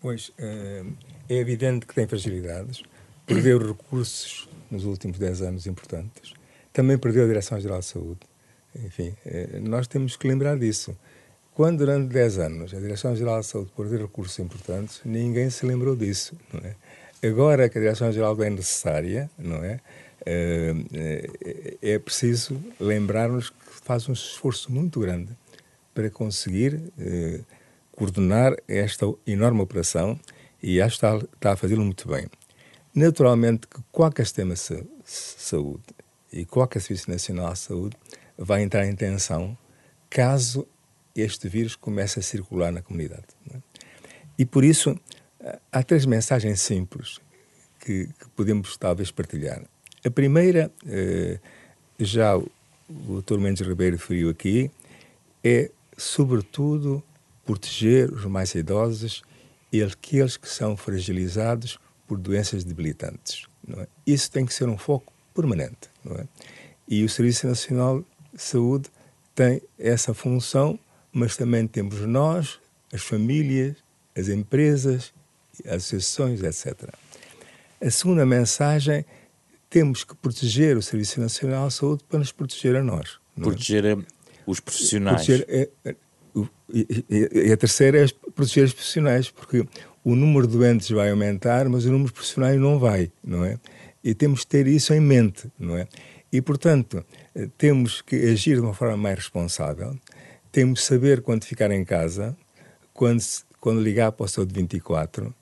Pois, 0.00 0.32
é 0.38 0.84
evidente 1.28 1.84
que 1.84 1.94
tem 1.94 2.06
fragilidades, 2.06 2.82
perdeu 3.26 3.58
recursos 3.58 4.48
nos 4.70 4.86
últimos 4.86 5.18
10 5.18 5.42
anos 5.42 5.66
importantes, 5.66 6.32
também 6.72 6.96
perdeu 6.96 7.24
a 7.24 7.26
Direção-Geral 7.26 7.80
de 7.80 7.84
Saúde. 7.84 8.20
Enfim, 8.86 9.14
eh, 9.26 9.60
nós 9.60 9.86
temos 9.86 10.16
que 10.16 10.26
lembrar 10.26 10.58
disso. 10.58 10.96
Quando 11.54 11.78
durante 11.78 12.12
10 12.12 12.38
anos 12.38 12.74
a 12.74 12.78
Direção-Geral 12.78 13.40
de 13.40 13.46
Saúde 13.46 13.70
perdeu 13.76 14.00
recursos 14.00 14.38
importantes, 14.38 15.00
ninguém 15.04 15.50
se 15.50 15.66
lembrou 15.66 15.94
disso, 15.94 16.34
não 16.52 16.60
é? 16.60 16.74
Agora 17.26 17.68
que 17.68 17.76
a 17.76 17.80
Direção-Geral 17.80 18.42
é 18.42 18.50
necessária, 18.50 19.30
não 19.38 19.62
é? 19.62 19.78
É 21.82 21.98
preciso 21.98 22.58
lembrar-nos 22.78 23.50
que 23.50 23.56
faz 23.82 24.08
um 24.08 24.12
esforço 24.12 24.72
muito 24.72 25.00
grande 25.00 25.30
para 25.92 26.08
conseguir 26.08 26.80
coordenar 27.92 28.56
esta 28.66 29.06
enorme 29.26 29.60
operação 29.60 30.18
e 30.62 30.80
acho 30.80 30.98
que 30.98 31.06
está, 31.06 31.16
está 31.34 31.52
a 31.52 31.56
fazê-lo 31.56 31.84
muito 31.84 32.08
bem. 32.08 32.26
Naturalmente 32.94 33.66
que 33.66 33.80
qualquer 33.92 34.24
sistema 34.24 34.54
de 34.54 34.82
saúde 35.04 35.82
e 36.32 36.46
qualquer 36.46 36.80
Serviço 36.80 37.10
Nacional 37.10 37.52
de 37.52 37.58
Saúde 37.58 37.96
vai 38.38 38.62
entrar 38.62 38.86
em 38.86 38.94
tensão 38.94 39.58
caso 40.08 40.66
este 41.14 41.48
vírus 41.48 41.76
comece 41.76 42.20
a 42.20 42.22
circular 42.22 42.72
na 42.72 42.82
comunidade. 42.82 43.26
É? 43.52 43.58
E 44.38 44.44
por 44.44 44.64
isso 44.64 44.98
há 45.72 45.82
três 45.82 46.06
mensagens 46.06 46.60
simples 46.60 47.18
que, 47.78 48.06
que 48.06 48.28
podemos 48.36 48.76
talvez 48.76 49.10
partilhar. 49.10 49.62
A 50.04 50.10
primeira, 50.10 50.70
eh, 50.86 51.38
já 51.98 52.36
o, 52.36 52.50
o 53.08 53.22
Dr. 53.22 53.38
Mendes 53.38 53.66
Ribeiro 53.66 53.96
referiu 53.96 54.30
aqui, 54.30 54.70
é 55.42 55.70
sobretudo 55.96 57.02
proteger 57.44 58.12
os 58.12 58.24
mais 58.26 58.54
idosos 58.54 59.22
e 59.72 59.82
aqueles 59.82 60.36
que 60.36 60.48
são 60.48 60.76
fragilizados 60.76 61.78
por 62.06 62.18
doenças 62.18 62.64
debilitantes. 62.64 63.46
É? 63.76 63.86
Isso 64.06 64.30
tem 64.30 64.44
que 64.44 64.54
ser 64.54 64.68
um 64.68 64.78
foco 64.78 65.12
permanente. 65.34 65.90
É? 66.18 66.26
E 66.88 67.04
o 67.04 67.08
Serviço 67.08 67.46
Nacional 67.46 68.04
de 68.32 68.42
Saúde 68.42 68.88
tem 69.34 69.62
essa 69.78 70.12
função, 70.12 70.78
mas 71.12 71.36
também 71.36 71.66
temos 71.66 72.00
nós, 72.00 72.58
as 72.92 73.02
famílias, 73.02 73.76
as 74.16 74.28
empresas, 74.28 75.12
as 75.64 75.76
associações, 75.76 76.42
etc. 76.42 76.88
A 77.80 77.90
segunda 77.90 78.26
mensagem, 78.26 79.04
temos 79.68 80.02
que 80.02 80.14
proteger 80.16 80.76
o 80.76 80.82
Serviço 80.82 81.20
Nacional 81.20 81.68
de 81.68 81.74
Saúde 81.74 82.04
para 82.08 82.18
nos 82.18 82.32
proteger 82.32 82.76
a 82.76 82.82
nós. 82.82 83.18
É? 83.38 83.40
Proteger 83.40 83.84
é? 83.84 83.96
os 84.44 84.58
profissionais. 84.58 85.24
Proteger 85.24 85.46
é, 85.84 85.94
e, 86.72 87.06
e, 87.08 87.52
a 87.52 87.56
terceira 87.56 88.04
é 88.04 88.08
proteger 88.34 88.64
os 88.64 88.72
profissionais, 88.72 89.30
porque 89.30 89.66
o 90.04 90.14
número 90.14 90.46
de 90.46 90.56
doentes 90.56 90.90
vai 90.90 91.10
aumentar, 91.10 91.68
mas 91.68 91.84
o 91.84 91.90
número 91.90 92.08
de 92.08 92.14
profissionais 92.14 92.58
não 92.60 92.78
vai, 92.78 93.10
não 93.22 93.44
é? 93.44 93.58
E 94.02 94.14
temos 94.14 94.40
que 94.40 94.46
ter 94.46 94.66
isso 94.66 94.92
em 94.94 95.00
mente, 95.00 95.50
não 95.58 95.76
é? 95.76 95.86
E, 96.32 96.40
portanto, 96.40 97.04
temos 97.58 98.00
que 98.00 98.16
agir 98.16 98.54
de 98.54 98.60
uma 98.60 98.72
forma 98.72 98.96
mais 98.96 99.18
responsável, 99.18 99.96
temos 100.52 100.80
de 100.80 100.86
saber 100.86 101.22
quando 101.22 101.44
ficar 101.44 101.70
em 101.70 101.84
casa, 101.84 102.36
quando, 102.92 103.22
quando 103.60 103.80
ligar 103.80 104.12
para 104.12 104.24
o 104.24 104.28
saúde 104.28 104.54
24, 104.54 105.34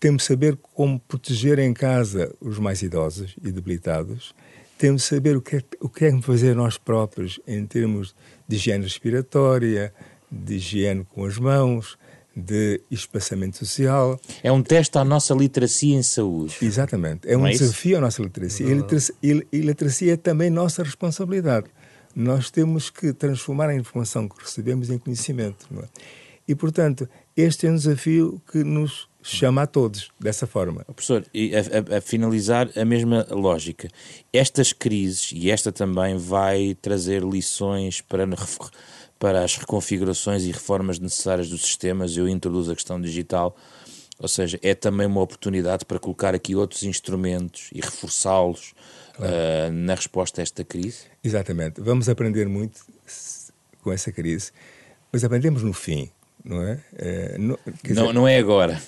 temos 0.00 0.22
de 0.22 0.28
saber 0.28 0.58
como 0.74 0.98
proteger 1.00 1.58
em 1.58 1.72
casa 1.72 2.34
os 2.40 2.58
mais 2.58 2.82
idosos 2.82 3.34
e 3.42 3.50
debilitados, 3.50 4.34
temos 4.76 5.02
de 5.02 5.08
saber 5.08 5.36
o 5.36 5.40
que, 5.40 5.56
é, 5.56 5.62
o 5.80 5.88
que 5.88 6.04
é 6.04 6.12
que 6.12 6.22
fazer 6.22 6.54
nós 6.54 6.76
próprios 6.76 7.40
em 7.46 7.64
termos 7.64 8.14
de 8.46 8.56
higiene 8.56 8.84
respiratória, 8.84 9.92
de 10.30 10.56
higiene 10.56 11.04
com 11.04 11.24
as 11.24 11.38
mãos, 11.38 11.96
de 12.36 12.80
espaçamento 12.90 13.56
social. 13.56 14.20
É 14.42 14.50
um 14.50 14.62
teste 14.62 14.98
à 14.98 15.04
nossa 15.04 15.32
literacia 15.32 15.96
em 15.96 16.02
saúde. 16.02 16.56
Exatamente. 16.60 17.28
É 17.28 17.36
um 17.36 17.46
é 17.46 17.52
desafio 17.52 17.98
à 17.98 18.00
nossa 18.00 18.20
literacia. 18.20 18.66
E 18.66 18.74
literacia, 18.74 19.14
literacia 19.52 20.12
é 20.14 20.16
também 20.16 20.50
nossa 20.50 20.82
responsabilidade. 20.82 21.66
Nós 22.14 22.50
temos 22.50 22.90
que 22.90 23.12
transformar 23.12 23.70
a 23.70 23.74
informação 23.74 24.28
que 24.28 24.40
recebemos 24.40 24.90
em 24.90 24.98
conhecimento. 24.98 25.66
É? 25.82 25.88
E, 26.46 26.54
portanto, 26.54 27.08
este 27.36 27.66
é 27.66 27.70
um 27.70 27.74
desafio 27.74 28.40
que 28.50 28.62
nos 28.62 29.08
chama 29.22 29.62
a 29.62 29.66
todos 29.66 30.10
dessa 30.20 30.46
forma. 30.46 30.84
Professor, 30.84 31.24
a, 31.24 31.94
a, 31.94 31.98
a, 31.98 32.00
finalizar 32.00 32.70
a 32.76 32.84
mesma 32.84 33.26
lógica, 33.30 33.88
estas 34.32 34.72
crises, 34.72 35.32
e 35.32 35.50
esta 35.50 35.72
também 35.72 36.16
vai 36.18 36.76
trazer 36.80 37.22
lições 37.22 38.02
para, 38.02 38.28
para 39.18 39.42
as 39.42 39.56
reconfigurações 39.56 40.44
e 40.44 40.52
reformas 40.52 40.98
necessárias 40.98 41.48
dos 41.48 41.62
sistemas, 41.62 42.16
eu 42.16 42.28
introduzo 42.28 42.70
a 42.70 42.74
questão 42.74 43.00
digital, 43.00 43.56
ou 44.18 44.28
seja, 44.28 44.58
é 44.62 44.74
também 44.74 45.06
uma 45.06 45.22
oportunidade 45.22 45.86
para 45.86 45.98
colocar 45.98 46.34
aqui 46.34 46.54
outros 46.54 46.82
instrumentos 46.82 47.70
e 47.72 47.80
reforçá-los 47.80 48.74
claro. 49.16 49.32
uh, 49.32 49.72
na 49.72 49.94
resposta 49.94 50.40
a 50.40 50.42
esta 50.42 50.64
crise? 50.64 51.04
Exatamente. 51.22 51.80
Vamos 51.80 52.08
aprender 52.08 52.48
muito 52.48 52.80
com 53.82 53.92
essa 53.92 54.10
crise, 54.10 54.50
mas 55.12 55.24
aprendemos 55.24 55.62
no 55.62 55.72
fim 55.72 56.10
não 56.44 56.62
é? 56.62 56.78
é 56.98 57.38
não, 57.38 57.58
dizer, 57.82 57.94
não, 57.94 58.12
não, 58.12 58.28
é 58.28 58.36
agora. 58.36 58.80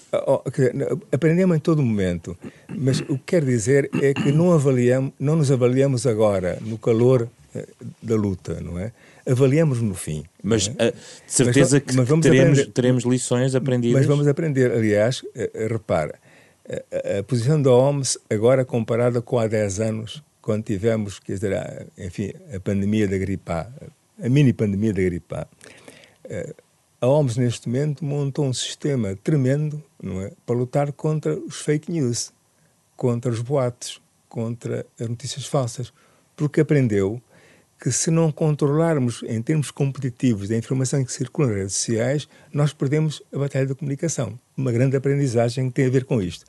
Dizer, 0.53 0.75
aprendemos 1.11 1.57
em 1.57 1.61
todo 1.61 1.83
momento, 1.83 2.37
mas 2.69 3.01
o 3.01 3.17
que 3.17 3.25
quer 3.25 3.45
dizer 3.45 3.89
é 4.03 4.13
que 4.13 4.31
não 4.31 4.53
avaliamos, 4.53 5.13
não 5.19 5.37
nos 5.37 5.51
avaliamos 5.51 6.07
agora 6.07 6.59
no 6.61 6.77
calor 6.77 7.31
da 8.03 8.15
luta, 8.15 8.61
não 8.61 8.79
é? 8.79 8.93
Avaliamos 9.29 9.81
no 9.81 9.95
fim. 9.95 10.25
Mas 10.43 10.71
é? 10.79 10.91
de 10.91 10.97
certeza 11.27 11.83
mas, 11.85 11.95
que 11.95 11.97
mas 11.97 12.21
teremos, 12.21 12.67
teremos 12.67 13.05
lições 13.05 13.55
aprendidas. 13.55 14.01
Mas 14.01 14.07
vamos 14.07 14.29
aprender, 14.29 14.71
aliás, 14.71 15.25
repara, 15.69 16.15
a, 16.69 17.19
a, 17.19 17.23
posição 17.23 17.61
da 17.61 17.71
OMS 17.71 18.19
agora 18.29 18.65
comparada 18.65 19.23
com 19.23 19.39
há 19.39 19.47
10 19.47 19.81
anos, 19.81 20.23
quando 20.43 20.65
tivemos, 20.65 21.19
quer 21.19 21.35
dizer, 21.35 21.55
a, 21.55 21.87
enfim, 21.99 22.33
a 22.55 22.61
pandemia 22.61 23.07
da 23.07 23.17
gripe 23.19 23.51
A, 23.51 23.69
a 24.23 24.29
mini 24.29 24.53
pandemia 24.53 24.93
da 24.93 25.03
gripe 25.03 25.35
A. 25.35 25.47
Uh, 26.25 26.67
a 26.99 27.07
OMS, 27.07 27.39
neste 27.39 27.69
momento, 27.69 28.05
montou 28.05 28.47
um 28.47 28.53
sistema 28.53 29.15
tremendo 29.23 29.83
é, 30.03 30.33
para 30.47 30.57
lutar 30.57 30.93
contra 30.93 31.39
os 31.39 31.61
fake 31.61 31.93
news, 31.93 32.33
contra 32.97 33.31
os 33.31 33.41
boatos, 33.43 34.01
contra 34.29 34.87
as 34.99 35.09
notícias 35.09 35.47
falsas, 35.47 35.93
porque 36.35 36.61
aprendeu 36.61 37.21
que 37.79 37.93
se 37.93 38.11
não 38.11 38.33
controlarmos 38.33 39.23
em 39.27 39.41
termos 39.43 39.71
competitivos 39.71 40.51
a 40.51 40.57
informação 40.57 41.05
que 41.05 41.13
circula 41.13 41.49
nas 41.49 41.57
redes 41.57 41.75
sociais, 41.75 42.29
nós 42.53 42.73
perdemos 42.73 43.23
a 43.33 43.39
batalha 43.39 43.67
da 43.67 43.75
comunicação. 43.75 44.39
Uma 44.57 44.73
grande 44.73 44.97
aprendizagem 44.97 45.69
que 45.69 45.75
tem 45.75 45.87
a 45.87 45.91
ver 45.91 46.05
com 46.05 46.23
isto. 46.23 46.45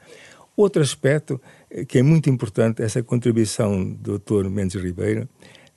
Outro 0.56 0.82
aspecto 0.82 1.40
eh, 1.70 1.86
que 1.86 2.00
é 2.00 2.04
muito 2.04 2.30
importante, 2.30 2.82
essa 2.82 3.04
contribuição 3.04 3.94
do 3.94 4.18
Dr. 4.18 4.50
Mendes 4.50 4.82
Ribeiro, 4.82 5.28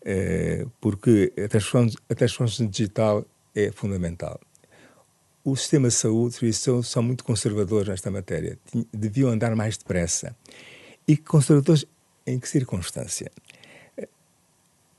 é, 0.03 0.65
porque 0.81 1.33
a 1.37 1.49
transformação, 1.49 2.01
a 2.09 2.15
transformação 2.15 2.67
digital 2.67 3.27
é 3.55 3.71
fundamental 3.71 4.41
o 5.45 5.57
sistema 5.57 5.89
de 5.89 5.95
saúde, 5.95 6.35
serviços 6.35 6.89
são 6.89 7.03
muito 7.03 7.25
conservadores 7.25 7.89
nesta 7.89 8.11
matéria. 8.11 8.59
Deviam 8.93 9.31
andar 9.31 9.55
mais 9.57 9.77
depressa. 9.77 10.37
E 11.09 11.17
conservadores 11.17 11.87
em 12.27 12.39
que 12.39 12.49
circunstância? 12.49 13.31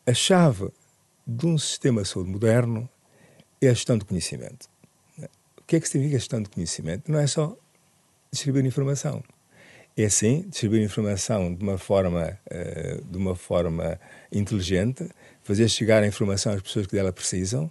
A 0.04 0.16
chave 0.16 0.72
de 1.28 1.45
um 1.45 1.60
sistema 1.60 2.02
de 2.02 2.08
saúde 2.08 2.32
moderno 2.32 2.89
é 3.62 3.68
a 3.68 3.74
gestão 3.74 3.99
do 3.99 4.04
conhecimento. 4.04 4.68
O 5.60 5.64
que 5.68 5.76
é 5.76 5.80
que 5.80 5.88
significa 5.88 6.18
gestão 6.18 6.41
de 6.41 6.49
conhecimento? 6.49 7.12
Não 7.12 7.20
é 7.20 7.28
só 7.28 7.56
distribuir 8.32 8.66
informação. 8.66 9.24
É 9.95 10.10
sim 10.10 10.41
distribuir 10.49 10.82
informação 10.82 11.54
de 11.54 11.62
uma 11.62 11.78
forma, 11.78 12.36
uh, 12.47 13.06
de 13.06 13.16
uma 13.16 13.36
forma 13.36 13.99
inteligente, 14.32 15.08
fazer 15.43 15.70
chegar 15.70 16.02
a 16.02 16.08
informação 16.08 16.52
às 16.52 16.64
pessoas 16.64 16.88
que 16.88 16.95
dela 16.95 17.14
precisam, 17.14 17.70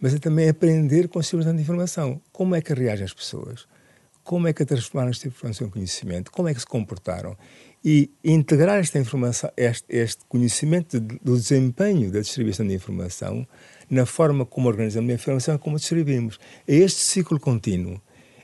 mas 0.00 0.14
é 0.14 0.18
também 0.18 0.48
aprender 0.48 1.08
com 1.08 1.18
a 1.18 1.20
distribuição 1.20 1.54
de 1.54 1.60
informação. 1.60 2.22
Como 2.32 2.54
é 2.54 2.62
que 2.62 2.72
reagem 2.72 3.04
as 3.04 3.12
pessoas? 3.12 3.68
Como 4.24 4.48
é 4.48 4.54
que 4.54 4.64
transformaram 4.64 5.10
esta 5.10 5.28
informação 5.28 5.66
em 5.66 5.70
conhecimento? 5.70 6.32
Como 6.32 6.48
é 6.48 6.54
que 6.54 6.60
se 6.60 6.66
comportaram? 6.66 7.36
E 7.88 8.10
integrar 8.24 8.80
esta 8.80 8.98
informação, 8.98 9.48
este, 9.56 9.84
este 9.88 10.24
conhecimento 10.28 10.98
do 10.98 11.36
desempenho 11.36 12.10
da 12.10 12.18
distribuição 12.18 12.66
de 12.66 12.74
informação 12.74 13.46
na 13.88 14.04
forma 14.04 14.44
como 14.44 14.66
organizamos 14.66 15.08
a 15.08 15.14
informação 15.14 15.56
como 15.56 15.76
distribuímos. 15.76 16.36
É 16.66 16.74
este 16.74 17.00
ciclo 17.00 17.38
contínuo 17.38 18.02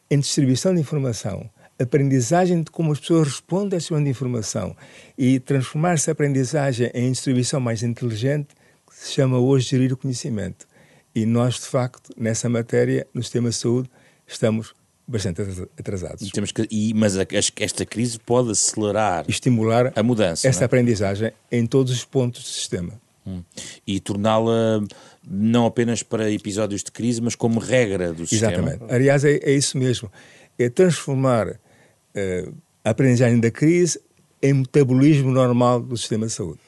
em 0.08 0.20
distribuição 0.20 0.72
de 0.72 0.80
informação, 0.80 1.50
aprendizagem 1.76 2.62
de 2.62 2.70
como 2.70 2.92
as 2.92 3.00
pessoas 3.00 3.26
respondem 3.26 3.74
à 3.74 3.78
distribuição 3.78 4.04
de 4.04 4.10
informação 4.10 4.76
e 5.18 5.40
transformar 5.40 5.94
essa 5.94 6.12
aprendizagem 6.12 6.92
em 6.94 7.10
distribuição 7.10 7.58
mais 7.58 7.82
inteligente, 7.82 8.54
que 8.86 8.94
se 8.94 9.10
chama 9.10 9.40
hoje 9.40 9.70
gerir 9.70 9.92
o 9.92 9.96
conhecimento. 9.96 10.68
E 11.12 11.26
nós, 11.26 11.54
de 11.54 11.66
facto, 11.66 12.12
nessa 12.16 12.48
matéria, 12.48 13.08
no 13.12 13.20
sistema 13.20 13.50
de 13.50 13.56
saúde, 13.56 13.90
estamos 14.24 14.72
bastante 15.12 15.42
atrasados. 15.78 16.26
E 16.26 16.30
temos 16.30 16.50
que, 16.50 16.66
e, 16.70 16.94
mas 16.94 17.18
a, 17.18 17.26
esta 17.60 17.84
crise 17.84 18.18
pode 18.18 18.50
acelerar 18.50 19.24
estimular 19.28 19.92
a 19.94 20.02
mudança. 20.02 20.48
Esta 20.48 20.64
é? 20.64 20.66
aprendizagem 20.66 21.32
em 21.50 21.66
todos 21.66 21.92
os 21.92 22.04
pontos 22.04 22.42
do 22.42 22.48
sistema. 22.48 23.00
Hum. 23.24 23.42
E 23.86 24.00
torná-la 24.00 24.82
não 25.24 25.66
apenas 25.66 26.02
para 26.02 26.30
episódios 26.30 26.82
de 26.82 26.90
crise, 26.90 27.20
mas 27.20 27.36
como 27.36 27.60
regra 27.60 28.12
do 28.12 28.26
sistema. 28.26 28.52
Exatamente. 28.52 28.92
Aliás, 28.92 29.24
é, 29.24 29.36
é 29.36 29.52
isso 29.52 29.78
mesmo. 29.78 30.10
É 30.58 30.68
transformar 30.68 31.48
uh, 31.48 32.54
a 32.84 32.90
aprendizagem 32.90 33.38
da 33.38 33.50
crise 33.50 34.00
em 34.42 34.54
metabolismo 34.54 35.30
normal 35.30 35.80
do 35.80 35.96
sistema 35.96 36.26
de 36.26 36.32
saúde. 36.32 36.58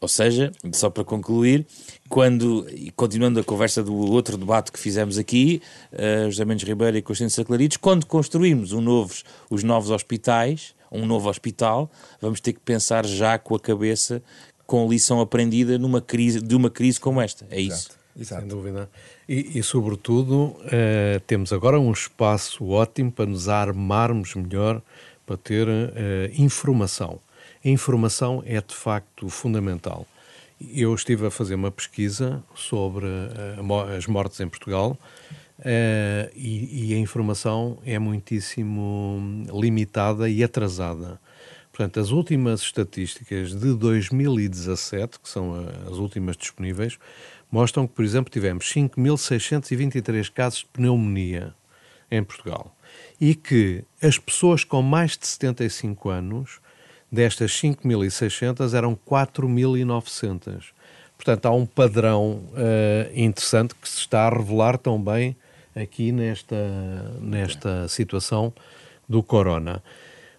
Ou 0.00 0.08
seja, 0.08 0.50
só 0.72 0.88
para 0.88 1.04
concluir, 1.04 1.66
quando, 2.08 2.66
continuando 2.96 3.38
a 3.38 3.44
conversa 3.44 3.82
do 3.82 3.94
outro 3.94 4.38
debate 4.38 4.72
que 4.72 4.78
fizemos 4.78 5.18
aqui, 5.18 5.60
uh, 5.92 6.30
José 6.30 6.44
Mendes 6.46 6.66
Ribeiro 6.66 6.96
e 6.96 7.02
Constância 7.02 7.42
Saclarides, 7.42 7.76
quando 7.76 8.06
construímos 8.06 8.72
um 8.72 9.06
os 9.50 9.62
novos 9.62 9.90
hospitais, 9.90 10.74
um 10.90 11.04
novo 11.04 11.28
hospital, 11.28 11.90
vamos 12.18 12.40
ter 12.40 12.54
que 12.54 12.60
pensar 12.60 13.04
já 13.04 13.38
com 13.38 13.54
a 13.54 13.60
cabeça 13.60 14.22
com 14.66 14.88
lição 14.88 15.20
aprendida 15.20 15.76
numa 15.76 16.00
crise, 16.00 16.40
de 16.40 16.54
uma 16.54 16.70
crise 16.70 16.98
como 16.98 17.20
esta. 17.20 17.46
É 17.50 17.60
Exato. 17.60 17.80
isso. 17.80 17.90
Exato. 18.18 18.40
Sem 18.40 18.48
dúvida. 18.48 18.90
E, 19.28 19.58
e 19.58 19.62
sobretudo, 19.62 20.44
uh, 20.44 21.20
temos 21.26 21.52
agora 21.52 21.78
um 21.78 21.92
espaço 21.92 22.66
ótimo 22.68 23.12
para 23.12 23.26
nos 23.26 23.48
armarmos 23.48 24.34
melhor 24.34 24.80
para 25.26 25.36
ter 25.36 25.68
uh, 25.68 25.90
informação 26.38 27.20
a 27.64 27.68
informação 27.68 28.42
é 28.46 28.60
de 28.60 28.74
facto 28.74 29.28
fundamental. 29.28 30.06
Eu 30.60 30.94
estive 30.94 31.26
a 31.26 31.30
fazer 31.30 31.54
uma 31.54 31.70
pesquisa 31.70 32.42
sobre 32.54 33.06
uh, 33.06 33.96
as 33.96 34.06
mortes 34.06 34.40
em 34.40 34.48
Portugal 34.48 34.98
uh, 35.58 36.30
e, 36.34 36.90
e, 36.90 36.94
a 36.94 36.98
informação 36.98 37.78
é 37.84 37.98
muitíssimo 37.98 39.46
limitada 39.52 40.28
e 40.28 40.44
atrasada. 40.44 41.20
Portanto, 41.72 42.00
as 42.00 42.10
últimas 42.10 42.60
estatísticas 42.60 43.54
de 43.54 43.74
2017, 43.74 45.18
que 45.20 45.28
são 45.28 45.66
as 45.86 45.96
últimas 45.96 46.36
disponíveis, 46.36 46.98
mostram 47.50 47.86
que, 47.86 47.94
por 47.94 48.04
exemplo, 48.04 48.30
tivemos 48.30 48.66
5.623 48.66 50.30
casos 50.30 50.58
de 50.58 50.66
pneumonia 50.66 51.54
em 52.10 52.22
Portugal 52.22 52.76
e 53.20 53.34
que 53.34 53.84
as 54.02 54.18
pessoas 54.18 54.64
com 54.64 54.82
mais 54.82 55.16
de 55.16 55.26
75 55.26 56.08
anos 56.10 56.60
Destas 57.10 57.52
5.600 57.52 58.72
eram 58.74 58.96
4.900. 59.08 60.66
Portanto, 61.16 61.46
há 61.46 61.50
um 61.50 61.66
padrão 61.66 62.42
uh, 62.52 63.10
interessante 63.14 63.74
que 63.74 63.88
se 63.88 63.98
está 63.98 64.26
a 64.26 64.30
revelar 64.30 64.78
também 64.78 65.36
aqui 65.74 66.12
nesta, 66.12 66.56
nesta 67.20 67.88
situação 67.88 68.52
do 69.08 69.22
corona. 69.22 69.82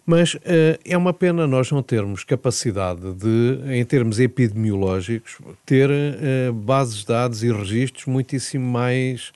Mas 0.06 0.34
uh, 0.34 0.40
é 0.84 0.98
uma 0.98 1.14
pena 1.14 1.46
nós 1.46 1.70
não 1.72 1.84
termos 1.84 2.24
capacidade 2.24 3.14
de, 3.14 3.60
em 3.68 3.86
termos 3.86 4.20
epidemiológicos, 4.20 5.38
ter 5.66 5.90
uh, 5.90 6.54
bases 6.54 7.00
de 7.00 7.08
dados 7.08 7.44
e 7.44 7.52
registros 7.52 8.06
muitíssimo 8.06 8.66
mais 8.66 9.32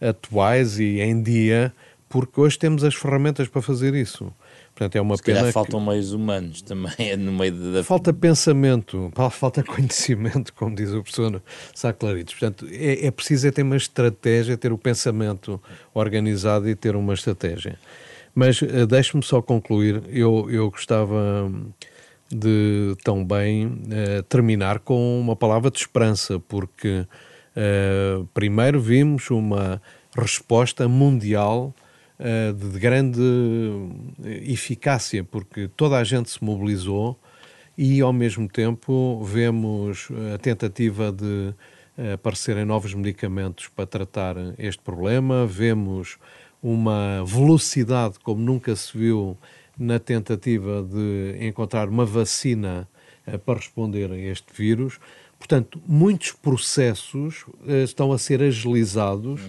atuais 0.00 0.78
e 0.78 1.00
em 1.00 1.22
dia, 1.22 1.72
porque 2.08 2.40
hoje 2.40 2.58
temos 2.58 2.82
as 2.82 2.94
ferramentas 2.94 3.46
para 3.46 3.62
fazer 3.62 3.94
isso. 3.94 4.32
Portanto, 4.78 4.94
é 4.94 5.00
uma 5.00 5.16
Se 5.16 5.24
pena. 5.24 5.50
faltam 5.50 5.80
que... 5.80 5.86
meios 5.86 6.12
humanos 6.12 6.62
também, 6.62 7.16
no 7.18 7.32
meio 7.32 7.52
da. 7.72 7.82
Falta 7.82 8.12
pensamento, 8.12 9.10
falta 9.32 9.60
conhecimento, 9.64 10.54
como 10.54 10.72
diz 10.72 10.90
o 10.90 11.02
professor 11.02 11.42
Sá 11.74 11.92
Claritos. 11.92 12.34
Portanto, 12.34 12.64
é, 12.70 13.06
é 13.06 13.10
preciso 13.10 13.48
é 13.48 13.50
ter 13.50 13.62
uma 13.62 13.76
estratégia, 13.76 14.56
ter 14.56 14.72
o 14.72 14.78
pensamento 14.78 15.60
organizado 15.92 16.68
e 16.68 16.76
ter 16.76 16.94
uma 16.94 17.12
estratégia. 17.12 17.76
Mas 18.32 18.62
uh, 18.62 18.86
deixe-me 18.86 19.22
só 19.24 19.42
concluir, 19.42 20.00
eu, 20.10 20.48
eu 20.48 20.70
gostava 20.70 21.50
de 22.30 22.94
também 23.02 23.66
uh, 23.66 24.22
terminar 24.28 24.78
com 24.78 25.18
uma 25.20 25.34
palavra 25.34 25.72
de 25.72 25.78
esperança, 25.78 26.38
porque 26.38 27.04
uh, 27.56 28.24
primeiro 28.32 28.80
vimos 28.80 29.28
uma 29.28 29.82
resposta 30.16 30.86
mundial 30.86 31.74
de 32.18 32.78
grande 32.78 33.20
eficácia, 34.46 35.22
porque 35.22 35.68
toda 35.68 35.96
a 35.98 36.04
gente 36.04 36.30
se 36.30 36.42
mobilizou 36.42 37.18
e, 37.76 38.00
ao 38.00 38.12
mesmo 38.12 38.48
tempo, 38.48 39.22
vemos 39.22 40.08
a 40.34 40.38
tentativa 40.38 41.12
de 41.12 41.54
aparecerem 42.14 42.64
novos 42.64 42.94
medicamentos 42.94 43.68
para 43.68 43.86
tratar 43.86 44.36
este 44.58 44.82
problema, 44.82 45.46
vemos 45.46 46.16
uma 46.62 47.24
velocidade 47.24 48.18
como 48.20 48.40
nunca 48.40 48.74
se 48.74 48.96
viu 48.96 49.36
na 49.78 50.00
tentativa 50.00 50.82
de 50.82 51.46
encontrar 51.46 51.88
uma 51.88 52.04
vacina 52.04 52.88
para 53.44 53.58
responder 53.58 54.10
a 54.10 54.16
este 54.16 54.52
vírus. 54.52 54.98
Portanto, 55.38 55.80
muitos 55.86 56.32
processos 56.32 57.44
estão 57.84 58.10
a 58.12 58.18
ser 58.18 58.42
agilizados. 58.42 59.40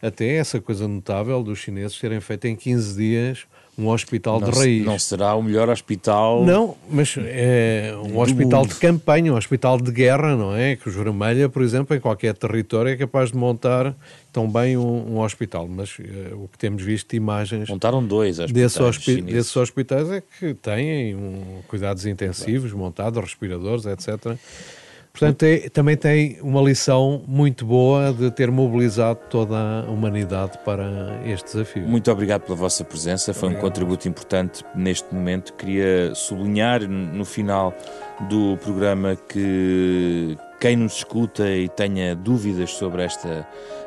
Até 0.00 0.36
essa 0.36 0.60
coisa 0.60 0.86
notável 0.86 1.42
dos 1.42 1.58
chineses 1.58 1.98
terem 1.98 2.20
feito 2.20 2.46
em 2.46 2.56
15 2.56 2.96
dias 2.96 3.46
um 3.78 3.88
hospital 3.90 4.40
não 4.40 4.50
de 4.50 4.58
raiz. 4.58 4.84
Não 4.84 4.98
será 4.98 5.36
o 5.36 5.42
melhor 5.42 5.68
hospital. 5.68 6.44
Não, 6.44 6.76
mas 6.90 7.14
é 7.16 7.94
um 8.04 8.18
hospital 8.18 8.62
mundo. 8.62 8.74
de 8.74 8.80
campanha, 8.80 9.32
um 9.32 9.36
hospital 9.36 9.80
de 9.80 9.92
guerra, 9.92 10.34
não 10.34 10.54
é? 10.54 10.74
Que 10.74 10.88
os 10.88 10.96
Vermelha, 10.96 11.48
por 11.48 11.62
exemplo, 11.62 11.96
em 11.96 12.00
qualquer 12.00 12.34
território 12.34 12.90
é 12.90 12.96
capaz 12.96 13.30
de 13.30 13.36
montar 13.36 13.94
tão 14.32 14.50
bem 14.50 14.76
um, 14.76 15.14
um 15.14 15.20
hospital. 15.20 15.68
Mas 15.68 15.96
uh, 15.96 16.02
o 16.42 16.48
que 16.48 16.58
temos 16.58 16.82
visto 16.82 17.14
imagens. 17.14 17.68
Montaram 17.68 18.04
dois 18.04 18.40
hospitais. 18.40 18.52
Desses, 18.52 18.80
hospi 18.80 19.22
desses 19.22 19.56
hospitais 19.56 20.10
é 20.10 20.20
que 20.40 20.54
têm 20.54 21.14
um, 21.14 21.60
cuidados 21.68 22.04
intensivos 22.04 22.72
montados, 22.72 23.22
respiradores, 23.22 23.86
etc. 23.86 24.36
Portanto, 25.18 25.42
é, 25.42 25.68
também 25.68 25.96
tem 25.96 26.38
uma 26.42 26.62
lição 26.62 27.24
muito 27.26 27.66
boa 27.66 28.12
de 28.12 28.30
ter 28.30 28.52
mobilizado 28.52 29.18
toda 29.28 29.56
a 29.56 29.90
humanidade 29.90 30.56
para 30.64 31.20
este 31.26 31.52
desafio. 31.52 31.88
Muito 31.88 32.08
obrigado 32.10 32.42
pela 32.42 32.54
vossa 32.54 32.84
presença, 32.84 33.34
foi 33.34 33.48
obrigado. 33.48 33.64
um 33.64 33.68
contributo 33.68 34.08
importante 34.08 34.64
neste 34.76 35.12
momento. 35.12 35.54
Queria 35.54 36.14
sublinhar 36.14 36.82
no 36.88 37.24
final 37.24 37.74
do 38.28 38.56
programa 38.58 39.16
que 39.16 40.36
quem 40.60 40.76
nos 40.76 40.98
escuta 40.98 41.48
e 41.50 41.68
tenha 41.68 42.14
dúvidas 42.14 42.70
sobre 42.70 43.02
esta 43.02 43.46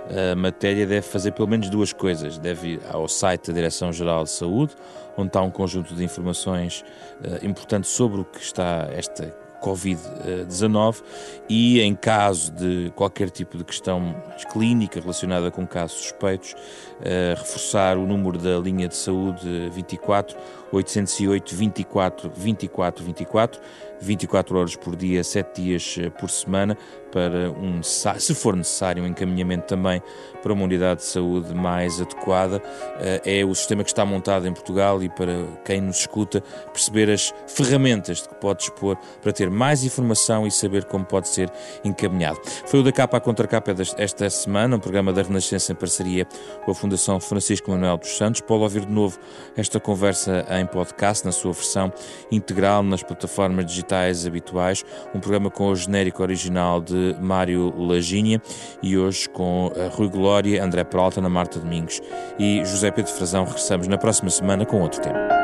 uh, 0.09 0.35
matéria 0.37 0.85
deve 0.85 1.01
fazer 1.01 1.31
pelo 1.31 1.47
menos 1.47 1.69
duas 1.69 1.93
coisas. 1.93 2.37
Deve 2.37 2.73
ir 2.73 2.81
ao 2.89 3.07
site 3.07 3.47
da 3.47 3.53
Direção-Geral 3.53 4.25
de 4.25 4.31
Saúde, 4.31 4.73
onde 5.17 5.27
está 5.27 5.41
um 5.41 5.49
conjunto 5.49 5.93
de 5.93 6.03
informações 6.03 6.83
uh, 7.21 7.45
importantes 7.45 7.89
sobre 7.89 8.21
o 8.21 8.25
que 8.25 8.41
está 8.41 8.89
esta 8.91 9.33
Covid-19 9.61 11.01
e, 11.47 11.79
em 11.81 11.95
caso 11.95 12.51
de 12.51 12.91
qualquer 12.95 13.29
tipo 13.29 13.57
de 13.57 13.63
questão 13.63 14.15
clínica 14.51 14.99
relacionada 14.99 15.49
com 15.51 15.65
casos 15.65 15.97
suspeitos, 16.01 16.53
uh, 16.53 17.37
reforçar 17.37 17.97
o 17.97 18.05
número 18.05 18.37
da 18.37 18.57
linha 18.57 18.87
de 18.87 18.95
saúde 18.95 19.69
24 19.71 20.37
808 20.71 21.55
24 21.55 22.31
24 22.35 23.05
24, 23.05 23.61
24 24.01 24.57
horas 24.57 24.75
por 24.75 24.95
dia, 24.95 25.23
7 25.23 25.61
dias 25.61 25.95
eh, 25.99 26.09
por 26.09 26.29
semana, 26.29 26.77
para 27.11 27.51
um, 27.51 27.83
se 27.83 28.33
for 28.33 28.55
necessário, 28.55 29.03
um 29.03 29.07
encaminhamento 29.07 29.67
também 29.67 30.01
para 30.41 30.53
uma 30.53 30.63
unidade 30.63 31.01
de 31.01 31.05
saúde 31.05 31.53
mais 31.53 32.01
adequada. 32.01 32.61
Eh, 32.99 33.41
é 33.41 33.45
o 33.45 33.53
sistema 33.53 33.83
que 33.83 33.89
está 33.89 34.03
montado 34.05 34.47
em 34.47 34.53
Portugal 34.53 35.03
e 35.03 35.09
para 35.09 35.45
quem 35.63 35.81
nos 35.81 35.99
escuta 35.99 36.41
perceber 36.71 37.09
as 37.11 37.33
ferramentas 37.47 38.21
de 38.21 38.29
que 38.29 38.35
pode 38.35 38.59
dispor 38.59 38.97
para 39.21 39.31
ter 39.31 39.49
mais 39.49 39.83
informação 39.83 40.47
e 40.47 40.51
saber 40.51 40.85
como 40.85 41.05
pode 41.05 41.27
ser 41.27 41.51
encaminhado. 41.83 42.39
Foi 42.65 42.79
o 42.79 42.83
da 42.83 42.91
capa 42.91 43.17
à 43.17 43.19
contra 43.19 43.47
capa 43.47 43.75
esta 43.97 44.29
semana, 44.29 44.77
um 44.77 44.79
programa 44.79 45.13
da 45.13 45.21
Renascença 45.21 45.71
em 45.71 45.75
parceria 45.75 46.25
com 46.65 46.71
a 46.71 46.75
Fundação 46.75 47.19
Francisco 47.19 47.69
Manuel 47.69 47.97
dos 47.97 48.17
Santos. 48.17 48.41
Pode 48.41 48.63
ouvir 48.63 48.85
de 48.85 48.91
novo 48.91 49.19
esta 49.55 49.79
conversa 49.79 50.45
em 50.49 50.65
podcast, 50.65 51.25
na 51.25 51.31
sua 51.31 51.51
versão 51.51 51.91
integral 52.31 52.81
nas 52.83 53.03
plataformas 53.03 53.65
digitais 53.65 53.90
habituais. 54.25 54.83
Um 55.13 55.19
programa 55.19 55.49
com 55.49 55.67
o 55.67 55.75
genérico 55.75 56.21
original 56.21 56.81
de 56.81 57.15
Mário 57.19 57.73
Lagínia 57.77 58.41
e 58.81 58.97
hoje 58.97 59.29
com 59.29 59.71
a 59.75 59.93
Rui 59.95 60.09
Glória, 60.09 60.63
André 60.63 60.83
Peralta, 60.83 61.21
na 61.21 61.29
Marta 61.29 61.59
Domingos 61.59 62.01
e 62.39 62.63
José 62.65 62.91
Pedro 62.91 63.11
Frazão. 63.11 63.45
Regressamos 63.45 63.87
na 63.87 63.97
próxima 63.97 64.29
semana 64.29 64.65
com 64.65 64.81
outro 64.81 65.01
tema. 65.01 65.40